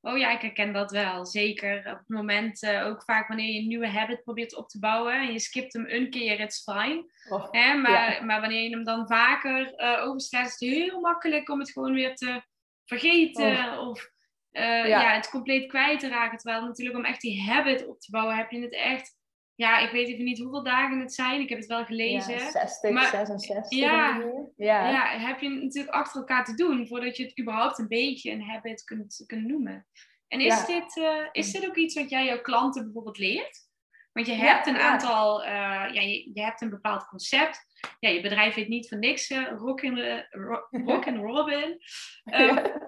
oh 0.00 0.18
ja, 0.18 0.30
ik 0.30 0.40
herken 0.40 0.72
dat 0.72 0.90
wel. 0.90 1.26
Zeker 1.26 1.78
op 1.78 1.98
het 1.98 2.08
moment, 2.08 2.62
eh, 2.62 2.86
ook 2.86 3.02
vaak 3.02 3.28
wanneer 3.28 3.52
je 3.52 3.60
een 3.60 3.68
nieuwe 3.68 3.88
habit 3.88 4.22
probeert 4.22 4.56
op 4.56 4.68
te 4.68 4.78
bouwen 4.78 5.14
en 5.14 5.32
je 5.32 5.40
skipt 5.40 5.72
hem 5.72 5.84
een 5.88 6.10
keer, 6.10 6.40
it's 6.40 6.62
fine. 6.62 7.12
Oh, 7.28 7.48
Hè? 7.50 7.74
Maar, 7.74 8.24
maar 8.24 8.40
wanneer 8.40 8.62
je 8.62 8.70
hem 8.70 8.84
dan 8.84 9.06
vaker 9.06 9.72
overslaat, 10.00 10.46
is 10.46 10.52
het 10.52 10.78
heel 10.78 11.00
makkelijk 11.00 11.48
om 11.48 11.58
het 11.58 11.70
gewoon 11.70 11.94
weer 11.94 12.14
te 12.14 12.42
vergeten 12.84 13.78
of 13.78 14.10
eh, 14.50 14.64
ja. 14.64 14.84
Ja. 14.84 15.14
het 15.14 15.30
compleet 15.30 15.68
kwijt 15.68 16.00
te 16.00 16.08
raken. 16.08 16.38
Terwijl 16.38 16.64
natuurlijk 16.64 16.96
om 16.96 17.04
echt 17.04 17.20
die 17.20 17.42
habit 17.42 17.86
op 17.86 18.00
te 18.00 18.10
bouwen, 18.10 18.36
heb 18.36 18.50
je 18.50 18.60
het 18.60 18.72
echt, 18.72 19.18
ja, 19.60 19.78
ik 19.78 19.90
weet 19.90 20.08
even 20.08 20.24
niet 20.24 20.38
hoeveel 20.38 20.62
dagen 20.62 21.00
het 21.00 21.14
zijn. 21.14 21.40
Ik 21.40 21.48
heb 21.48 21.58
het 21.58 21.66
wel 21.66 21.84
gelezen. 21.84 22.32
ja, 22.34 22.50
60, 22.50 22.90
Maar- 22.90 23.08
66 23.10 23.78
ja. 23.78 24.22
Ja. 24.56 24.88
ja, 24.90 25.18
heb 25.18 25.40
je 25.40 25.48
natuurlijk 25.48 25.94
achter 25.94 26.20
elkaar 26.20 26.44
te 26.44 26.54
doen 26.54 26.86
voordat 26.86 27.16
je 27.16 27.22
het 27.22 27.38
überhaupt 27.40 27.78
een 27.78 27.88
beetje 27.88 28.30
een 28.30 28.42
habit 28.42 28.84
kunt, 28.84 29.22
kunt 29.26 29.46
noemen. 29.46 29.86
En 30.28 30.40
is, 30.40 30.46
Ja. 30.60 30.66
dit, 30.66 30.96
eh, 30.96 31.26
is 31.32 31.52
dit 31.52 31.68
ook 31.68 31.76
iets 31.76 31.94
wat 31.94 32.10
jij 32.10 32.24
jouw 32.24 32.40
klanten 32.40 32.82
bijvoorbeld 32.84 33.18
leert? 33.18 33.68
Want 34.12 34.26
je 34.26 34.32
hebt 34.32 34.66
een 34.66 34.78
aantal, 34.78 35.42
eh, 35.44 35.50
ja, 35.92 36.00
je, 36.00 36.30
je 36.34 36.42
hebt 36.42 36.60
een 36.60 36.70
bepaald 36.70 37.06
concept. 37.06 37.58
Ja, 37.98 38.08
je 38.08 38.20
bedrijf 38.20 38.54
heet 38.54 38.68
niet 38.68 38.88
voor 38.88 38.98
niks 38.98 39.30
eh, 39.30 39.46
Rock, 39.56 39.84
and, 39.84 39.98
Ro- 40.30 40.66
Rock 40.70 41.06
and 41.06 41.16
Robin. 41.16 41.78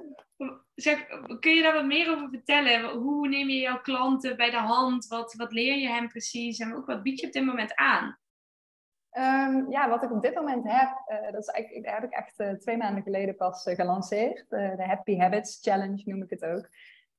zeg, 0.74 1.06
kun 1.40 1.54
je 1.54 1.62
daar 1.62 1.74
wat 1.74 1.84
meer 1.84 2.10
over 2.10 2.28
vertellen? 2.28 2.90
Hoe 2.90 3.28
neem 3.28 3.48
je 3.48 3.58
jouw 3.58 3.80
klanten 3.80 4.36
bij 4.36 4.50
de 4.50 4.56
hand? 4.56 5.06
Wat, 5.06 5.34
wat 5.34 5.52
leer 5.52 5.76
je 5.76 5.88
hem 5.88 6.08
precies? 6.08 6.58
En 6.58 6.76
ook 6.76 6.86
wat 6.86 7.02
bied 7.02 7.20
je 7.20 7.26
op 7.26 7.32
dit 7.32 7.44
moment 7.44 7.74
aan? 7.74 8.18
Ehm, 9.10 9.70
ja, 9.70 9.88
wat 9.88 10.02
ik 10.02 10.10
op 10.10 10.22
dit 10.22 10.34
moment 10.34 10.64
heb, 10.64 11.02
uh, 11.08 11.32
dat 11.32 11.48
is 11.48 11.50
heb 11.82 12.04
ik 12.04 12.12
echt 12.12 12.40
uh, 12.40 12.52
twee 12.52 12.76
maanden 12.76 13.02
geleden 13.02 13.36
pas 13.36 13.66
uh, 13.66 13.74
gelanceerd. 13.74 14.44
de 14.48 14.84
Happy 14.86 15.16
Habits 15.16 15.58
Challenge 15.62 16.02
noem 16.04 16.22
ik 16.22 16.30
het 16.30 16.44
ook. 16.44 16.68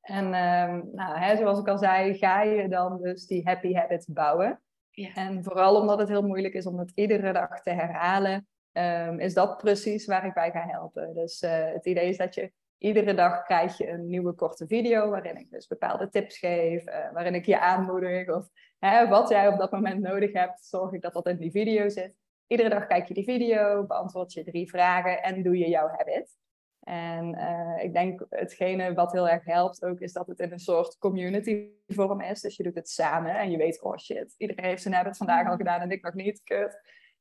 En 0.01 0.25
um, 0.25 0.89
nou, 0.93 1.17
hè, 1.17 1.37
zoals 1.37 1.59
ik 1.59 1.67
al 1.67 1.77
zei, 1.77 2.17
ga 2.17 2.41
je 2.41 2.67
dan 2.67 3.01
dus 3.01 3.27
die 3.27 3.43
happy 3.45 3.73
habits 3.73 4.07
bouwen. 4.07 4.61
Ja. 4.89 5.13
En 5.13 5.43
vooral 5.43 5.79
omdat 5.79 5.99
het 5.99 6.09
heel 6.09 6.27
moeilijk 6.27 6.53
is 6.53 6.65
om 6.65 6.79
het 6.79 6.91
iedere 6.95 7.33
dag 7.33 7.61
te 7.61 7.69
herhalen, 7.69 8.47
um, 8.71 9.19
is 9.19 9.33
dat 9.33 9.57
precies 9.57 10.05
waar 10.05 10.25
ik 10.25 10.33
bij 10.33 10.51
ga 10.51 10.67
helpen. 10.67 11.13
Dus 11.13 11.41
het 11.47 11.85
idee 11.85 12.09
is 12.09 12.17
dat 12.17 12.35
je 12.35 12.51
iedere 12.83 13.13
dag 13.13 13.43
krijg 13.43 13.77
je 13.77 13.89
een 13.89 14.07
nieuwe 14.07 14.33
korte 14.33 14.67
video 14.67 15.09
waarin 15.09 15.37
ik 15.37 15.49
dus 15.49 15.67
bepaalde 15.67 16.09
tips 16.09 16.37
geef, 16.37 16.83
waarin 16.83 17.35
ik 17.35 17.45
je 17.45 17.59
aanmoedig 17.59 18.29
of 18.29 18.47
hè, 18.79 19.07
wat 19.07 19.29
jij 19.29 19.47
op 19.47 19.57
dat 19.57 19.71
moment 19.71 20.01
nodig 20.01 20.33
hebt, 20.33 20.65
zorg 20.65 20.91
ik 20.91 21.01
dat 21.01 21.13
dat 21.13 21.27
in 21.27 21.37
die 21.37 21.51
video 21.51 21.89
zit. 21.89 22.15
Iedere 22.47 22.69
dag 22.69 22.87
kijk 22.87 23.07
je 23.07 23.13
die 23.13 23.23
video, 23.23 23.85
beantwoord 23.85 24.33
je 24.33 24.43
drie 24.43 24.69
vragen 24.69 25.23
en 25.23 25.43
doe 25.43 25.57
je 25.57 25.69
jouw 25.69 25.87
habit. 25.87 26.37
En 26.79 27.35
uh, 27.35 27.83
ik 27.83 27.93
denk 27.93 28.25
hetgene 28.29 28.93
wat 28.93 29.11
heel 29.11 29.29
erg 29.29 29.45
helpt 29.45 29.85
ook, 29.85 29.99
is 29.99 30.13
dat 30.13 30.27
het 30.27 30.39
in 30.39 30.51
een 30.51 30.59
soort 30.59 30.97
community 30.97 31.69
vorm 31.87 32.21
is. 32.21 32.41
Dus 32.41 32.55
je 32.55 32.63
doet 32.63 32.75
het 32.75 32.89
samen 32.89 33.35
en 33.35 33.51
je 33.51 33.57
weet, 33.57 33.81
oh 33.81 33.97
shit, 33.97 34.35
iedereen 34.37 34.65
heeft 34.65 34.81
zijn 34.81 34.93
habit 34.93 35.17
vandaag 35.17 35.47
al 35.47 35.55
gedaan 35.55 35.81
en 35.81 35.91
ik 35.91 36.03
nog 36.03 36.13
niet. 36.13 36.41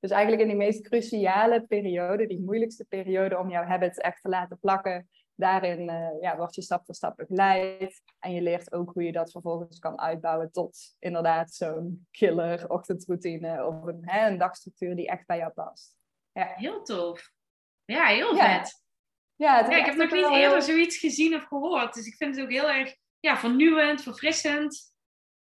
Dus 0.00 0.10
eigenlijk 0.10 0.42
in 0.42 0.48
die 0.48 0.56
meest 0.56 0.88
cruciale 0.88 1.66
periode, 1.66 2.26
die 2.26 2.40
moeilijkste 2.40 2.84
periode 2.84 3.38
om 3.38 3.50
jouw 3.50 3.64
habit 3.64 4.00
echt 4.00 4.22
te 4.22 4.28
laten 4.28 4.58
plakken, 4.58 5.08
daarin 5.42 5.80
uh, 5.88 6.20
ja, 6.20 6.36
word 6.36 6.54
je 6.54 6.62
stap 6.62 6.84
voor 6.84 6.94
stap 6.94 7.16
begeleid. 7.16 8.02
En 8.18 8.32
je 8.32 8.40
leert 8.40 8.72
ook 8.72 8.92
hoe 8.92 9.02
je 9.02 9.12
dat 9.12 9.30
vervolgens 9.30 9.78
kan 9.78 10.00
uitbouwen 10.00 10.52
tot 10.52 10.96
inderdaad 10.98 11.54
zo'n 11.54 12.06
killer 12.10 12.70
ochtendroutine 12.70 13.66
of 13.66 13.82
een, 13.82 14.00
hè, 14.00 14.28
een 14.28 14.38
dagstructuur 14.38 14.96
die 14.96 15.08
echt 15.08 15.26
bij 15.26 15.38
jou 15.38 15.52
past. 15.52 15.96
Ja. 16.32 16.52
Heel 16.54 16.82
tof. 16.82 17.30
Ja, 17.84 18.06
heel 18.06 18.36
vet. 18.36 18.82
Ja, 19.34 19.58
ja 19.58 19.76
ik 19.76 19.84
heb 19.84 19.94
nog 19.94 20.10
niet 20.10 20.30
eerder 20.30 20.62
zoiets 20.62 20.96
gezien 20.96 21.34
of 21.34 21.44
gehoord. 21.44 21.94
Dus 21.94 22.06
ik 22.06 22.14
vind 22.14 22.34
het 22.34 22.44
ook 22.44 22.50
heel 22.50 22.70
erg 22.70 22.96
ja, 23.20 23.36
vernieuwend, 23.36 24.02
verfrissend. 24.02 24.94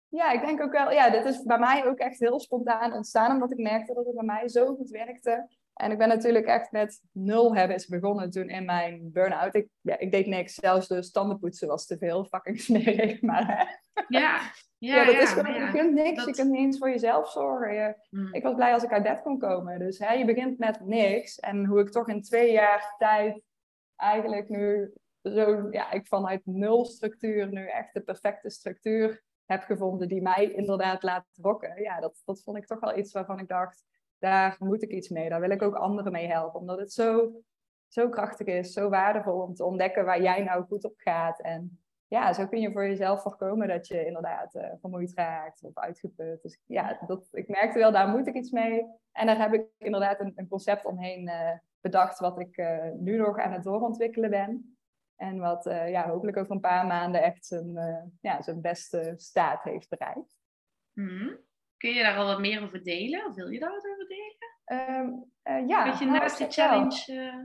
Ja, 0.07 0.31
ik 0.31 0.41
denk 0.41 0.61
ook 0.61 0.71
wel, 0.71 0.91
ja, 0.91 1.09
dit 1.09 1.25
is 1.25 1.43
bij 1.43 1.59
mij 1.59 1.85
ook 1.85 1.97
echt 1.97 2.19
heel 2.19 2.39
spontaan 2.39 2.93
ontstaan, 2.93 3.31
omdat 3.31 3.51
ik 3.51 3.57
merkte 3.57 3.93
dat 3.93 4.05
het 4.05 4.15
bij 4.15 4.25
mij 4.25 4.49
zo 4.49 4.75
goed 4.75 4.89
werkte. 4.89 5.47
En 5.75 5.91
ik 5.91 5.97
ben 5.97 6.07
natuurlijk 6.07 6.45
echt 6.45 6.71
met 6.71 7.01
nul 7.11 7.55
habits 7.55 7.87
begonnen 7.87 8.29
toen 8.29 8.49
in 8.49 8.65
mijn 8.65 9.11
burn-out. 9.11 9.55
Ik, 9.55 9.67
ja, 9.81 9.97
ik 9.99 10.11
deed 10.11 10.25
niks, 10.25 10.53
zelfs 10.53 10.87
de 10.87 11.11
tandenpoetsen 11.11 11.67
was 11.67 11.85
te 11.85 11.97
veel, 11.97 12.25
fucking 12.25 12.59
smerig. 12.65 13.21
Maar 13.21 13.81
ja, 14.07 14.39
ja, 14.77 14.95
ja, 14.95 15.05
dat 15.05 15.21
is 15.21 15.29
gewoon, 15.29 15.53
je 15.53 15.71
kunt 15.71 15.93
niks, 15.93 16.25
je 16.25 16.31
kunt 16.31 16.51
niet 16.51 16.59
eens 16.59 16.77
voor 16.77 16.89
jezelf 16.89 17.31
zorgen. 17.31 17.73
Je, 17.73 17.95
hmm. 18.09 18.33
Ik 18.33 18.43
was 18.43 18.55
blij 18.55 18.73
als 18.73 18.83
ik 18.83 18.91
uit 18.91 19.03
bed 19.03 19.21
kon 19.21 19.39
komen. 19.39 19.79
Dus 19.79 19.99
hè, 19.99 20.13
je 20.13 20.25
begint 20.25 20.57
met 20.57 20.79
niks. 20.85 21.39
En 21.39 21.65
hoe 21.65 21.79
ik 21.79 21.91
toch 21.91 22.07
in 22.07 22.21
twee 22.21 22.51
jaar 22.51 22.95
tijd 22.97 23.41
eigenlijk 23.95 24.49
nu 24.49 24.93
zo, 25.21 25.67
ja, 25.71 25.91
ik 25.91 26.07
vanuit 26.07 26.41
nul 26.45 26.85
structuur 26.85 27.47
nu 27.47 27.67
echt 27.67 27.93
de 27.93 28.01
perfecte 28.01 28.49
structuur 28.49 29.23
heb 29.45 29.63
gevonden 29.63 30.07
die 30.07 30.21
mij 30.21 30.51
inderdaad 30.51 31.03
laat 31.03 31.25
rocken. 31.41 31.81
Ja, 31.81 31.99
dat, 31.99 32.21
dat 32.25 32.43
vond 32.43 32.57
ik 32.57 32.65
toch 32.65 32.79
wel 32.79 32.97
iets 32.97 33.11
waarvan 33.11 33.39
ik 33.39 33.47
dacht, 33.47 33.83
daar 34.25 34.55
moet 34.59 34.83
ik 34.83 34.91
iets 34.91 35.09
mee. 35.09 35.29
Daar 35.29 35.39
wil 35.39 35.49
ik 35.49 35.61
ook 35.61 35.75
anderen 35.75 36.11
mee 36.11 36.27
helpen. 36.27 36.59
Omdat 36.59 36.79
het 36.79 36.93
zo, 36.93 37.31
zo 37.87 38.09
krachtig 38.09 38.47
is, 38.47 38.73
zo 38.73 38.89
waardevol 38.89 39.41
om 39.41 39.53
te 39.53 39.65
ontdekken 39.65 40.05
waar 40.05 40.21
jij 40.21 40.43
nou 40.43 40.65
goed 40.65 40.83
op 40.83 40.93
gaat. 40.97 41.41
En 41.41 41.79
ja, 42.07 42.33
zo 42.33 42.47
kun 42.47 42.59
je 42.59 42.71
voor 42.71 42.87
jezelf 42.87 43.21
voorkomen 43.21 43.67
dat 43.67 43.87
je 43.87 44.05
inderdaad 44.05 44.55
uh, 44.55 44.71
vermoeid 44.79 45.13
raakt 45.13 45.63
of 45.63 45.77
uitgeput. 45.77 46.41
Dus 46.41 46.59
ja, 46.65 46.99
dat, 47.07 47.27
ik 47.31 47.47
merkte 47.47 47.79
wel, 47.79 47.91
daar 47.91 48.07
moet 48.07 48.27
ik 48.27 48.35
iets 48.35 48.51
mee. 48.51 48.85
En 49.11 49.25
daar 49.25 49.39
heb 49.39 49.53
ik 49.53 49.65
inderdaad 49.77 50.19
een, 50.19 50.33
een 50.35 50.47
concept 50.47 50.85
omheen 50.85 51.27
uh, 51.27 51.51
bedacht, 51.81 52.19
wat 52.19 52.39
ik 52.39 52.57
uh, 52.57 52.91
nu 52.99 53.17
nog 53.17 53.39
aan 53.39 53.53
het 53.53 53.63
doorontwikkelen 53.63 54.29
ben. 54.29 54.77
En 55.15 55.39
wat 55.39 55.63
ja, 55.63 56.09
hopelijk 56.09 56.37
over 56.37 56.51
een 56.51 56.59
paar 56.59 56.85
maanden 56.85 57.23
echt 57.23 57.45
zijn, 57.45 57.73
ja, 58.21 58.41
beste 58.55 59.13
staat 59.17 59.63
heeft 59.63 59.89
bereikt. 59.89 60.37
Mm 60.93 61.43
Kun 61.77 61.89
je 61.93 62.03
daar 62.03 62.17
al 62.17 62.25
wat 62.25 62.39
meer 62.39 62.63
over 62.63 62.83
delen? 62.83 63.25
Of 63.25 63.35
wil 63.35 63.47
je 63.47 63.59
daar 63.59 63.71
wat 63.71 63.87
over 63.91 64.07
delen? 64.07 64.99
Um, 64.99 65.31
uh, 65.43 65.67
ja. 65.67 65.83
Beetje 65.83 66.05
nou, 66.05 66.19
naast 66.19 66.37
de 66.37 66.49
challenge. 66.49 67.13
Uh... 67.13 67.43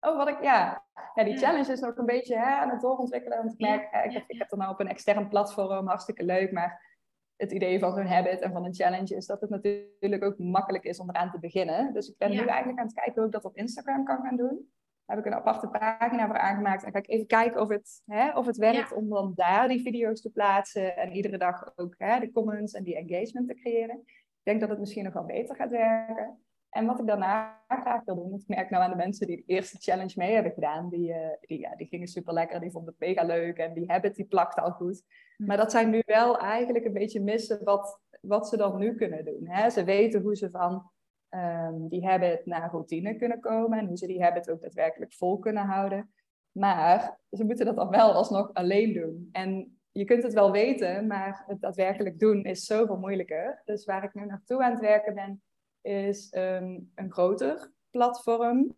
Oh, 0.00 0.16
wat 0.16 0.28
ik, 0.28 0.42
ja. 0.42 0.84
ja 1.14 1.24
die 1.24 1.36
challenge 1.36 1.72
is 1.72 1.80
nog 1.80 1.96
een 1.96 2.06
beetje 2.06 2.36
hè, 2.36 2.44
aan 2.44 2.70
het 2.70 2.80
doorontwikkelen. 2.80 3.38
Want 3.38 3.52
ik 3.52 3.58
merk, 3.58 3.92
ja, 3.92 4.02
ik, 4.02 4.12
heb, 4.12 4.24
ik 4.26 4.38
heb 4.38 4.50
nou 4.50 4.70
op 4.70 4.80
een 4.80 4.88
extern 4.88 5.28
platform, 5.28 5.86
hartstikke 5.86 6.24
leuk. 6.24 6.52
Maar 6.52 6.96
het 7.36 7.52
idee 7.52 7.78
van 7.78 7.92
zo'n 7.92 8.06
habit 8.06 8.40
en 8.40 8.52
van 8.52 8.64
een 8.64 8.74
challenge 8.74 9.16
is 9.16 9.26
dat 9.26 9.40
het 9.40 9.50
natuurlijk 9.50 10.24
ook 10.24 10.38
makkelijk 10.38 10.84
is 10.84 11.00
om 11.00 11.10
eraan 11.10 11.30
te 11.30 11.38
beginnen. 11.38 11.92
Dus 11.92 12.08
ik 12.08 12.18
ben 12.18 12.30
nu 12.30 12.36
eigenlijk 12.36 12.78
aan 12.78 12.86
het 12.86 12.94
kijken 12.94 13.14
hoe 13.14 13.24
ik 13.24 13.32
dat 13.32 13.44
op 13.44 13.56
Instagram 13.56 14.04
kan 14.04 14.22
gaan 14.22 14.36
doen 14.36 14.68
heb 15.08 15.18
ik 15.18 15.24
een 15.24 15.34
aparte 15.34 15.68
pagina 15.68 16.26
voor 16.26 16.38
aangemaakt. 16.38 16.84
En 16.84 16.92
ga 16.92 16.98
ik 16.98 17.08
even 17.08 17.26
kijken 17.26 17.60
of 17.60 17.68
het, 17.68 18.02
hè, 18.06 18.30
of 18.38 18.46
het 18.46 18.56
werkt 18.56 18.92
om 18.92 19.08
dan 19.08 19.32
daar 19.34 19.68
die 19.68 19.82
video's 19.82 20.20
te 20.20 20.30
plaatsen. 20.30 20.96
En 20.96 21.12
iedere 21.12 21.38
dag 21.38 21.72
ook 21.76 21.94
hè, 21.98 22.20
de 22.20 22.32
comments 22.32 22.72
en 22.72 22.84
die 22.84 22.96
engagement 22.96 23.48
te 23.48 23.54
creëren. 23.54 23.96
Ik 24.06 24.42
denk 24.42 24.60
dat 24.60 24.68
het 24.68 24.78
misschien 24.78 25.04
nog 25.04 25.12
wel 25.12 25.24
beter 25.24 25.56
gaat 25.56 25.70
werken. 25.70 26.38
En 26.70 26.86
wat 26.86 26.98
ik 26.98 27.06
daarna 27.06 27.62
graag 27.68 28.04
wil 28.04 28.14
doen, 28.14 28.34
ik 28.34 28.48
merk 28.48 28.70
nou 28.70 28.82
aan 28.84 28.90
de 28.90 28.96
mensen 28.96 29.26
die 29.26 29.36
de 29.36 29.52
eerste 29.52 29.76
challenge 29.78 30.12
mee 30.16 30.34
hebben 30.34 30.52
gedaan, 30.52 30.88
die, 30.88 31.10
uh, 31.10 31.16
die, 31.40 31.58
ja, 31.58 31.76
die 31.76 31.86
gingen 31.86 32.08
super 32.08 32.32
lekker, 32.32 32.60
die 32.60 32.70
vonden 32.70 32.94
het 32.98 33.08
mega 33.08 33.24
leuk 33.24 33.58
en 33.58 33.74
die 33.74 33.90
habit 33.90 34.14
die 34.14 34.26
plakte 34.26 34.60
al 34.60 34.70
goed. 34.70 35.02
Hm. 35.36 35.46
Maar 35.46 35.56
dat 35.56 35.70
zijn 35.70 35.90
nu 35.90 36.02
wel 36.06 36.38
eigenlijk 36.38 36.84
een 36.84 36.92
beetje 36.92 37.20
missen 37.20 37.64
wat, 37.64 38.00
wat 38.20 38.48
ze 38.48 38.56
dan 38.56 38.78
nu 38.78 38.94
kunnen 38.94 39.24
doen. 39.24 39.48
Hè? 39.48 39.70
Ze 39.70 39.84
weten 39.84 40.20
hoe 40.20 40.36
ze 40.36 40.50
van 40.50 40.90
um, 41.30 41.88
die 41.88 42.06
habit 42.06 42.46
naar 42.46 42.70
routine 42.70 43.16
kunnen 43.16 43.40
komen 43.40 43.78
en 43.78 43.86
hoe 43.86 43.96
ze 43.96 44.06
die 44.06 44.22
habit 44.22 44.50
ook 44.50 44.60
daadwerkelijk 44.60 45.12
vol 45.12 45.38
kunnen 45.38 45.64
houden. 45.64 46.12
Maar 46.52 47.18
ze 47.30 47.44
moeten 47.44 47.66
dat 47.66 47.76
dan 47.76 47.88
wel 47.88 48.12
alsnog 48.12 48.54
alleen 48.54 48.92
doen. 48.92 49.28
En 49.32 49.78
je 49.92 50.04
kunt 50.04 50.22
het 50.22 50.32
wel 50.32 50.52
weten, 50.52 51.06
maar 51.06 51.44
het 51.46 51.60
daadwerkelijk 51.60 52.18
doen 52.18 52.44
is 52.44 52.64
zoveel 52.64 52.98
moeilijker. 52.98 53.62
Dus 53.64 53.84
waar 53.84 54.04
ik 54.04 54.14
nu 54.14 54.24
naartoe 54.24 54.62
aan 54.62 54.70
het 54.70 54.80
werken 54.80 55.14
ben, 55.14 55.42
is 55.80 56.32
um, 56.36 56.92
een 56.94 57.12
groter 57.12 57.72
platform. 57.90 58.76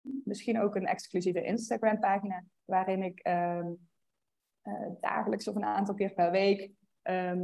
Misschien 0.00 0.60
ook 0.60 0.76
een 0.76 0.86
exclusieve 0.86 1.42
Instagram-pagina, 1.42 2.44
waarin 2.64 3.02
ik 3.02 3.28
um, 3.28 3.88
uh, 4.62 4.88
dagelijks 5.00 5.48
of 5.48 5.54
een 5.54 5.64
aantal 5.64 5.94
keer 5.94 6.12
per 6.12 6.30
week 6.30 6.70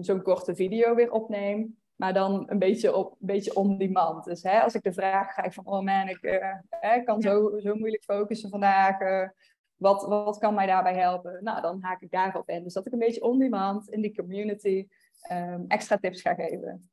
zo'n 0.00 0.22
korte 0.22 0.54
video 0.54 0.94
weer 0.94 1.12
opneem. 1.12 1.78
Maar 1.98 2.12
dan 2.12 2.44
een 2.46 2.58
beetje, 2.58 2.94
op, 2.94 3.11
een 3.11 3.26
beetje 3.26 3.54
on 3.54 3.78
demand. 3.78 4.24
Dus 4.24 4.42
hè, 4.42 4.61
als 4.61 4.74
ik 4.74 4.82
de 4.82 4.92
vraag 4.92 5.32
krijg 5.32 5.54
van, 5.54 5.66
oh 5.66 5.82
man, 5.84 6.08
ik 6.08 6.22
uh, 6.22 7.04
kan 7.04 7.22
zo, 7.22 7.58
zo 7.58 7.74
moeilijk 7.74 8.02
focussen 8.02 8.50
vandaag. 8.50 9.00
Uh, 9.00 9.28
wat, 9.76 10.06
wat 10.06 10.38
kan 10.38 10.54
mij 10.54 10.66
daarbij 10.66 10.94
helpen? 10.94 11.44
Nou, 11.44 11.61
dan 11.61 11.82
haak 11.82 12.00
ik 12.00 12.11
daarop 12.11 12.48
in. 12.48 12.62
Dus 12.62 12.72
dat 12.72 12.87
ik 12.87 12.92
een 12.92 12.98
beetje 12.98 13.22
on 13.22 13.38
demand 13.38 13.88
in 13.88 14.00
die 14.00 14.14
community 14.14 14.88
um, 15.32 15.64
extra 15.68 15.96
tips 15.96 16.20
ga 16.20 16.34
geven. 16.34 16.90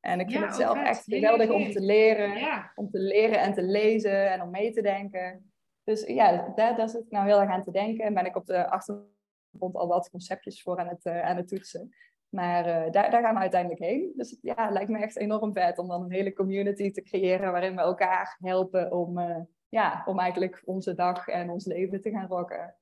En 0.00 0.20
ik 0.20 0.30
vind 0.30 0.44
het 0.44 0.54
zelf 0.54 0.78
echt 0.78 1.04
geweldig 1.04 1.50
om 1.50 1.70
te 1.70 1.80
leren. 1.80 2.38
Ja. 2.38 2.72
Om 2.74 2.90
te 2.90 2.98
leren 2.98 3.40
en 3.40 3.54
te 3.54 3.62
lezen 3.62 4.32
en 4.32 4.42
om 4.42 4.50
mee 4.50 4.72
te 4.72 4.82
denken. 4.82 5.52
Dus 5.84 6.06
ja, 6.06 6.52
daar, 6.54 6.76
daar 6.76 6.88
zit 6.88 7.04
ik 7.04 7.10
nou 7.10 7.26
heel 7.26 7.40
erg 7.40 7.50
aan 7.50 7.64
te 7.64 7.70
denken. 7.70 8.04
En 8.04 8.14
ben 8.14 8.26
ik 8.26 8.36
op 8.36 8.46
de 8.46 8.70
achtergrond 8.70 9.74
al 9.74 9.86
wat 9.86 10.10
conceptjes 10.10 10.62
voor 10.62 10.78
aan 10.78 10.88
het, 10.88 11.04
uh, 11.04 11.20
aan 11.20 11.36
het 11.36 11.48
toetsen. 11.48 11.94
Maar 12.28 12.66
uh, 12.66 12.92
daar, 12.92 13.10
daar 13.10 13.22
gaan 13.22 13.34
we 13.34 13.40
uiteindelijk 13.40 13.80
heen. 13.80 14.12
Dus 14.16 14.38
ja, 14.42 14.64
het 14.64 14.72
lijkt 14.72 14.90
me 14.90 14.98
echt 14.98 15.16
enorm 15.16 15.52
vet 15.52 15.78
om 15.78 15.88
dan 15.88 16.02
een 16.02 16.12
hele 16.12 16.32
community 16.32 16.90
te 16.90 17.02
creëren 17.02 17.52
waarin 17.52 17.74
we 17.74 17.80
elkaar 17.80 18.36
helpen 18.40 18.92
om, 18.92 19.18
uh, 19.18 19.40
ja, 19.68 20.02
om 20.06 20.18
eigenlijk 20.18 20.62
onze 20.64 20.94
dag 20.94 21.28
en 21.28 21.50
ons 21.50 21.66
leven 21.66 22.00
te 22.00 22.10
gaan 22.10 22.26
rocken. 22.26 22.76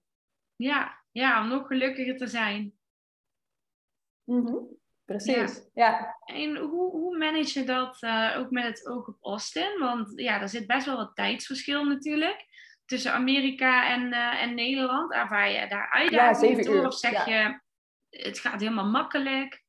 Ja, 0.56 1.02
ja 1.10 1.42
om 1.42 1.48
nog 1.48 1.66
gelukkiger 1.66 2.16
te 2.16 2.26
zijn. 2.26 2.74
Mm 4.24 4.46
-hmm. 4.46 4.76
Precies, 5.04 5.70
ja. 5.74 6.16
En 6.24 6.56
hoe, 6.56 6.90
hoe 6.90 7.18
manage 7.18 7.58
je 7.58 7.64
dat 7.64 8.02
uh, 8.02 8.36
ook 8.38 8.50
met 8.50 8.64
het 8.64 8.86
oog 8.86 9.08
op 9.08 9.16
Austin? 9.20 9.78
Want 9.78 10.12
ja, 10.20 10.40
er 10.40 10.48
zit 10.48 10.66
best 10.66 10.86
wel 10.86 10.96
wat 10.96 11.14
tijdsverschil 11.14 11.84
natuurlijk 11.84 12.46
tussen 12.84 13.12
Amerika 13.12 13.90
en, 13.94 14.12
en 14.12 14.54
Nederland. 14.54 15.12
Ervaar 15.12 15.50
je 15.50 15.68
daar 15.68 15.90
uitdagingen 15.90 16.56
ja, 16.56 16.62
door? 16.62 16.86
Of 16.86 16.94
zeg 16.94 17.26
je, 17.26 17.60
het 18.22 18.38
gaat 18.38 18.60
helemaal 18.60 18.90
makkelijk. 18.90 19.64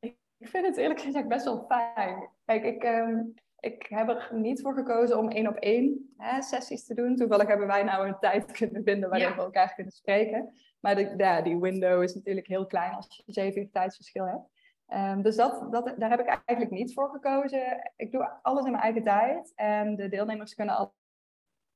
Ik 0.00 0.48
vind 0.48 0.66
het 0.66 0.76
eerlijk 0.76 1.00
gezegd 1.00 1.28
best 1.28 1.44
wel 1.44 1.64
fijn. 1.68 2.30
Kijk, 2.44 2.64
ik, 2.64 2.82
ehm, 2.82 3.22
ik 3.60 3.86
heb 3.88 4.08
er 4.08 4.28
niet 4.32 4.60
voor 4.60 4.74
gekozen 4.74 5.18
om 5.18 5.28
één 5.28 5.48
op 5.48 5.56
één 5.56 6.14
hè, 6.16 6.42
sessies 6.42 6.84
te 6.84 6.94
doen. 6.94 7.16
Toevallig 7.16 7.46
hebben 7.46 7.66
wij 7.66 7.82
nou 7.82 8.08
een 8.08 8.18
tijd 8.18 8.52
kunnen 8.58 8.82
vinden 8.82 9.08
waarin 9.08 9.34
we 9.34 9.42
elkaar 9.42 9.74
kunnen 9.74 9.92
spreken. 9.92 10.52
Maar 10.80 10.94
de, 10.94 11.14
ja, 11.16 11.42
die 11.42 11.58
window 11.58 12.02
is 12.02 12.14
natuurlijk 12.14 12.46
heel 12.46 12.66
klein 12.66 12.94
als 12.94 13.22
je 13.24 13.32
zeven 13.32 13.60
uur 13.60 13.70
tijdsverschil 13.70 14.26
hebt. 14.26 14.56
Um, 14.94 15.22
dus 15.22 15.36
dat, 15.36 15.72
dat, 15.72 15.94
daar 15.98 16.10
heb 16.10 16.20
ik 16.20 16.42
eigenlijk 16.44 16.70
niet 16.70 16.94
voor 16.94 17.10
gekozen. 17.10 17.92
Ik 17.96 18.12
doe 18.12 18.38
alles 18.42 18.64
in 18.64 18.70
mijn 18.70 18.82
eigen 18.82 19.04
tijd. 19.04 19.52
En 19.54 19.96
de 19.96 20.08
deelnemers 20.08 20.54
kunnen 20.54 20.76
al 20.76 20.94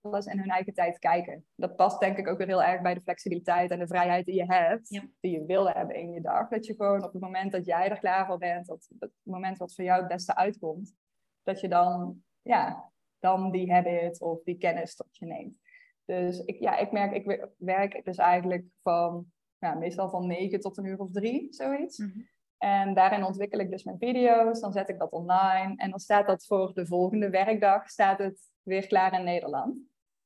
alles 0.02 0.26
in 0.26 0.38
hun 0.38 0.50
eigen 0.50 0.74
tijd 0.74 0.98
kijken. 0.98 1.44
Dat 1.54 1.76
past 1.76 2.00
denk 2.00 2.18
ik 2.18 2.28
ook 2.28 2.38
weer 2.38 2.46
heel 2.46 2.62
erg 2.62 2.82
bij 2.82 2.94
de 2.94 3.00
flexibiliteit 3.00 3.70
en 3.70 3.78
de 3.78 3.86
vrijheid 3.86 4.26
die 4.26 4.34
je 4.34 4.44
hebt, 4.44 4.88
die 5.20 5.38
je 5.38 5.44
wil 5.44 5.68
hebben 5.68 5.96
in 5.96 6.10
je 6.10 6.20
dag. 6.20 6.48
Dat 6.48 6.66
je 6.66 6.74
gewoon 6.74 7.04
op 7.04 7.12
het 7.12 7.22
moment 7.22 7.52
dat 7.52 7.66
jij 7.66 7.90
er 7.90 7.98
klaar 7.98 8.26
voor 8.26 8.38
bent, 8.38 8.66
dat 8.66 8.88
het 8.98 9.10
moment 9.22 9.58
wat 9.58 9.74
voor 9.74 9.84
jou 9.84 9.98
het 9.98 10.08
beste 10.08 10.36
uitkomt, 10.36 10.94
dat 11.42 11.60
je 11.60 11.68
dan, 11.68 12.22
ja, 12.42 12.90
dan 13.18 13.50
die 13.50 13.72
habit 13.72 14.20
of 14.20 14.42
die 14.42 14.58
kennis 14.58 14.94
tot 14.94 15.16
je 15.16 15.26
neemt. 15.26 15.60
Dus 16.04 16.44
ik, 16.44 16.58
ja, 16.58 16.76
ik 16.76 16.92
merk, 16.92 17.12
ik 17.12 17.48
werk 17.56 18.04
dus 18.04 18.16
eigenlijk 18.16 18.64
van, 18.82 19.26
ja, 19.58 19.74
meestal 19.74 20.10
van 20.10 20.26
9 20.26 20.60
tot 20.60 20.78
een 20.78 20.84
uur 20.84 20.98
of 20.98 21.10
drie, 21.10 21.46
zoiets. 21.50 21.98
Mhm. 21.98 22.20
En 22.58 22.94
daarin 22.94 23.24
ontwikkel 23.24 23.58
ik 23.58 23.70
dus 23.70 23.84
mijn 23.84 23.98
video's, 23.98 24.60
dan 24.60 24.72
zet 24.72 24.88
ik 24.88 24.98
dat 24.98 25.10
online. 25.10 25.74
En 25.76 25.90
dan 25.90 25.98
staat 25.98 26.26
dat 26.26 26.46
voor 26.46 26.74
de 26.74 26.86
volgende 26.86 27.30
werkdag, 27.30 27.88
staat 27.88 28.18
het 28.18 28.50
weer 28.62 28.86
klaar 28.86 29.18
in 29.18 29.24
Nederland. 29.24 29.76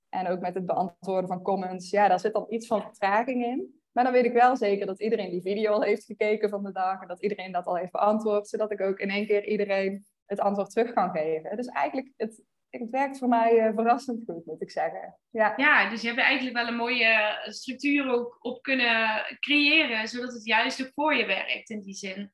En 0.09 0.29
ook 0.29 0.41
met 0.41 0.55
het 0.55 0.67
beantwoorden 0.67 1.29
van 1.29 1.43
comments, 1.43 1.91
ja, 1.91 2.09
daar 2.09 2.21
zit 2.21 2.33
dan 2.33 2.47
iets 2.49 2.67
van 2.67 2.83
vertraging 2.83 3.45
in. 3.45 3.81
Maar 3.93 4.05
dan 4.05 4.13
weet 4.13 4.25
ik 4.25 4.33
wel 4.33 4.57
zeker 4.57 4.87
dat 4.87 5.01
iedereen 5.01 5.31
die 5.31 5.41
video 5.43 5.73
al 5.73 5.83
heeft 5.83 6.05
gekeken 6.05 6.49
van 6.49 6.65
de 6.65 6.73
dag 6.73 7.01
en 7.01 7.09
dat 7.09 7.23
iedereen 7.23 7.53
dat 7.53 7.67
al 7.67 7.77
heeft 7.77 7.93
beantwoord, 7.93 8.49
zodat 8.49 8.73
ik 8.73 8.81
ook 8.81 8.99
in 8.99 9.11
één 9.11 9.27
keer 9.27 9.47
iedereen 9.47 10.07
het 10.27 10.41
antwoord 10.41 10.71
terug 10.71 10.93
kan 10.93 11.11
geven. 11.11 11.57
Dus 11.57 11.67
eigenlijk, 11.67 12.13
het, 12.17 12.43
het 12.71 12.91
werkt 12.91 13.19
voor 13.19 13.29
mij 13.29 13.69
uh, 13.69 13.75
verrassend 13.75 14.23
goed, 14.27 14.47
moet 14.47 14.63
ik 14.63 14.71
zeggen. 14.71 15.19
Ja. 15.31 15.53
ja, 15.57 15.91
dus 15.91 16.01
je 16.01 16.07
hebt 16.09 16.21
eigenlijk 16.21 16.57
wel 16.57 16.67
een 16.67 16.77
mooie 16.77 17.39
structuur 17.45 18.09
ook 18.11 18.37
op 18.41 18.63
kunnen 18.63 19.23
creëren, 19.41 20.09
zodat 20.09 20.33
het 20.33 20.45
juist 20.45 20.83
ook 20.83 20.93
voor 20.95 21.15
je 21.15 21.27
werkt 21.27 21.71
in 21.71 21.81
die 21.81 21.95
zin. 21.95 22.33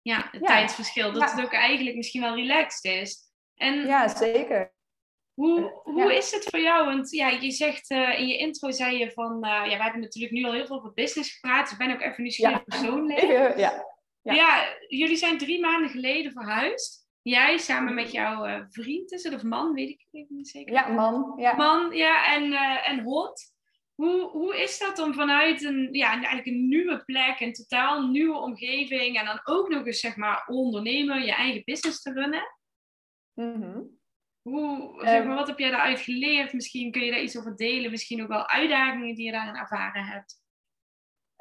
Ja, 0.00 0.28
het 0.30 0.44
tijdsverschil, 0.44 1.12
dat 1.12 1.30
het 1.30 1.44
ook 1.44 1.52
eigenlijk 1.52 1.96
misschien 1.96 2.22
wel 2.22 2.34
relaxed 2.34 2.92
is. 2.92 3.30
En 3.54 3.86
ja, 3.86 4.08
zeker. 4.08 4.74
Hoe, 5.36 5.80
hoe 5.82 6.16
is 6.16 6.32
het 6.32 6.44
voor 6.44 6.60
jou? 6.60 6.84
Want 6.84 7.10
ja, 7.10 7.28
je 7.28 7.50
zegt 7.50 7.90
uh, 7.90 8.20
in 8.20 8.26
je 8.26 8.36
intro 8.36 8.70
zei 8.70 8.98
je 8.98 9.10
van, 9.10 9.32
uh, 9.44 9.50
ja, 9.50 9.76
we 9.76 9.82
hebben 9.82 10.00
natuurlijk 10.00 10.32
nu 10.32 10.44
al 10.44 10.52
heel 10.52 10.66
veel 10.66 10.76
over 10.76 10.92
business 10.94 11.34
gepraat. 11.34 11.62
Dus 11.62 11.72
ik 11.72 11.78
ben 11.78 11.94
ook 11.94 12.02
even 12.02 12.22
nieuwsgierig 12.22 12.56
ja. 12.56 12.62
persoonlijk. 12.64 13.20
Ja. 13.56 13.56
ja. 13.56 14.34
Ja. 14.34 14.76
jullie 14.88 15.16
zijn 15.16 15.38
drie 15.38 15.60
maanden 15.60 15.90
geleden 15.90 16.32
verhuisd. 16.32 17.06
Jij 17.22 17.58
samen 17.58 17.94
met 17.94 18.12
jouw 18.12 18.46
uh, 18.46 18.64
vriend, 18.68 19.12
is 19.12 19.22
het 19.22 19.34
of 19.34 19.42
man, 19.42 19.72
weet 19.72 19.88
ik 19.88 20.06
even 20.10 20.36
niet 20.36 20.48
zeker. 20.48 20.72
Ja, 20.72 20.88
man. 20.88 21.34
Ja. 21.36 21.54
Man, 21.54 21.96
ja, 21.96 22.34
en, 22.34 22.52
en 22.82 23.02
hond. 23.02 23.54
Hoe, 23.94 24.30
hoe 24.30 24.62
is 24.62 24.78
dat 24.78 24.98
om 24.98 25.14
vanuit 25.14 25.64
een, 25.64 25.88
ja, 25.92 26.10
eigenlijk 26.12 26.46
een 26.46 26.68
nieuwe 26.68 27.04
plek, 27.04 27.40
een 27.40 27.52
totaal 27.52 28.08
nieuwe 28.08 28.38
omgeving 28.38 29.18
en 29.18 29.24
dan 29.24 29.40
ook 29.44 29.68
nog 29.68 29.86
eens, 29.86 30.00
zeg 30.00 30.16
maar, 30.16 30.44
ondernemen, 30.46 31.24
je 31.24 31.34
eigen 31.34 31.62
business 31.64 32.02
te 32.02 32.12
runnen? 32.12 32.56
Mm 33.34 33.85
hoe, 34.50 34.94
zeg 34.98 35.18
ehm, 35.18 35.26
maar, 35.26 35.36
wat 35.36 35.46
heb 35.46 35.58
jij 35.58 35.70
daaruit 35.70 36.00
geleerd? 36.00 36.52
Misschien 36.52 36.90
kun 36.90 37.02
je 37.02 37.10
daar 37.10 37.20
iets 37.20 37.38
over 37.38 37.56
delen. 37.56 37.90
Misschien 37.90 38.22
ook 38.22 38.28
wel 38.28 38.48
uitdagingen 38.48 39.14
die 39.14 39.24
je 39.24 39.32
daarin 39.32 39.54
ervaren 39.54 40.04
hebt. 40.04 40.44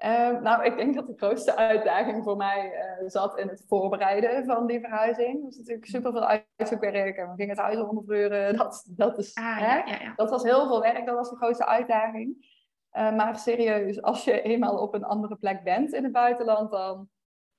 Uh, 0.03 0.41
nou, 0.41 0.63
ik 0.63 0.75
denk 0.75 0.95
dat 0.95 1.07
de 1.07 1.17
grootste 1.17 1.55
uitdaging 1.55 2.23
voor 2.23 2.37
mij 2.37 2.71
uh, 2.73 3.09
zat 3.09 3.37
in 3.37 3.47
het 3.47 3.63
voorbereiden 3.67 4.45
van 4.45 4.67
die 4.67 4.79
verhuizing. 4.79 5.43
Dat 5.43 5.51
is 5.51 5.57
natuurlijk 5.57 5.85
super 5.85 6.11
veel 6.11 6.43
uitzoekwerk 6.57 7.17
en 7.17 7.29
we 7.29 7.35
gingen 7.35 7.55
het 7.55 7.65
huis 7.65 7.77
onderveuren. 7.77 8.55
Dat, 8.57 8.85
dat, 8.89 9.17
is, 9.17 9.35
ah, 9.35 9.57
hè? 9.57 9.75
Ja, 9.75 9.99
ja, 10.01 10.13
dat 10.15 10.29
was 10.29 10.43
heel 10.43 10.67
veel 10.67 10.81
werk, 10.81 11.05
dat 11.05 11.15
was 11.15 11.29
de 11.29 11.35
grootste 11.35 11.65
uitdaging. 11.65 12.53
Uh, 12.91 13.15
maar 13.15 13.39
serieus, 13.39 14.01
als 14.01 14.23
je 14.23 14.41
eenmaal 14.41 14.77
op 14.77 14.93
een 14.93 15.03
andere 15.03 15.35
plek 15.35 15.63
bent 15.63 15.93
in 15.93 16.03
het 16.03 16.13
buitenland, 16.13 16.71
dan 16.71 17.09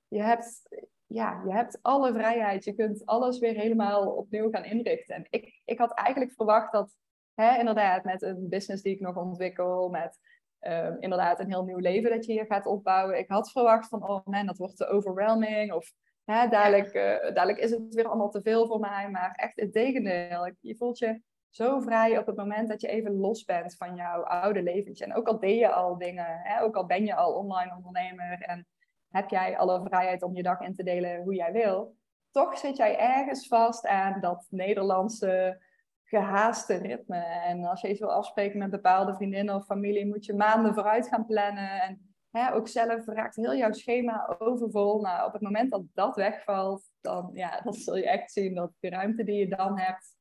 je 0.09 0.23
hebt 0.23 0.63
ja, 1.07 1.43
je 1.45 1.53
hebt 1.53 1.79
alle 1.83 2.13
vrijheid. 2.13 2.65
Je 2.65 2.75
kunt 2.75 3.07
alles 3.07 3.39
weer 3.39 3.55
helemaal 3.55 4.07
opnieuw 4.07 4.51
gaan 4.51 4.65
inrichten. 4.65 5.15
En 5.15 5.27
ik, 5.31 5.61
ik 5.65 5.79
had 5.79 5.95
eigenlijk 5.95 6.33
verwacht 6.33 6.73
dat, 6.73 6.97
hè, 7.35 7.59
inderdaad, 7.59 8.05
met 8.05 8.23
een 8.23 8.49
business 8.49 8.83
die 8.83 8.95
ik 8.95 9.01
nog 9.01 9.17
ontwikkel, 9.17 9.89
met 9.89 10.19
um, 10.61 10.97
inderdaad 11.01 11.41
een 11.41 11.51
heel 11.51 11.65
nieuw 11.65 11.79
leven 11.79 12.11
dat 12.11 12.25
je 12.27 12.33
hier 12.33 12.47
gaat 12.47 12.67
opbouwen. 12.67 13.19
Ik 13.19 13.29
had 13.29 13.51
verwacht 13.51 13.89
van, 13.89 14.09
oh 14.09 14.27
man, 14.27 14.47
dat 14.47 14.59
wordt 14.59 14.77
te 14.77 14.87
overwhelming. 14.87 15.73
Of 15.73 15.93
hè, 16.25 16.49
dadelijk, 16.49 16.95
uh, 16.95 17.35
dadelijk 17.35 17.59
is 17.59 17.71
het 17.71 17.95
weer 17.95 18.07
allemaal 18.07 18.31
te 18.31 18.43
veel 18.43 18.67
voor 18.67 18.81
mij. 18.81 19.11
Maar 19.11 19.33
echt 19.35 19.61
het 19.61 19.73
tegendeel. 19.73 20.55
Je 20.61 20.77
voelt 20.77 20.99
je 20.99 21.21
zo 21.51 21.81
vrij 21.81 22.19
op 22.19 22.27
het 22.27 22.37
moment 22.37 22.69
dat 22.69 22.81
je 22.81 22.89
even 22.89 23.17
los 23.17 23.45
bent 23.45 23.77
van 23.77 23.95
jouw 23.95 24.23
oude 24.23 24.63
leventje. 24.63 25.05
En 25.05 25.15
ook 25.15 25.29
al 25.29 25.39
deed 25.39 25.59
je 25.59 25.73
al 25.73 25.99
dingen, 25.99 26.41
hè, 26.43 26.63
ook 26.63 26.77
al 26.77 26.87
ben 26.87 27.05
je 27.05 27.15
al 27.15 27.35
online 27.35 27.75
ondernemer 27.77 28.41
en 28.41 28.67
heb 29.09 29.29
jij 29.29 29.59
alle 29.59 29.83
vrijheid 29.85 30.23
om 30.23 30.37
je 30.37 30.43
dag 30.43 30.61
in 30.61 30.75
te 30.75 30.83
delen 30.83 31.23
hoe 31.23 31.35
jij 31.35 31.53
wil. 31.53 31.97
Toch 32.31 32.59
zit 32.59 32.77
jij 32.77 32.99
ergens 32.99 33.49
vast 33.49 33.87
aan 33.87 34.21
dat 34.21 34.47
Nederlandse 34.51 35.63
gehaaste 36.05 36.75
ritme. 36.75 37.19
En 37.19 37.65
als 37.65 37.81
je 37.81 37.89
iets 37.89 38.01
wil 38.01 38.13
afspreken 38.13 38.59
met 38.59 38.71
bepaalde 38.71 39.15
vriendinnen 39.15 39.55
of 39.55 39.65
familie, 39.65 40.07
moet 40.07 40.25
je 40.25 40.35
maanden 40.35 40.75
vooruit 40.75 41.09
gaan 41.09 41.27
plannen. 41.27 41.81
En 41.83 42.15
hè, 42.31 42.55
ook 42.55 42.69
zelf 42.69 43.07
raakt 43.07 43.37
heel 43.37 43.55
jouw 43.55 43.73
schema 43.73 44.37
overvol. 44.39 45.01
Nou, 45.01 45.27
op 45.27 45.33
het 45.33 45.43
moment 45.43 45.71
dat 45.71 45.83
dat 45.95 46.17
wegvalt, 46.17 46.91
dan, 47.01 47.31
ja, 47.33 47.61
dan 47.61 47.73
zul 47.73 47.97
je 47.97 48.09
echt 48.09 48.33
zien 48.33 48.55
dat 48.55 48.73
de 48.79 48.89
ruimte 48.89 49.25
die 49.25 49.39
je 49.39 49.57
dan 49.57 49.79
hebt, 49.79 50.17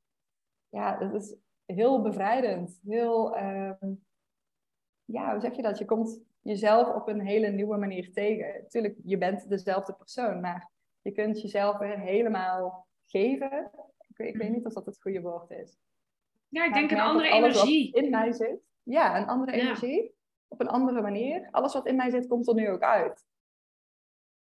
ja, 0.69 0.97
dat 0.97 1.13
is 1.13 1.35
heel 1.65 2.01
bevrijdend. 2.01 2.79
Heel, 2.83 3.35
ehm, 3.35 3.93
ja, 5.05 5.31
hoe 5.31 5.41
zeg 5.41 5.55
je 5.55 5.61
dat? 5.61 5.77
Je 5.77 5.85
komt 5.85 6.21
jezelf 6.45 6.95
op 6.95 7.07
een 7.07 7.21
hele 7.21 7.47
nieuwe 7.47 7.77
manier 7.77 8.11
tegen. 8.11 8.61
Natuurlijk, 8.61 8.95
je 9.03 9.17
bent 9.17 9.49
dezelfde 9.49 9.93
persoon, 9.93 10.39
maar 10.39 10.71
je 11.01 11.11
kunt 11.11 11.41
jezelf 11.41 11.77
weer 11.77 11.99
helemaal 11.99 12.87
geven. 13.05 13.71
Ik, 14.07 14.27
ik 14.27 14.37
weet 14.37 14.49
niet 14.49 14.65
of 14.65 14.73
dat 14.73 14.85
het 14.85 15.01
goede 15.01 15.21
woord 15.21 15.49
is. 15.49 15.77
Ja, 16.47 16.65
ik 16.65 16.73
denk 16.73 16.91
een 16.91 16.99
andere 16.99 17.29
energie. 17.29 17.93
in 17.93 18.09
mij 18.09 18.31
zit. 18.31 18.59
Ja, 18.83 19.17
een 19.17 19.27
andere 19.27 19.51
energie. 19.51 20.15
Op 20.47 20.59
een 20.59 20.67
andere 20.67 21.01
manier. 21.01 21.47
Alles 21.51 21.73
wat 21.73 21.87
in 21.87 21.95
mij 21.95 22.09
zit, 22.09 22.27
komt 22.27 22.47
er 22.47 22.53
nu 22.53 22.69
ook 22.69 22.83
uit. 22.83 23.25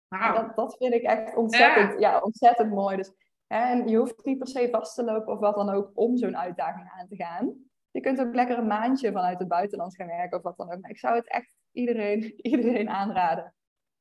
Wow. 0.08 0.34
Dat, 0.34 0.56
dat 0.56 0.76
vind 0.76 0.94
ik 0.94 1.02
echt 1.02 1.36
ontzettend, 1.36 2.00
ja. 2.00 2.20
ontzettend 2.20 2.70
mooi. 2.70 2.96
Dus, 2.96 3.12
en 3.46 3.88
je 3.88 3.96
hoeft 3.96 4.24
niet 4.24 4.38
per 4.38 4.48
se 4.48 4.68
vast 4.70 4.94
te 4.94 5.04
lopen 5.04 5.32
of 5.32 5.38
wat 5.38 5.54
dan 5.54 5.70
ook 5.70 5.90
om 5.94 6.16
zo'n 6.16 6.36
uitdaging 6.36 6.90
aan 6.90 7.08
te 7.08 7.16
gaan. 7.16 7.54
Je 7.90 8.00
kunt 8.00 8.20
ook 8.20 8.34
lekker 8.34 8.58
een 8.58 8.66
maandje 8.66 9.12
vanuit 9.12 9.38
het 9.38 9.48
buitenland 9.48 9.96
gaan 9.96 10.06
werken 10.06 10.36
of 10.36 10.42
wat 10.42 10.56
dan 10.56 10.72
ook. 10.72 10.80
Maar 10.80 10.90
ik 10.90 10.98
zou 10.98 11.16
het 11.16 11.28
echt 11.28 11.60
iedereen, 11.72 12.22
iedereen 12.52 12.88
aanraden. 12.88 13.54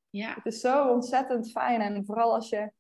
Ja. 0.09 0.33
Het 0.33 0.45
is 0.45 0.59
zo 0.59 0.89
ontzettend 0.89 1.51
fijn. 1.51 1.81
En 1.81 2.05
vooral 2.05 2.33
als 2.33 2.49
je... 2.49 2.71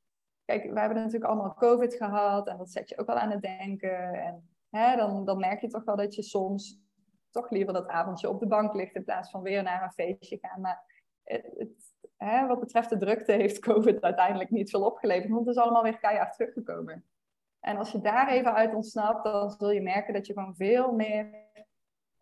Kijk, 0.45 0.73
we 0.73 0.79
hebben 0.79 0.97
natuurlijk 0.97 1.31
allemaal 1.31 1.53
COVID 1.53 1.93
gehad. 1.95 2.47
En 2.47 2.57
dat 2.57 2.71
zet 2.71 2.89
je 2.89 2.97
ook 2.97 3.07
wel 3.07 3.15
aan 3.15 3.31
het 3.31 3.41
denken. 3.41 4.13
En 4.13 4.49
hè, 4.69 4.95
dan, 4.95 5.25
dan 5.25 5.39
merk 5.39 5.61
je 5.61 5.67
toch 5.67 5.83
wel 5.83 5.95
dat 5.95 6.15
je 6.15 6.23
soms 6.23 6.79
toch 7.29 7.49
liever 7.49 7.73
dat 7.73 7.87
avondje 7.87 8.29
op 8.29 8.39
de 8.39 8.47
bank 8.47 8.73
ligt... 8.73 8.95
in 8.95 9.03
plaats 9.03 9.29
van 9.29 9.41
weer 9.41 9.63
naar 9.63 9.83
een 9.83 9.91
feestje 9.91 10.37
gaan. 10.41 10.61
Maar 10.61 11.05
het, 11.23 11.93
hè, 12.17 12.47
wat 12.47 12.59
betreft 12.59 12.89
de 12.89 12.97
drukte 12.97 13.31
heeft 13.31 13.59
COVID 13.59 14.01
uiteindelijk 14.01 14.49
niet 14.49 14.69
veel 14.69 14.85
opgeleverd. 14.85 15.29
Want 15.29 15.45
het 15.45 15.55
is 15.55 15.61
allemaal 15.61 15.83
weer 15.83 15.99
keihard 15.99 16.33
teruggekomen. 16.33 17.05
En 17.59 17.77
als 17.77 17.91
je 17.91 18.01
daar 18.01 18.29
even 18.29 18.53
uit 18.53 18.73
ontsnapt, 18.73 19.23
dan 19.23 19.49
zul 19.49 19.71
je 19.71 19.81
merken 19.81 20.13
dat 20.13 20.27
je 20.27 20.33
gewoon 20.33 20.55
veel 20.55 20.91
meer, 20.91 21.49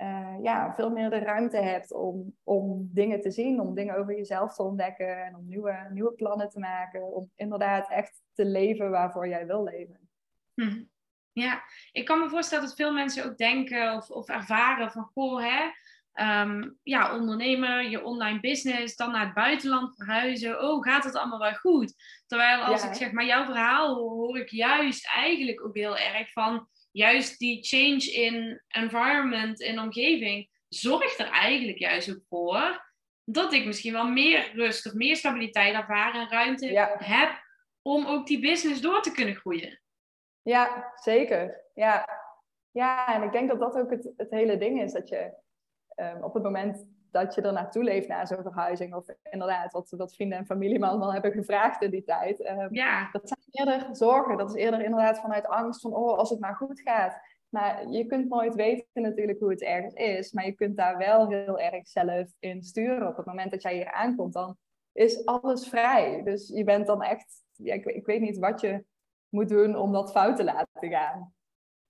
uh, 0.02 0.36
ja, 0.42 0.74
veel 0.76 0.90
meer 0.90 1.10
de 1.10 1.20
ruimte 1.20 1.58
hebt 1.58 1.94
om, 1.94 2.36
om 2.44 2.90
dingen 2.94 3.22
te 3.22 3.32
zien, 3.32 3.60
om 3.60 3.76
dingen 3.76 3.96
over 3.96 4.16
jezelf 4.16 4.56
te 4.56 4.64
ontdekken 4.64 5.26
en 5.26 5.36
om 5.36 5.48
nieuwe, 5.48 5.88
nieuwe 5.92 6.14
plannen 6.14 6.50
te 6.50 6.60
maken. 6.60 7.04
Om 7.04 7.32
inderdaad 7.36 7.90
echt 7.90 8.22
te 8.34 8.46
leven 8.46 8.90
waarvoor 8.90 9.28
jij 9.28 9.46
wil 9.46 9.64
leven. 9.64 10.10
Hm. 10.54 10.84
Ja, 11.32 11.64
ik 11.92 12.06
kan 12.06 12.20
me 12.20 12.30
voorstellen 12.30 12.66
dat 12.66 12.76
veel 12.76 12.94
mensen 12.94 13.26
ook 13.26 13.38
denken 13.38 13.96
of, 13.96 14.10
of 14.10 14.28
ervaren 14.28 14.92
van, 14.92 15.04
goh, 15.04 15.42
hè, 15.42 15.72
um, 16.42 16.78
ja, 16.84 17.16
ondernemen, 17.16 17.90
je 17.90 18.04
online 18.04 18.40
business, 18.40 18.96
dan 18.96 19.12
naar 19.12 19.26
het 19.26 19.34
buitenland 19.34 19.96
verhuizen. 19.96 20.62
Oh, 20.62 20.84
gaat 20.84 21.04
het 21.04 21.16
allemaal 21.16 21.40
wel 21.40 21.54
goed? 21.54 21.94
Terwijl 22.28 22.62
als 22.62 22.84
ik 22.84 22.94
zeg 22.94 23.12
maar 23.12 23.26
jouw 23.26 23.46
verhaal 23.46 23.96
hoor 23.96 24.38
ik 24.38 24.50
juist 24.50 25.08
eigenlijk 25.16 25.66
ook 25.66 25.76
heel 25.76 25.98
erg 25.98 26.32
van, 26.32 26.68
juist 26.92 27.40
die 27.40 27.64
change 27.64 28.12
in 28.12 28.62
environment, 28.68 29.60
in 29.60 29.80
omgeving, 29.80 30.50
zorgt 30.68 31.20
er 31.20 31.30
eigenlijk 31.30 31.78
juist 31.78 32.10
ook 32.10 32.24
voor 32.30 32.88
dat 33.24 33.54
ik 33.54 33.66
misschien 33.66 33.94
wel 33.94 34.08
meer 34.08 34.52
rust 34.54 34.86
of 34.86 34.94
meer 34.94 35.16
stabiliteit 35.16 35.74
ervaar 35.74 36.14
en 36.14 36.30
ruimte 36.30 36.96
heb 36.98 37.44
om 37.82 38.06
ook 38.06 38.28
die 38.28 38.40
business 38.40 38.82
door 38.82 39.02
te 39.02 39.12
kunnen 39.12 39.36
groeien. 39.36 39.82
Ja, 40.42 40.92
zeker. 40.96 41.62
Ja, 41.74 42.08
ja 42.72 43.16
en 43.16 43.24
ik 43.24 43.32
denk 43.32 43.50
dat 43.50 43.60
dat 43.60 43.76
ook 43.76 43.92
het, 43.92 44.12
het 44.18 44.32
hele 44.32 44.58
ding 44.58 44.82
is. 44.82 44.92
Dat 44.92 45.10
je 45.10 45.38
Ehm, 46.00 46.24
op 46.24 46.34
het 46.34 46.44
moment 46.44 46.88
dat 47.12 47.36
je 47.36 47.42
er 47.42 47.54
naartoe 47.54 47.84
leeft 47.84 48.08
na 48.08 48.26
zo'n 48.26 48.42
verhuizing, 48.42 48.94
of 48.94 49.06
inderdaad 49.24 49.72
wat, 49.72 49.90
wat 49.90 50.16
vrienden 50.16 50.38
en 50.38 50.46
familie 50.46 50.80
me 50.80 50.86
allemaal 50.86 51.14
hebben 51.14 51.32
gevraagd 51.32 51.82
in 51.82 51.92
die 51.92 52.04
tijd, 52.04 52.50
um, 52.50 52.76
ja. 52.76 53.10
dat 53.12 53.28
zijn 53.28 53.40
eerder 53.52 53.96
zorgen. 53.96 54.38
Dat 54.38 54.50
is 54.50 54.56
eerder 54.56 54.84
inderdaad 54.84 55.20
vanuit 55.20 55.48
angst 55.48 55.82
van, 55.82 55.94
oh, 55.94 56.18
als 56.18 56.30
het 56.30 56.40
maar 56.40 56.56
goed 56.56 56.82
gaat. 56.82 57.22
Maar 57.50 57.88
je 57.88 58.06
kunt 58.06 58.30
nooit 58.30 58.56
weten 58.56 59.02
natuurlijk 59.02 59.40
hoe 59.40 59.50
het 59.50 59.62
ergens 59.62 59.94
is, 59.94 60.32
maar 60.32 60.46
je 60.46 60.52
kunt 60.52 60.78
daar 60.78 60.98
wel 60.98 61.30
heel 61.30 61.60
erg 61.60 61.88
zelf 61.88 62.28
in 62.40 62.64
sturen. 62.64 63.08
Op 63.08 63.18
het 63.18 63.26
moment 63.26 63.52
dat 63.52 63.62
jij 63.62 63.74
hier 63.74 63.92
aankomt, 63.92 64.34
dan 64.34 64.58
is 64.92 65.26
alles 65.26 65.68
vrij. 65.68 66.22
Dus 66.24 66.48
je 66.48 66.64
bent 66.64 66.88
dan 66.88 67.04
echt, 67.04 67.44
ja, 67.54 67.74
ik, 67.74 67.86
ik 67.86 68.06
weet 68.06 68.22
niet 68.22 68.38
wat 68.38 68.62
je 68.62 68.86
moet 69.30 69.50
doen 69.50 69.76
om 69.76 69.92
dat 69.92 70.12
fout 70.12 70.36
te 70.36 70.44
laten 70.44 70.90
gaan. 70.90 71.34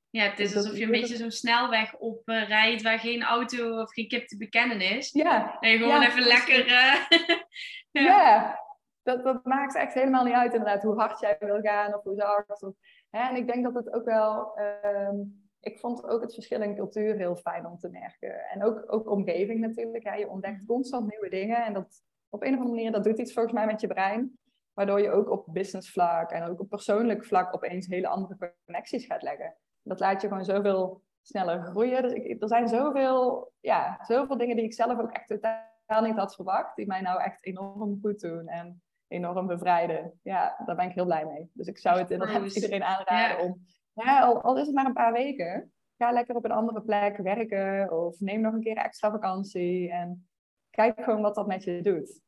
Ja, 0.10 0.24
het 0.24 0.39
is 0.39 0.55
alsof 0.55 0.78
je 0.78 0.84
een 0.84 0.91
beetje 0.91 1.16
zo'n 1.16 1.32
snelweg 1.32 1.95
op 1.95 2.30
uh, 2.30 2.47
rijdt 2.47 2.82
waar 2.82 2.99
geen 2.99 3.24
auto 3.24 3.82
of 3.82 3.93
geen 3.93 4.07
kip 4.07 4.28
te 4.28 4.38
bekennen 4.38 4.82
is. 4.82 5.12
Ja. 5.12 5.60
En 5.60 5.70
je 5.70 5.78
gewoon 5.78 6.01
even 6.01 6.24
lekker... 6.24 6.66
Uh, 7.91 8.03
ja. 8.03 8.60
dat, 9.03 9.24
dat 9.24 9.45
maakt 9.45 9.76
echt 9.76 9.93
helemaal 9.93 10.24
niet 10.24 10.34
uit 10.34 10.53
inderdaad 10.53 10.84
hoe 10.84 10.99
hard 10.99 11.20
jij 11.20 11.36
wil 11.39 11.62
gaan 11.62 11.95
of 11.95 12.03
hoe 12.03 12.16
zacht. 12.16 12.64
Of, 12.64 12.74
hè? 13.10 13.30
En 13.30 13.36
ik 13.36 13.47
denk 13.47 13.64
dat 13.64 13.74
het 13.74 13.93
ook 13.93 14.05
wel... 14.05 14.57
Ehm, 14.57 15.16
ik 15.60 15.80
vond 15.80 16.03
ook 16.03 16.22
het 16.22 16.34
verschil 16.34 16.62
in 16.62 16.76
cultuur 16.76 17.16
heel 17.16 17.36
fijn 17.36 17.66
om 17.66 17.78
te 17.78 17.89
merken. 17.89 18.39
En 18.49 18.64
ook, 18.64 18.93
ook 18.93 19.10
omgeving 19.10 19.60
natuurlijk. 19.60 20.03
Hè? 20.03 20.16
Je 20.16 20.30
ontdekt 20.30 20.66
constant 20.66 21.10
nieuwe 21.10 21.30
dingen. 21.30 21.66
En 21.66 21.74
dat 21.74 22.03
op 22.30 22.41
een 22.41 22.53
of 22.53 22.60
andere 22.60 22.76
manier, 22.76 22.91
dat 22.91 23.03
doet 23.03 23.20
iets 23.20 23.34
volgens 23.34 23.53
mij 23.53 23.66
met 23.66 23.82
je 23.82 23.88
brein. 23.88 24.39
Waardoor 24.74 25.01
je 25.01 25.12
ook 25.12 25.30
op 25.30 25.45
business 25.47 25.91
vlak 25.91 26.32
en 26.32 26.43
ook 26.43 26.60
op 26.60 26.70
persoonlijk 26.70 27.26
vlak 27.26 27.53
opeens 27.55 27.88
hele 27.88 28.07
andere 28.07 28.53
connecties 28.66 29.05
gaat 29.05 29.22
leggen. 29.22 29.55
Dat 29.89 29.99
laat 29.99 30.21
je 30.21 30.27
gewoon 30.27 30.45
zoveel 30.45 31.03
sneller 31.21 31.63
groeien. 31.63 32.01
Dus 32.01 32.13
ik, 32.13 32.41
er 32.41 32.47
zijn 32.47 32.67
zoveel, 32.67 33.51
ja, 33.59 33.99
zoveel 34.01 34.37
dingen 34.37 34.55
die 34.55 34.65
ik 34.65 34.73
zelf 34.73 34.99
ook 34.99 35.11
echt 35.11 35.27
totaal 35.27 36.01
niet 36.01 36.15
had 36.15 36.35
verwacht. 36.35 36.75
Die 36.75 36.87
mij 36.87 37.01
nou 37.01 37.21
echt 37.21 37.45
enorm 37.45 37.99
goed 38.01 38.19
doen 38.19 38.47
en 38.47 38.81
enorm 39.07 39.47
bevrijden. 39.47 40.19
Ja, 40.23 40.63
daar 40.65 40.75
ben 40.75 40.89
ik 40.89 40.95
heel 40.95 41.05
blij 41.05 41.25
mee. 41.25 41.49
Dus 41.53 41.67
ik 41.67 41.77
zou 41.77 41.99
het 41.99 42.11
inderdaad 42.11 42.55
iedereen 42.55 42.83
aanraden 42.83 43.39
om, 43.39 43.65
ja, 43.93 44.21
al, 44.21 44.41
al 44.41 44.57
is 44.57 44.65
het 44.65 44.75
maar 44.75 44.85
een 44.85 44.93
paar 44.93 45.13
weken, 45.13 45.71
ga 45.97 46.11
lekker 46.11 46.35
op 46.35 46.45
een 46.45 46.51
andere 46.51 46.81
plek 46.81 47.17
werken. 47.17 47.91
Of 48.05 48.19
neem 48.19 48.41
nog 48.41 48.53
een 48.53 48.63
keer 48.63 48.77
extra 48.77 49.11
vakantie. 49.11 49.91
En 49.91 50.29
kijk 50.69 51.03
gewoon 51.03 51.21
wat 51.21 51.35
dat 51.35 51.47
met 51.47 51.63
je 51.63 51.81
doet. 51.81 52.21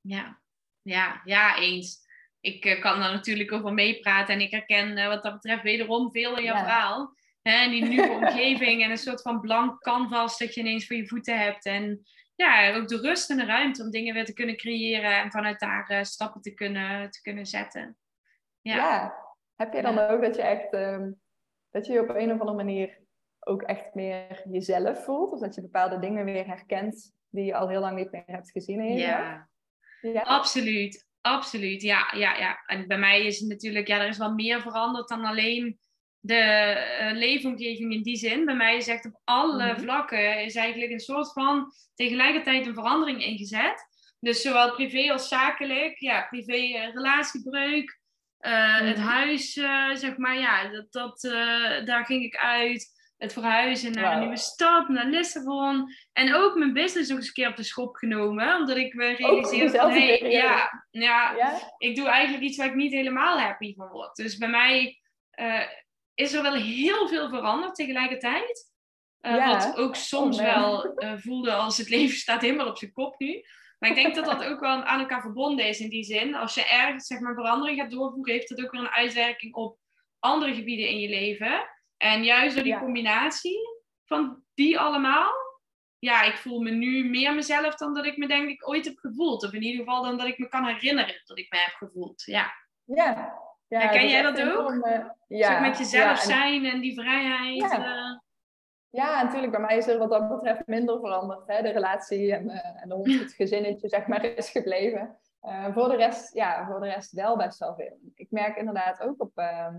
Ja, 0.00 0.40
ja, 0.82 1.20
ja 1.24 1.56
eens. 1.56 2.10
Ik 2.42 2.64
uh, 2.64 2.80
kan 2.80 3.00
daar 3.00 3.12
natuurlijk 3.12 3.52
over 3.52 3.72
meepraten 3.72 4.34
en 4.34 4.40
ik 4.40 4.50
herken 4.50 4.98
uh, 4.98 5.06
wat 5.06 5.22
dat 5.22 5.32
betreft 5.32 5.62
wederom 5.62 6.10
veel 6.10 6.36
in 6.36 6.44
jouw 6.44 6.56
verhaal. 6.56 7.14
Hè, 7.42 7.68
die 7.68 7.84
nieuwe 7.84 8.10
omgeving 8.20 8.82
en 8.82 8.90
een 8.90 8.98
soort 8.98 9.22
van 9.22 9.40
blank 9.40 9.82
canvas 9.82 10.38
dat 10.38 10.54
je 10.54 10.60
ineens 10.60 10.86
voor 10.86 10.96
je 10.96 11.06
voeten 11.06 11.38
hebt. 11.38 11.66
En 11.66 12.02
ja, 12.34 12.74
ook 12.74 12.88
de 12.88 13.00
rust 13.00 13.30
en 13.30 13.36
de 13.36 13.44
ruimte 13.44 13.82
om 13.82 13.90
dingen 13.90 14.14
weer 14.14 14.24
te 14.24 14.32
kunnen 14.32 14.56
creëren 14.56 15.16
en 15.16 15.30
vanuit 15.30 15.60
daar 15.60 15.90
uh, 15.90 16.02
stappen 16.02 16.40
te 16.40 16.54
kunnen, 16.54 17.10
te 17.10 17.20
kunnen 17.22 17.46
zetten. 17.46 17.96
Ja. 18.60 18.76
ja. 18.76 19.14
Heb 19.56 19.72
je 19.72 19.82
dan 19.82 19.98
ook 19.98 20.22
dat 20.22 20.36
je 20.36 20.42
echt, 20.42 20.74
um, 20.74 21.20
dat 21.70 21.86
je 21.86 22.00
op 22.00 22.08
een 22.08 22.32
of 22.32 22.40
andere 22.40 22.56
manier 22.56 22.98
ook 23.40 23.62
echt 23.62 23.94
meer 23.94 24.42
jezelf 24.48 25.04
voelt? 25.04 25.32
Of 25.32 25.40
dat 25.40 25.54
je 25.54 25.60
bepaalde 25.60 25.98
dingen 25.98 26.24
weer 26.24 26.46
herkent 26.46 27.12
die 27.28 27.44
je 27.44 27.54
al 27.54 27.68
heel 27.68 27.80
lang 27.80 27.96
niet 27.96 28.12
meer 28.12 28.22
hebt 28.26 28.50
gezien 28.50 28.80
in 28.80 28.92
je 28.92 28.98
ja. 28.98 29.48
ja, 30.00 30.20
absoluut. 30.20 31.10
Absoluut, 31.22 31.82
ja, 31.82 32.12
ja, 32.16 32.36
ja. 32.36 32.62
En 32.66 32.86
bij 32.86 32.98
mij 32.98 33.26
is 33.26 33.40
het 33.40 33.48
natuurlijk, 33.48 33.86
ja, 33.86 34.00
er 34.00 34.08
is 34.08 34.18
wel 34.18 34.34
meer 34.34 34.60
veranderd 34.60 35.08
dan 35.08 35.24
alleen 35.24 35.78
de 36.20 36.76
uh, 37.00 37.16
leefomgeving 37.18 37.92
in 37.92 38.02
die 38.02 38.16
zin. 38.16 38.44
Bij 38.44 38.54
mij 38.54 38.76
is 38.76 38.88
echt 38.88 39.06
op 39.06 39.20
alle 39.24 39.72
mhm. 39.72 39.80
vlakken 39.80 40.44
is 40.44 40.54
eigenlijk 40.54 40.92
een 40.92 41.00
soort 41.00 41.32
van 41.32 41.72
tegelijkertijd 41.94 42.66
een 42.66 42.74
verandering 42.74 43.24
ingezet. 43.24 43.90
Dus 44.20 44.42
zowel 44.42 44.74
privé 44.74 45.12
als 45.12 45.28
zakelijk, 45.28 45.98
ja, 45.98 46.26
privé 46.30 46.56
uh, 46.56 46.94
relatiebreuk, 46.94 48.00
uh, 48.40 48.78
het 48.78 48.96
mhm. 48.96 49.06
huis, 49.06 49.52
zeg 49.92 50.16
maar, 50.16 50.38
ja, 50.38 50.68
dat, 50.68 50.92
dat, 50.92 51.20
daar 51.86 52.06
ging 52.06 52.24
ik 52.24 52.36
uit 52.36 52.91
het 53.22 53.32
verhuizen 53.32 53.92
naar 53.92 54.12
een 54.12 54.20
nieuwe 54.20 54.36
stad, 54.36 54.88
naar 54.88 55.06
Lissabon. 55.06 55.94
En 56.12 56.34
ook 56.34 56.54
mijn 56.54 56.72
business 56.72 57.08
nog 57.08 57.18
eens 57.18 57.26
een 57.26 57.32
keer 57.32 57.48
op 57.48 57.56
de 57.56 57.62
schop 57.62 57.96
genomen. 57.96 58.56
Omdat 58.56 58.76
ik 58.76 58.94
me 58.94 59.14
realiseerde 59.14 59.78
van, 59.78 59.90
hey, 59.90 60.30
ja, 60.30 60.84
ja, 60.90 61.34
ja, 61.36 61.72
ik 61.78 61.96
doe 61.96 62.08
eigenlijk 62.08 62.44
iets 62.44 62.56
waar 62.56 62.66
ik 62.66 62.74
niet 62.74 62.92
helemaal 62.92 63.40
happy 63.40 63.74
van 63.74 63.88
word. 63.88 64.16
Dus 64.16 64.36
bij 64.36 64.48
mij 64.48 65.00
uh, 65.40 65.62
is 66.14 66.32
er 66.32 66.42
wel 66.42 66.54
heel 66.54 67.08
veel 67.08 67.28
veranderd 67.28 67.74
tegelijkertijd. 67.74 68.72
Uh, 69.20 69.46
Wat 69.46 69.76
ook 69.76 69.96
soms 69.96 70.38
oh, 70.38 70.44
wel 70.44 71.02
uh, 71.02 71.12
voelde 71.16 71.52
als 71.52 71.78
het 71.78 71.88
leven 71.96 72.16
staat 72.16 72.40
helemaal 72.40 72.68
op 72.68 72.78
zijn 72.78 72.92
kop 72.92 73.18
nu. 73.18 73.44
Maar 73.78 73.90
ik 73.90 73.96
denk 73.96 74.14
dat 74.14 74.24
dat 74.24 74.44
ook 74.44 74.60
wel 74.60 74.82
aan 74.82 75.00
elkaar 75.00 75.20
verbonden 75.20 75.66
is 75.66 75.80
in 75.80 75.90
die 75.90 76.04
zin. 76.04 76.34
Als 76.34 76.54
je 76.54 76.68
ergens 76.68 77.06
zeg 77.06 77.20
maar, 77.20 77.34
verandering 77.34 77.80
gaat 77.80 77.90
doorvoeren, 77.90 78.34
heeft 78.34 78.48
dat 78.48 78.64
ook 78.64 78.70
weer 78.70 78.80
een 78.80 78.88
uitwerking 78.88 79.54
op 79.54 79.78
andere 80.18 80.54
gebieden 80.54 80.88
in 80.88 80.98
je 80.98 81.08
leven. 81.08 81.64
En 82.02 82.24
juist 82.24 82.54
door 82.54 82.64
die 82.64 82.78
combinatie 82.78 83.58
van 84.04 84.42
die 84.54 84.78
allemaal, 84.78 85.32
ja, 85.98 86.22
ik 86.22 86.36
voel 86.36 86.60
me 86.60 86.70
nu 86.70 87.08
meer 87.08 87.34
mezelf 87.34 87.74
dan 87.74 87.94
dat 87.94 88.06
ik 88.06 88.16
me 88.16 88.26
denk 88.26 88.48
ik 88.48 88.68
ooit 88.68 88.84
heb 88.84 88.96
gevoeld. 88.98 89.44
Of 89.44 89.52
in 89.52 89.62
ieder 89.62 89.84
geval 89.84 90.02
dan 90.02 90.18
dat 90.18 90.26
ik 90.26 90.38
me 90.38 90.48
kan 90.48 90.64
herinneren 90.64 91.22
dat 91.24 91.38
ik 91.38 91.50
me 91.50 91.58
heb 91.58 91.74
gevoeld. 91.74 92.22
Ja. 92.22 92.52
Ja. 92.84 93.34
ja 93.68 93.78
Herken 93.78 94.08
jij 94.08 94.22
dat 94.22 94.40
ook? 94.40 94.68
Om, 94.68 94.84
ja. 95.28 95.60
Met 95.60 95.78
jezelf 95.78 96.18
zijn 96.18 96.64
en 96.64 96.80
die 96.80 96.94
vrijheid. 96.94 97.60
Ja. 97.60 97.78
Uh... 97.78 98.18
ja, 98.90 99.22
natuurlijk. 99.22 99.52
Bij 99.52 99.60
mij 99.60 99.76
is 99.76 99.86
er 99.86 99.98
wat 99.98 100.10
dat 100.10 100.28
betreft 100.28 100.66
minder 100.66 101.00
veranderd. 101.00 101.46
Hè? 101.46 101.62
De 101.62 101.70
relatie 101.70 102.34
en, 102.34 102.44
uh, 102.44 102.82
en 102.82 102.88
de 102.88 102.94
hond, 102.94 103.18
het 103.18 103.32
gezinnetje, 103.32 103.88
zeg 103.88 104.06
maar, 104.06 104.24
is 104.24 104.50
gebleven. 104.50 105.18
Uh, 105.42 105.72
voor, 105.72 105.88
de 105.88 105.96
rest, 105.96 106.34
ja, 106.34 106.66
voor 106.66 106.80
de 106.80 106.86
rest 106.86 107.12
wel 107.12 107.36
best 107.36 107.58
wel 107.58 107.74
veel. 107.74 107.98
Ik 108.14 108.30
merk 108.30 108.56
inderdaad 108.56 109.00
ook 109.00 109.20
op 109.20 109.30
ehm, 109.34 109.74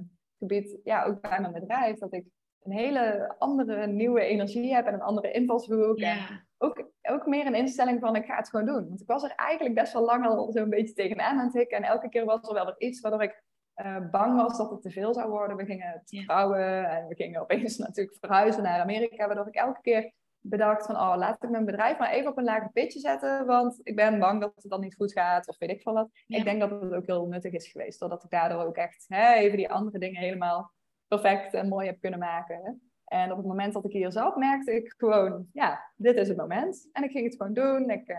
gebied, 0.47 0.79
ja, 0.83 1.03
ook 1.03 1.21
bij 1.21 1.39
mijn 1.39 1.53
bedrijf, 1.53 1.97
dat 1.97 2.13
ik 2.13 2.25
een 2.63 2.71
hele 2.71 3.35
andere 3.37 3.87
nieuwe 3.87 4.21
energie 4.21 4.73
heb 4.73 4.85
en 4.85 4.93
een 4.93 5.01
andere 5.01 5.31
invalshoek. 5.31 5.97
Ja. 5.99 6.11
En 6.11 6.47
ook, 6.57 6.89
ook 7.01 7.25
meer 7.25 7.45
een 7.45 7.55
instelling 7.55 7.99
van 7.99 8.15
ik 8.15 8.25
ga 8.25 8.35
het 8.35 8.49
gewoon 8.49 8.65
doen. 8.65 8.87
Want 8.87 9.01
ik 9.01 9.07
was 9.07 9.23
er 9.23 9.33
eigenlijk 9.35 9.75
best 9.75 9.93
wel 9.93 10.05
lang 10.05 10.25
al 10.25 10.51
zo'n 10.51 10.69
beetje 10.69 10.93
tegenaan 10.93 11.39
aan 11.39 11.51
het. 11.53 11.71
En 11.71 11.83
elke 11.83 12.09
keer 12.09 12.25
was 12.25 12.47
er 12.47 12.53
wel 12.53 12.65
wat 12.65 12.81
iets 12.81 13.01
waardoor 13.01 13.23
ik 13.23 13.43
uh, 13.75 14.09
bang 14.11 14.41
was 14.41 14.57
dat 14.57 14.69
het 14.69 14.81
te 14.81 14.91
veel 14.91 15.13
zou 15.13 15.29
worden. 15.29 15.57
We 15.57 15.65
gingen 15.65 16.01
trouwen 16.05 16.89
en 16.89 17.07
we 17.07 17.15
gingen 17.15 17.41
opeens 17.41 17.77
natuurlijk 17.87 18.17
verhuizen 18.19 18.63
naar 18.63 18.81
Amerika. 18.81 19.25
Waardoor 19.25 19.47
ik 19.47 19.55
elke 19.55 19.81
keer 19.81 20.11
bedacht 20.43 20.85
van, 20.85 20.95
oh, 20.95 21.13
laat 21.17 21.43
ik 21.43 21.49
mijn 21.49 21.65
bedrijf 21.65 21.97
maar 21.97 22.11
even 22.11 22.31
op 22.31 22.37
een 22.37 22.43
lager 22.43 22.71
pitje 22.71 22.99
zetten, 22.99 23.45
want 23.45 23.79
ik 23.83 23.95
ben 23.95 24.19
bang 24.19 24.41
dat 24.41 24.51
het 24.55 24.71
dan 24.71 24.81
niet 24.81 24.95
goed 24.95 25.11
gaat, 25.11 25.47
of 25.47 25.57
weet 25.57 25.69
ik 25.69 25.81
veel 25.81 25.93
wat. 25.93 26.09
Ik 26.27 26.43
denk 26.43 26.59
dat 26.59 26.81
het 26.81 26.93
ook 26.93 27.05
heel 27.05 27.27
nuttig 27.27 27.53
is 27.53 27.67
geweest, 27.67 27.99
doordat 27.99 28.23
ik 28.23 28.29
daardoor 28.29 28.63
ook 28.63 28.75
echt 28.75 29.05
hè, 29.07 29.33
even 29.33 29.57
die 29.57 29.69
andere 29.69 29.99
dingen 29.99 30.21
helemaal 30.21 30.71
perfect 31.07 31.53
en 31.53 31.67
mooi 31.67 31.87
heb 31.87 31.99
kunnen 31.99 32.19
maken. 32.19 32.81
En 33.05 33.31
op 33.31 33.37
het 33.37 33.45
moment 33.45 33.73
dat 33.73 33.85
ik 33.85 33.91
hier 33.91 34.11
zat, 34.11 34.37
merkte 34.37 34.75
ik 34.75 34.93
gewoon, 34.97 35.47
ja, 35.53 35.91
dit 35.95 36.15
is 36.15 36.27
het 36.27 36.37
moment. 36.37 36.89
En 36.91 37.03
ik 37.03 37.11
ging 37.11 37.25
het 37.25 37.35
gewoon 37.35 37.53
doen. 37.53 37.89
Ik 37.89 38.09
uh, 38.09 38.17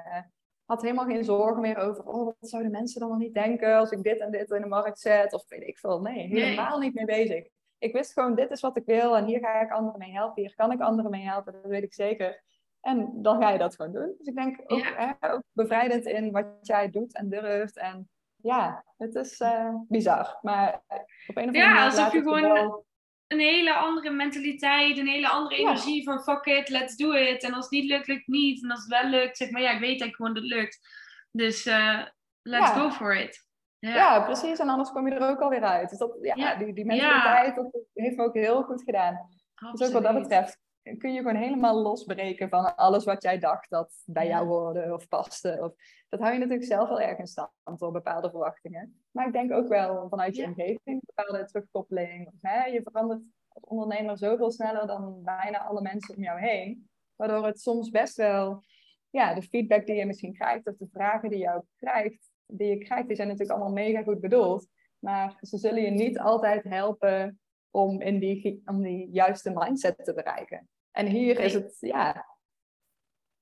had 0.64 0.82
helemaal 0.82 1.06
geen 1.06 1.24
zorgen 1.24 1.60
meer 1.60 1.76
over, 1.76 2.04
oh, 2.04 2.24
wat 2.24 2.36
zouden 2.40 2.72
mensen 2.72 3.00
dan 3.00 3.08
nog 3.08 3.18
niet 3.18 3.34
denken 3.34 3.76
als 3.76 3.90
ik 3.90 4.02
dit 4.02 4.18
en 4.18 4.30
dit 4.30 4.50
in 4.50 4.62
de 4.62 4.68
markt 4.68 5.00
zet, 5.00 5.32
of 5.32 5.48
weet 5.48 5.62
ik 5.62 5.78
veel. 5.78 6.00
Nee, 6.00 6.26
helemaal 6.26 6.78
niet 6.78 6.94
mee 6.94 7.04
bezig 7.04 7.48
ik 7.84 7.92
wist 7.92 8.12
gewoon, 8.12 8.34
dit 8.34 8.50
is 8.50 8.60
wat 8.60 8.76
ik 8.76 8.84
wil 8.86 9.16
en 9.16 9.24
hier 9.24 9.38
ga 9.38 9.60
ik 9.60 9.70
anderen 9.70 9.98
mee 9.98 10.12
helpen. 10.12 10.42
Hier 10.42 10.54
kan 10.54 10.72
ik 10.72 10.80
anderen 10.80 11.10
mee 11.10 11.24
helpen, 11.24 11.52
dat 11.52 11.64
weet 11.64 11.82
ik 11.82 11.94
zeker. 11.94 12.42
En 12.80 13.10
dan 13.22 13.42
ga 13.42 13.50
je 13.50 13.58
dat 13.58 13.74
gewoon 13.74 13.92
doen. 13.92 14.14
Dus 14.18 14.26
ik 14.26 14.34
denk 14.34 14.60
ook, 14.66 14.92
hè, 14.96 15.32
ook 15.32 15.42
bevrijdend 15.52 16.04
in 16.04 16.32
wat 16.32 16.46
jij 16.60 16.90
doet 16.90 17.14
en 17.14 17.28
durft. 17.28 17.76
En 17.76 18.08
ja, 18.36 18.84
het 18.96 19.14
is 19.14 19.40
uh, 19.40 19.74
bizar. 19.88 20.38
Maar 20.42 20.82
op 21.26 21.36
een 21.36 21.36
of 21.36 21.36
andere 21.36 21.44
manier. 21.44 21.74
Ja, 21.74 21.84
alsof 21.84 22.12
je 22.12 22.22
gewoon 22.22 22.84
een 23.26 23.38
hele 23.38 23.74
andere 23.74 24.10
mentaliteit, 24.10 24.98
een 24.98 25.06
hele 25.06 25.28
andere 25.28 25.56
energie 25.56 26.04
van 26.04 26.22
fuck 26.22 26.44
it, 26.44 26.68
let's 26.68 26.96
do 26.96 27.12
it. 27.12 27.42
En 27.42 27.54
als 27.54 27.64
het 27.64 27.72
niet 27.72 27.90
lukt, 27.90 28.06
lukt 28.06 28.26
niet. 28.26 28.62
En 28.62 28.70
als 28.70 28.80
het 28.80 29.02
wel 29.02 29.10
lukt, 29.10 29.36
zeg 29.36 29.50
maar 29.50 29.62
ja, 29.62 29.70
ik 29.70 29.80
weet 29.80 30.00
eigenlijk 30.00 30.16
gewoon 30.16 30.34
dat 30.34 30.42
het 30.42 30.52
lukt. 30.52 30.88
Dus 31.30 31.66
uh, 31.66 32.02
let's 32.42 32.70
go 32.70 32.90
for 32.90 33.16
it. 33.16 33.46
Ja. 33.92 34.24
precies. 34.24 34.58
En 34.58 34.68
anders 34.68 34.90
kom 34.90 35.08
je 35.08 35.14
er 35.14 35.30
ook 35.30 35.40
alweer 35.40 35.62
uit. 35.62 35.88
Dus 35.90 35.98
dat, 35.98 36.18
ja, 36.20 36.56
Die, 36.56 36.72
die 36.72 36.84
mentaliteit 36.84 37.54
dat 37.54 37.82
heeft 37.94 38.16
me 38.16 38.24
ook 38.24 38.34
heel 38.34 38.62
goed 38.62 38.82
gedaan. 38.82 39.28
Dus 39.72 39.86
ook 39.86 39.92
wat 39.92 40.02
dat 40.02 40.14
betreft 40.14 40.62
kun 40.98 41.12
je 41.12 41.18
gewoon 41.18 41.36
helemaal 41.36 41.82
losbreken 41.82 42.48
van 42.48 42.76
alles 42.76 43.04
wat 43.04 43.22
jij 43.22 43.38
dacht 43.38 43.70
dat 43.70 44.02
bij 44.06 44.26
jou 44.26 44.46
hoorde 44.46 44.92
of 44.92 45.08
paste. 45.08 45.58
Of, 45.60 45.72
dat 46.08 46.20
hou 46.20 46.32
je 46.32 46.38
natuurlijk 46.38 46.66
zelf 46.66 46.88
wel 46.88 47.00
erg 47.00 47.18
in 47.18 47.26
stand 47.26 47.50
door 47.78 47.92
bepaalde 47.92 48.30
verwachtingen. 48.30 49.04
Maar 49.10 49.26
ik 49.26 49.32
denk 49.32 49.52
ook 49.52 49.68
wel 49.68 50.08
vanuit 50.08 50.36
je 50.36 50.44
omgeving, 50.44 51.00
bepaalde 51.04 51.44
terugkoppeling. 51.44 52.30
Hè, 52.40 52.64
je 52.64 52.82
verandert 52.82 53.22
als 53.48 53.64
ondernemer 53.64 54.18
zoveel 54.18 54.50
sneller 54.50 54.86
dan 54.86 55.22
bijna 55.22 55.64
alle 55.64 55.80
mensen 55.80 56.16
om 56.16 56.22
jou 56.22 56.40
heen. 56.40 56.88
Waardoor 57.16 57.46
het 57.46 57.60
soms 57.60 57.90
best 57.90 58.16
wel, 58.16 58.62
ja, 59.10 59.34
de 59.34 59.42
feedback 59.42 59.86
die 59.86 59.96
je 59.96 60.06
misschien 60.06 60.34
krijgt 60.34 60.66
of 60.66 60.76
de 60.76 60.88
vragen 60.92 61.30
die 61.30 61.38
je 61.38 61.54
ook 61.54 61.66
krijgt, 61.76 62.32
die 62.46 62.68
je 62.68 62.78
krijgt, 62.78 63.06
die 63.06 63.16
zijn 63.16 63.28
natuurlijk 63.28 63.58
allemaal 63.58 63.74
mega 63.74 64.02
goed 64.02 64.20
bedoeld. 64.20 64.68
Maar 64.98 65.36
ze 65.40 65.58
zullen 65.58 65.82
je 65.82 65.90
niet 65.90 66.18
altijd 66.18 66.64
helpen 66.64 67.40
om, 67.70 68.00
in 68.00 68.18
die, 68.18 68.62
om 68.64 68.82
die 68.82 69.08
juiste 69.12 69.50
mindset 69.54 70.04
te 70.04 70.14
bereiken. 70.14 70.68
En 70.90 71.06
hier 71.06 71.40
is 71.40 71.54
het, 71.54 71.76
ja, 71.80 72.26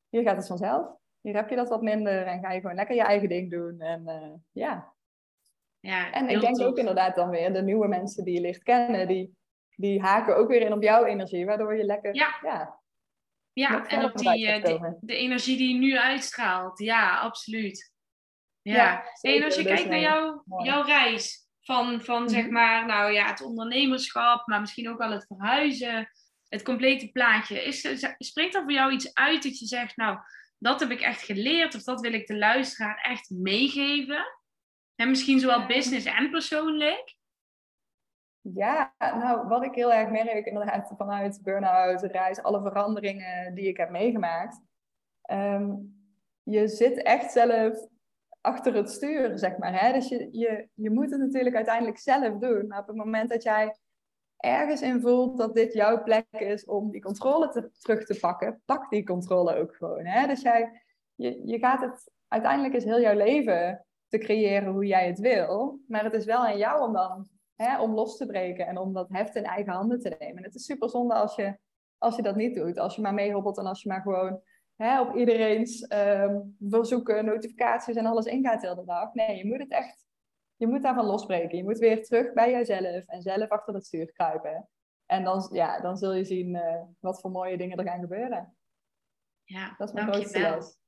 hier 0.08 0.22
gaat 0.22 0.36
het 0.36 0.46
vanzelf. 0.46 0.96
Hier 1.20 1.34
heb 1.34 1.48
je 1.48 1.56
dat 1.56 1.68
wat 1.68 1.82
minder 1.82 2.26
en 2.26 2.40
ga 2.40 2.52
je 2.52 2.60
gewoon 2.60 2.76
lekker 2.76 2.94
je 2.94 3.02
eigen 3.02 3.28
ding 3.28 3.50
doen. 3.50 3.80
En 3.80 4.02
uh, 4.06 4.32
ja. 4.52 4.94
ja. 5.80 6.12
En 6.12 6.28
ik 6.28 6.40
denk 6.40 6.60
ook 6.60 6.78
inderdaad 6.78 7.14
dan 7.14 7.30
weer 7.30 7.52
de 7.52 7.62
nieuwe 7.62 7.88
mensen 7.88 8.24
die 8.24 8.34
je 8.34 8.40
ligt 8.40 8.62
kennen, 8.62 9.08
die, 9.08 9.36
die 9.76 10.00
haken 10.00 10.36
ook 10.36 10.48
weer 10.48 10.60
in 10.60 10.72
op 10.72 10.82
jouw 10.82 11.04
energie, 11.04 11.46
waardoor 11.46 11.76
je 11.76 11.84
lekker, 11.84 12.14
ja. 12.14 12.38
ja 12.42 12.80
ja, 13.52 13.86
en 13.86 14.04
op 14.04 14.16
die, 14.16 14.46
uh, 14.46 14.64
die, 14.64 14.96
de 15.00 15.16
energie 15.16 15.56
die 15.56 15.74
je 15.74 15.78
nu 15.78 15.98
uitstraalt. 15.98 16.78
Ja, 16.78 17.18
absoluut. 17.18 17.91
Ja, 18.62 19.04
en 19.20 19.44
als 19.44 19.54
je 19.54 19.64
kijkt 19.64 19.88
naar 19.88 20.00
jouw, 20.00 20.44
jouw 20.62 20.82
reis 20.82 21.48
van, 21.60 22.00
van 22.00 22.28
zeg 22.28 22.44
mhm. 22.44 22.52
maar, 22.52 22.86
nou 22.86 23.12
ja, 23.12 23.26
het 23.26 23.42
ondernemerschap, 23.42 24.46
maar 24.46 24.60
misschien 24.60 24.90
ook 24.90 24.98
wel 24.98 25.10
het 25.10 25.26
verhuizen, 25.26 26.08
het 26.48 26.62
complete 26.62 27.10
plaatje. 27.10 27.64
Is, 27.64 28.06
springt 28.18 28.54
er 28.54 28.62
voor 28.62 28.72
jou 28.72 28.92
iets 28.92 29.14
uit 29.14 29.42
dat 29.42 29.58
je 29.58 29.66
zegt, 29.66 29.96
nou, 29.96 30.18
dat 30.58 30.80
heb 30.80 30.90
ik 30.90 31.00
echt 31.00 31.22
geleerd 31.22 31.74
of 31.74 31.82
dat 31.82 32.00
wil 32.00 32.12
ik 32.12 32.26
de 32.26 32.38
luisteraar 32.38 32.98
echt 33.02 33.30
meegeven? 33.30 34.24
En 34.94 35.08
misschien 35.08 35.40
zowel 35.40 35.66
business 35.66 36.06
en 36.06 36.30
persoonlijk? 36.30 37.16
Ja, 38.40 38.94
nou, 38.98 39.48
wat 39.48 39.64
ik 39.64 39.74
heel 39.74 39.92
erg 39.92 40.10
merk, 40.10 40.46
inderdaad, 40.46 40.92
vanuit 40.96 41.42
burn-out, 41.42 42.02
reis, 42.02 42.42
alle 42.42 42.62
veranderingen 42.62 43.54
die 43.54 43.68
ik 43.68 43.76
heb 43.76 43.90
meegemaakt. 43.90 44.60
Ehm, 45.22 45.74
je 46.42 46.68
zit 46.68 47.02
echt 47.02 47.32
zelf 47.32 47.90
achter 48.42 48.74
het 48.74 48.90
stuur, 48.90 49.38
zeg 49.38 49.58
maar. 49.58 49.80
Hè? 49.80 49.92
Dus 49.92 50.08
je, 50.08 50.28
je, 50.30 50.68
je 50.74 50.90
moet 50.90 51.10
het 51.10 51.20
natuurlijk 51.20 51.54
uiteindelijk 51.54 51.98
zelf 51.98 52.38
doen. 52.38 52.66
Maar 52.66 52.80
op 52.80 52.86
het 52.86 52.96
moment 52.96 53.30
dat 53.30 53.42
jij 53.42 53.76
ergens 54.36 54.82
in 54.82 55.00
voelt 55.00 55.38
dat 55.38 55.54
dit 55.54 55.72
jouw 55.72 56.02
plek 56.02 56.26
is 56.30 56.64
om 56.64 56.90
die 56.90 57.02
controle 57.02 57.48
te, 57.48 57.70
terug 57.78 58.04
te 58.04 58.18
pakken, 58.20 58.62
pak 58.64 58.90
die 58.90 59.04
controle 59.04 59.56
ook 59.56 59.76
gewoon. 59.76 60.06
Hè? 60.06 60.26
Dus 60.26 60.42
jij, 60.42 60.82
je, 61.14 61.46
je 61.46 61.58
gaat 61.58 61.80
het, 61.80 62.10
uiteindelijk 62.28 62.74
is 62.74 62.84
heel 62.84 63.00
jouw 63.00 63.16
leven 63.16 63.86
te 64.08 64.18
creëren 64.18 64.72
hoe 64.72 64.86
jij 64.86 65.06
het 65.06 65.18
wil. 65.18 65.80
Maar 65.86 66.04
het 66.04 66.14
is 66.14 66.24
wel 66.24 66.46
aan 66.46 66.58
jou 66.58 66.82
om 66.82 66.92
dan 66.92 67.28
hè, 67.54 67.80
om 67.80 67.94
los 67.94 68.16
te 68.16 68.26
breken 68.26 68.66
en 68.66 68.78
om 68.78 68.92
dat 68.92 69.08
heft 69.08 69.36
in 69.36 69.44
eigen 69.44 69.72
handen 69.72 70.00
te 70.00 70.16
nemen. 70.18 70.42
het 70.42 70.54
is 70.54 70.64
super 70.64 70.88
zonde 70.88 71.14
als 71.14 71.34
je, 71.34 71.58
als 71.98 72.16
je 72.16 72.22
dat 72.22 72.36
niet 72.36 72.54
doet. 72.54 72.78
Als 72.78 72.94
je 72.94 73.02
maar 73.02 73.14
meehobbelt 73.14 73.58
en 73.58 73.66
als 73.66 73.82
je 73.82 73.88
maar 73.88 74.02
gewoon 74.02 74.40
hè, 74.82 75.00
op 75.00 75.16
iedereen's 75.16 75.86
um, 75.92 76.56
verzoeken, 76.68 77.24
notificaties 77.24 77.96
en 77.96 78.06
alles 78.06 78.26
ingaat 78.26 78.60
de 78.60 78.68
hele 78.68 78.84
dag. 78.84 79.14
Nee, 79.14 79.36
je 79.36 79.46
moet 79.46 79.58
het 79.58 79.70
echt, 79.70 80.06
je 80.56 80.66
moet 80.66 80.82
daarvan 80.82 81.04
losbreken. 81.04 81.56
Je 81.56 81.64
moet 81.64 81.78
weer 81.78 82.04
terug 82.04 82.32
bij 82.32 82.50
jezelf 82.50 83.04
en 83.06 83.22
zelf 83.22 83.48
achter 83.48 83.74
het 83.74 83.86
stuur 83.86 84.12
kruipen. 84.12 84.68
En 85.06 85.24
dan, 85.24 85.48
ja, 85.52 85.80
dan 85.80 85.96
zul 85.96 86.12
je 86.12 86.24
zien 86.24 86.54
uh, 86.54 86.82
wat 87.00 87.20
voor 87.20 87.30
mooie 87.30 87.56
dingen 87.56 87.78
er 87.78 87.84
gaan 87.84 88.00
gebeuren. 88.00 88.56
Ja, 89.44 89.74
dat 89.78 89.88
is 89.88 89.94
mijn 89.94 90.12
grootste 90.12 90.40
les. 90.40 90.78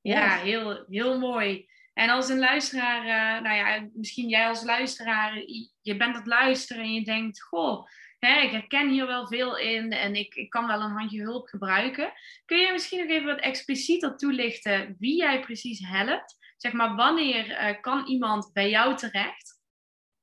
Ja, 0.00 0.36
heel, 0.36 0.84
heel 0.88 1.18
mooi. 1.18 1.68
En 1.92 2.10
als 2.10 2.28
een 2.28 2.38
luisteraar, 2.38 3.00
uh, 3.02 3.42
nou 3.42 3.56
ja, 3.56 3.88
misschien 3.92 4.28
jij 4.28 4.48
als 4.48 4.64
luisteraar, 4.64 5.36
je 5.80 5.96
bent 5.96 6.02
aan 6.02 6.14
het 6.14 6.26
luisteren 6.26 6.82
en 6.82 6.92
je 6.92 7.04
denkt, 7.04 7.42
goh, 7.42 7.86
hè, 8.18 8.40
ik 8.40 8.50
herken 8.50 8.88
hier 8.88 9.06
wel 9.06 9.26
veel 9.26 9.58
in 9.58 9.92
en 9.92 10.14
ik, 10.14 10.34
ik 10.34 10.50
kan 10.50 10.66
wel 10.66 10.80
een 10.80 10.90
handje 10.90 11.22
hulp 11.22 11.46
gebruiken. 11.46 12.12
Kun 12.44 12.58
je 12.58 12.72
misschien 12.72 13.00
nog 13.00 13.08
even 13.08 13.26
wat 13.26 13.40
explicieter 13.40 14.16
toelichten 14.16 14.96
wie 14.98 15.16
jij 15.16 15.40
precies 15.40 15.88
helpt? 15.88 16.36
Zeg 16.56 16.72
maar, 16.72 16.94
wanneer 16.94 17.50
uh, 17.50 17.80
kan 17.80 18.06
iemand 18.06 18.50
bij 18.52 18.70
jou 18.70 18.96
terecht? 18.96 19.60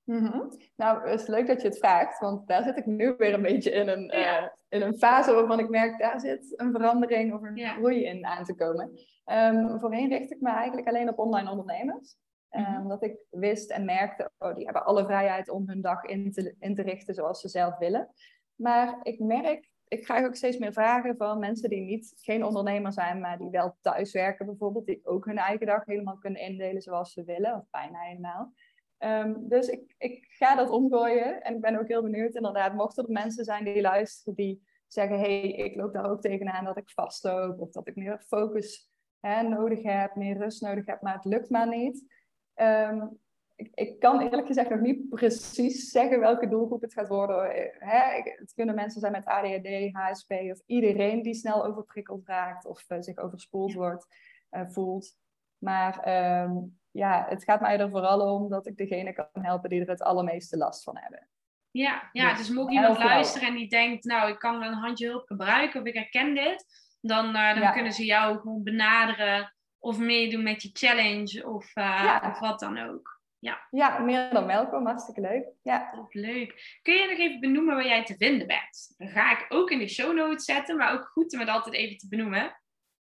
Mm 0.03 0.25
-hmm. 0.25 0.49
Nou, 0.75 1.09
het 1.09 1.21
is 1.21 1.27
leuk 1.27 1.47
dat 1.47 1.61
je 1.61 1.67
het 1.67 1.77
vraagt, 1.77 2.19
want 2.19 2.47
daar 2.47 2.63
zit 2.63 2.77
ik 2.77 2.85
nu 2.85 3.13
weer 3.17 3.33
een 3.33 3.41
beetje 3.41 3.71
in 3.71 3.87
een, 3.87 4.15
uh, 4.15 4.47
in 4.69 4.81
een 4.81 4.97
fase 4.97 5.33
waarvan 5.33 5.59
ik 5.59 5.69
merk, 5.69 5.99
daar 5.99 6.19
zit 6.19 6.53
een 6.59 6.71
verandering 6.71 7.33
of 7.33 7.41
een 7.41 7.55
ja. 7.55 7.73
groei 7.73 8.05
in 8.05 8.25
aan 8.25 8.43
te 8.43 8.55
komen. 8.55 8.91
Um, 9.25 9.79
voorheen 9.79 10.09
richt 10.09 10.31
ik 10.31 10.41
me 10.41 10.49
eigenlijk 10.49 10.87
alleen 10.87 11.09
op 11.09 11.19
online 11.19 11.49
ondernemers. 11.49 12.15
Um, 12.57 12.81
omdat 12.81 13.03
ik 13.03 13.17
wist 13.29 13.71
en 13.71 13.85
merkte, 13.85 14.31
oh, 14.37 14.55
die 14.55 14.63
hebben 14.63 14.85
alle 14.85 15.05
vrijheid 15.05 15.49
om 15.49 15.69
hun 15.69 15.81
dag 15.81 16.03
in 16.03 16.31
te, 16.31 16.55
in 16.59 16.75
te 16.75 16.81
richten 16.81 17.13
zoals 17.13 17.41
ze 17.41 17.47
zelf 17.47 17.77
willen. 17.77 18.09
Maar 18.55 18.99
ik 19.03 19.19
merk, 19.19 19.69
ik 19.87 20.01
krijg 20.01 20.25
ook 20.25 20.35
steeds 20.35 20.57
meer 20.57 20.73
vragen 20.73 21.17
van 21.17 21.39
mensen 21.39 21.69
die 21.69 21.81
niet, 21.81 22.13
geen 22.17 22.43
ondernemer 22.43 22.93
zijn, 22.93 23.19
maar 23.19 23.37
die 23.37 23.49
wel 23.49 23.77
thuiswerken 23.81 24.45
bijvoorbeeld, 24.45 24.85
die 24.85 24.99
ook 25.03 25.25
hun 25.25 25.37
eigen 25.37 25.67
dag 25.67 25.85
helemaal 25.85 26.17
kunnen 26.17 26.41
indelen 26.41 26.81
zoals 26.81 27.13
ze 27.13 27.23
willen, 27.23 27.55
of 27.55 27.69
bijna 27.71 27.99
helemaal. 27.99 28.53
Um, 28.99 29.49
dus 29.49 29.67
ik, 29.67 29.95
ik 29.97 30.25
ga 30.29 30.55
dat 30.55 30.69
omgooien 30.69 31.41
en 31.41 31.55
ik 31.55 31.61
ben 31.61 31.79
ook 31.79 31.87
heel 31.87 32.01
benieuwd 32.01 32.35
inderdaad, 32.35 32.73
mochten 32.73 33.03
er 33.03 33.11
mensen 33.11 33.45
zijn 33.45 33.63
die 33.63 33.81
luisteren 33.81 34.35
die 34.35 34.63
zeggen, 34.87 35.19
hey, 35.19 35.41
ik 35.41 35.75
loop 35.75 35.93
daar 35.93 36.09
ook 36.09 36.21
tegenaan 36.21 36.65
dat 36.65 36.77
ik 36.77 36.89
vastloop 36.89 37.59
of 37.59 37.71
dat 37.71 37.87
ik 37.87 37.95
meer 37.95 38.19
focus 38.19 38.91
hè, 39.19 39.41
nodig 39.41 39.83
heb, 39.83 40.15
meer 40.15 40.37
rust 40.37 40.61
nodig 40.61 40.85
heb, 40.85 41.01
maar 41.01 41.13
het 41.13 41.25
lukt 41.25 41.49
maar 41.49 41.67
niet. 41.67 42.12
Um, 42.55 43.21
ik, 43.55 43.69
ik, 43.73 43.99
kan 43.99 44.21
eerlijk 44.21 44.47
gezegd 44.47 44.69
nog 44.69 44.79
niet 44.79 45.09
precies 45.09 45.89
zeggen 45.89 46.19
welke 46.19 46.47
doelgroep 46.47 46.81
het 46.81 46.93
gaat 46.93 47.07
worden. 47.07 47.51
Hè, 47.79 48.21
het 48.21 48.53
kunnen 48.53 48.75
mensen 48.75 48.99
zijn 48.99 49.11
met 49.11 49.25
ADHD, 49.25 49.89
HSP 49.91 50.31
of 50.31 50.61
iedereen 50.65 51.21
die 51.21 51.33
snel 51.33 51.65
overprikkeld 51.65 52.27
raakt 52.27 52.65
of 52.65 52.89
uh, 52.89 52.97
zich 52.99 53.17
overspoeld 53.17 53.73
wordt, 53.73 54.07
uh, 54.51 54.61
voelt. 54.67 55.17
Maar 55.57 55.95
um, 56.43 56.79
ja, 56.91 57.25
het 57.29 57.43
gaat 57.43 57.61
mij 57.61 57.79
er 57.79 57.89
vooral 57.89 58.35
om 58.35 58.49
dat 58.49 58.67
ik 58.67 58.77
degene 58.77 59.13
kan 59.13 59.27
helpen 59.31 59.69
die 59.69 59.81
er 59.81 59.89
het 59.89 60.01
allermeeste 60.01 60.57
last 60.57 60.83
van 60.83 60.97
hebben. 60.97 61.27
Ja, 61.71 62.09
ja 62.11 62.29
dus, 62.29 62.37
dus 62.37 62.55
mocht 62.55 62.71
iemand 62.71 62.97
luisteren 62.97 63.47
en 63.47 63.55
die 63.55 63.69
denkt, 63.69 64.03
nou, 64.03 64.31
ik 64.31 64.39
kan 64.39 64.63
een 64.63 64.73
handje 64.73 65.07
hulp 65.07 65.27
gebruiken 65.27 65.81
of 65.81 65.87
ik 65.87 65.93
herken 65.93 66.33
dit, 66.33 66.65
dan, 67.01 67.35
uh, 67.35 67.59
dan 67.59 67.73
kunnen 67.73 67.91
ze 67.91 68.05
jou 68.05 68.39
gewoon 68.39 68.63
benaderen 68.63 69.53
of 69.83 69.97
meedoen 69.97 70.43
met 70.43 70.61
je 70.61 70.69
challenge 70.73 71.47
of, 71.47 71.75
uh, 71.75 72.23
of 72.29 72.39
wat 72.39 72.59
dan 72.59 72.77
ook. 72.77 73.21
Ja. 73.39 73.67
ja, 73.71 73.99
meer 73.99 74.29
dan 74.33 74.45
welkom. 74.45 74.85
Hartstikke 74.85 75.21
leuk. 75.21 75.45
Ja. 75.61 76.07
Leuk. 76.09 76.79
Kun 76.81 76.93
je 76.93 77.07
nog 77.09 77.17
even 77.17 77.39
benoemen 77.39 77.75
waar 77.75 77.85
jij 77.85 78.05
te 78.05 78.15
vinden 78.15 78.47
bent? 78.47 78.93
Dan 78.97 79.07
ga 79.07 79.31
ik 79.31 79.45
ook 79.49 79.69
in 79.69 79.79
de 79.79 79.87
show 79.87 80.15
notes 80.15 80.45
zetten, 80.45 80.77
maar 80.77 80.93
ook 80.93 81.05
goed 81.05 81.33
om 81.33 81.39
het 81.39 81.49
altijd 81.49 81.75
even 81.75 81.97
te 81.97 82.07
benoemen. 82.07 82.61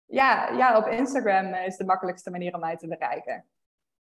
Ja, 0.07 0.49
ja, 0.49 0.77
op 0.77 0.87
Instagram 0.87 1.55
is 1.55 1.77
de 1.77 1.85
makkelijkste 1.85 2.31
manier 2.31 2.55
om 2.55 2.61
mij 2.61 2.77
te 2.77 2.89
bereiken. 2.89 3.45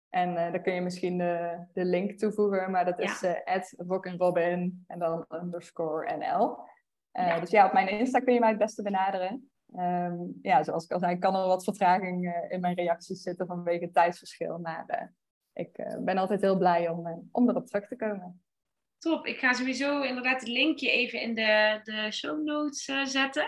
En 0.10 0.30
uh, 0.30 0.36
daar 0.36 0.62
kun 0.62 0.74
je 0.74 0.82
misschien 0.82 1.18
de, 1.18 1.66
de 1.74 1.86
link 1.86 2.18
toevoegen, 2.18 2.72
maar 2.72 2.86
dat 2.86 3.00
is 3.00 3.20
ja. 3.20 3.64
uh, 3.76 4.18
Robin 4.18 4.84
en 4.88 5.00
dan 5.00 5.26
underscore 5.30 6.18
NL. 6.18 6.58
Uh, 7.14 7.28
ja. 7.28 7.40
Dus 7.40 7.50
ja, 7.50 7.66
op 7.66 7.74
mijn 7.74 7.88
Insta 7.88 8.20
kun 8.20 8.34
je 8.34 8.40
mij 8.40 8.50
het 8.50 8.58
beste 8.58 8.82
benaderen. 8.82 9.52
Um, 9.76 10.40
ja, 10.42 10.64
zoals 10.64 10.84
ik 10.84 10.92
al 10.92 11.00
zei, 11.00 11.18
kan 11.18 11.36
er 11.36 11.48
wat 11.48 11.64
vertraging 11.64 12.26
uh, 12.26 12.52
in 12.52 12.60
mijn 12.60 12.76
reacties 12.76 13.22
zitten 13.22 13.48
vanwege 13.48 13.84
het 13.84 13.94
tijdsverschil. 13.94 14.58
Maar 14.58 14.86
uh, 14.88 15.08
ik 15.54 15.78
uh, 15.78 16.04
ben 16.04 16.18
altijd 16.18 16.42
heel 16.42 16.58
blij 16.58 16.90
om, 16.90 17.30
om 17.32 17.50
erop 17.50 17.68
terug 17.68 17.88
te 17.88 17.96
komen. 17.96 18.42
Top, 18.98 19.26
ik 19.26 19.40
ga 19.40 19.54
sowieso 19.54 20.02
inderdaad 20.02 20.40
het 20.40 20.50
linkje 20.50 20.92
even 20.92 21.22
in 21.22 21.36
de, 21.36 21.80
de 21.84 22.12
show 22.12 22.44
notes 22.44 22.86
zetten. 23.04 23.46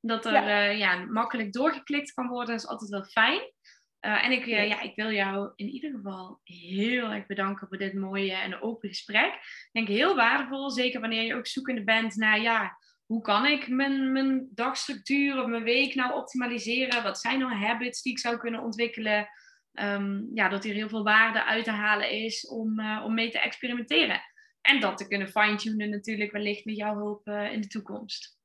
Dat 0.00 0.24
er 0.24 0.32
ja. 0.32 0.60
ja. 0.60 1.04
makkelijk 1.04 1.52
doorgeklikt 1.52 2.12
kan 2.12 2.28
worden, 2.28 2.54
dat 2.54 2.64
is 2.64 2.68
altijd 2.68 2.90
wel 2.90 3.04
fijn. 3.04 3.52
en 4.00 4.32
ik, 4.32 4.44
ja, 4.44 4.80
ik 4.80 4.96
wil 4.96 5.10
jou 5.10 5.52
in 5.54 5.68
ieder 5.68 5.90
geval 5.90 6.40
heel 6.44 7.10
erg 7.10 7.26
bedanken 7.26 7.68
voor 7.68 7.78
dit 7.78 7.94
mooie 7.94 8.34
en 8.34 8.62
open 8.62 8.88
gesprek. 8.88 9.34
Ik 9.34 9.68
denk 9.72 9.88
heel 9.88 10.16
waardevol, 10.16 10.70
zeker 10.70 11.00
wanneer 11.00 11.22
je 11.22 11.34
ook 11.34 11.46
zoekende 11.46 11.84
bent 11.84 12.16
naar 12.16 12.40
ja, 12.40 12.78
hoe 13.08 13.20
kan 13.20 13.46
ik 13.46 13.68
mijn, 13.68 14.12
mijn 14.12 14.48
dagstructuur 14.50 15.40
of 15.40 15.46
mijn 15.46 15.62
week 15.62 15.94
nou 15.94 16.14
optimaliseren? 16.14 17.02
Wat 17.02 17.18
zijn 17.18 17.38
nou 17.38 17.52
habits 17.52 18.02
die 18.02 18.12
ik 18.12 18.18
zou 18.18 18.36
kunnen 18.36 18.62
ontwikkelen? 18.62 19.28
Um, 19.72 20.30
ja, 20.34 20.48
dat 20.48 20.64
hier 20.64 20.74
heel 20.74 20.88
veel 20.88 21.04
waarde 21.04 21.44
uit 21.44 21.64
te 21.64 21.70
halen 21.70 22.10
is 22.10 22.48
om, 22.48 22.80
uh, 22.80 23.02
om 23.04 23.14
mee 23.14 23.30
te 23.30 23.40
experimenteren. 23.40 24.20
En 24.60 24.80
dat 24.80 24.96
te 24.96 25.08
kunnen 25.08 25.28
fine-tunen 25.28 25.90
natuurlijk 25.90 26.32
wellicht 26.32 26.64
met 26.64 26.76
jouw 26.76 26.96
hulp 26.96 27.28
uh, 27.28 27.52
in 27.52 27.60
de 27.60 27.66
toekomst. 27.66 28.38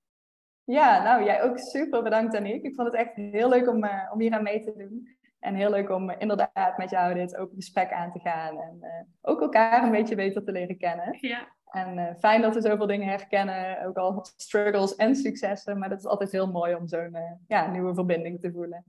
Ja, 0.64 1.04
nou 1.04 1.24
jij 1.24 1.44
ook 1.44 1.60
super 1.60 2.04
bedankt 2.04 2.36
Aniek. 2.36 2.64
Ik 2.64 2.76
vond 2.76 2.88
het 2.88 2.98
echt 2.98 3.16
heel 3.16 3.50
leuk 3.50 3.68
om, 3.68 3.84
uh, 3.84 4.10
om 4.14 4.20
hier 4.20 4.34
aan 4.34 4.44
mee 4.44 4.64
te 4.64 4.74
doen. 4.78 5.18
En 5.40 5.56
heel 5.56 5.70
leuk 5.70 5.90
om 5.90 6.10
inderdaad 6.10 6.78
met 6.78 6.90
jou 6.90 7.14
dit 7.14 7.38
open 7.38 7.56
gesprek 7.56 7.92
aan 7.92 8.12
te 8.12 8.20
gaan. 8.20 8.62
En 8.62 9.08
ook 9.22 9.42
elkaar 9.42 9.84
een 9.84 9.92
beetje 9.92 10.16
beter 10.16 10.44
te 10.44 10.52
leren 10.52 10.78
kennen. 10.78 11.18
Ja. 11.20 11.48
En 11.74 11.98
uh, 11.98 12.10
fijn 12.20 12.42
dat 12.42 12.54
we 12.54 12.62
zoveel 12.62 12.88
dingen 12.88 13.08
herkennen, 13.08 13.86
ook 13.86 13.98
al 13.98 14.26
struggles 14.38 14.96
en 14.96 15.16
successen. 15.16 15.80
Maar 15.80 15.90
dat 15.90 16.00
is 16.00 16.06
altijd 16.06 16.32
heel 16.32 16.52
mooi 16.52 16.76
om 16.76 16.88
zo'n 16.88 17.16
uh, 17.16 17.32
ja, 17.48 17.72
nieuwe 17.72 17.94
verbinding 17.94 18.40
te 18.42 18.52
voelen. 18.52 18.86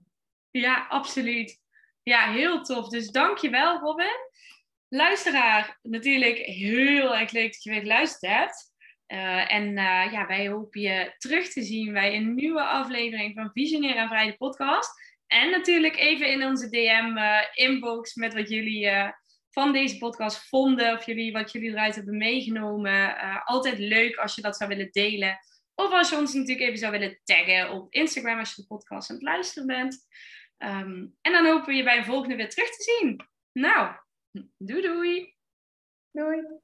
Ja, 0.51 0.85
absoluut. 0.89 1.61
Ja, 2.03 2.31
heel 2.31 2.61
tof. 2.61 2.89
Dus 2.89 3.11
dankjewel, 3.11 3.79
Robin. 3.79 4.29
Luisteraar, 4.87 5.79
natuurlijk 5.81 6.37
heel 6.37 7.15
erg 7.15 7.31
leuk 7.31 7.51
dat 7.51 7.63
je 7.63 7.69
weer 7.69 7.81
geluisterd 7.81 8.31
hebt. 8.31 8.73
Uh, 9.07 9.53
en 9.53 9.73
ja, 10.11 10.27
wij 10.27 10.47
hopen 10.47 10.81
je 10.81 11.13
terug 11.17 11.49
te 11.49 11.63
zien 11.63 11.93
bij 11.93 12.15
een 12.15 12.35
nieuwe 12.35 12.63
aflevering 12.63 13.33
van 13.35 13.51
Visionair 13.53 13.95
en 13.95 14.07
Vrij 14.07 14.35
podcast. 14.37 14.91
En 15.27 15.49
natuurlijk 15.51 15.97
even 15.97 16.31
in 16.31 16.45
onze 16.45 16.69
DM-inbox 16.69 18.15
met 18.15 18.33
wat 18.33 18.49
jullie 18.49 18.89
van 19.55 19.73
deze 19.73 19.97
podcast 19.97 20.47
vonden. 20.47 20.93
Of 20.93 21.05
jullie, 21.05 21.31
wat 21.31 21.51
jullie 21.51 21.69
eruit 21.69 21.95
hebben 21.95 22.17
meegenomen. 22.17 22.91
Uh, 22.91 23.45
altijd 23.45 23.79
leuk 23.79 24.15
als 24.15 24.35
je 24.35 24.41
dat 24.41 24.57
zou 24.57 24.69
willen 24.69 24.91
delen. 24.91 25.39
Of 25.75 25.91
als 25.91 26.09
je 26.09 26.17
ons 26.17 26.33
natuurlijk 26.33 26.67
even 26.67 26.79
zou 26.79 26.91
willen 26.91 27.19
taggen 27.23 27.71
op 27.71 27.93
Instagram 27.93 28.39
als 28.39 28.55
je 28.55 28.61
de 28.61 28.67
podcast 28.67 29.09
aan 29.09 29.15
het 29.15 29.25
luisteren 29.25 29.67
bent. 29.67 30.07
Um, 30.57 31.15
en 31.21 31.31
dan 31.31 31.45
hopen 31.45 31.67
we 31.67 31.73
je 31.73 31.83
bij 31.83 31.97
een 31.97 32.05
volgende 32.05 32.35
weer 32.35 32.49
terug 32.49 32.69
te 32.69 32.83
zien. 32.83 33.29
Nou, 33.51 33.95
doei 34.57 34.81
doei. 34.81 35.35
Doei. 36.11 36.63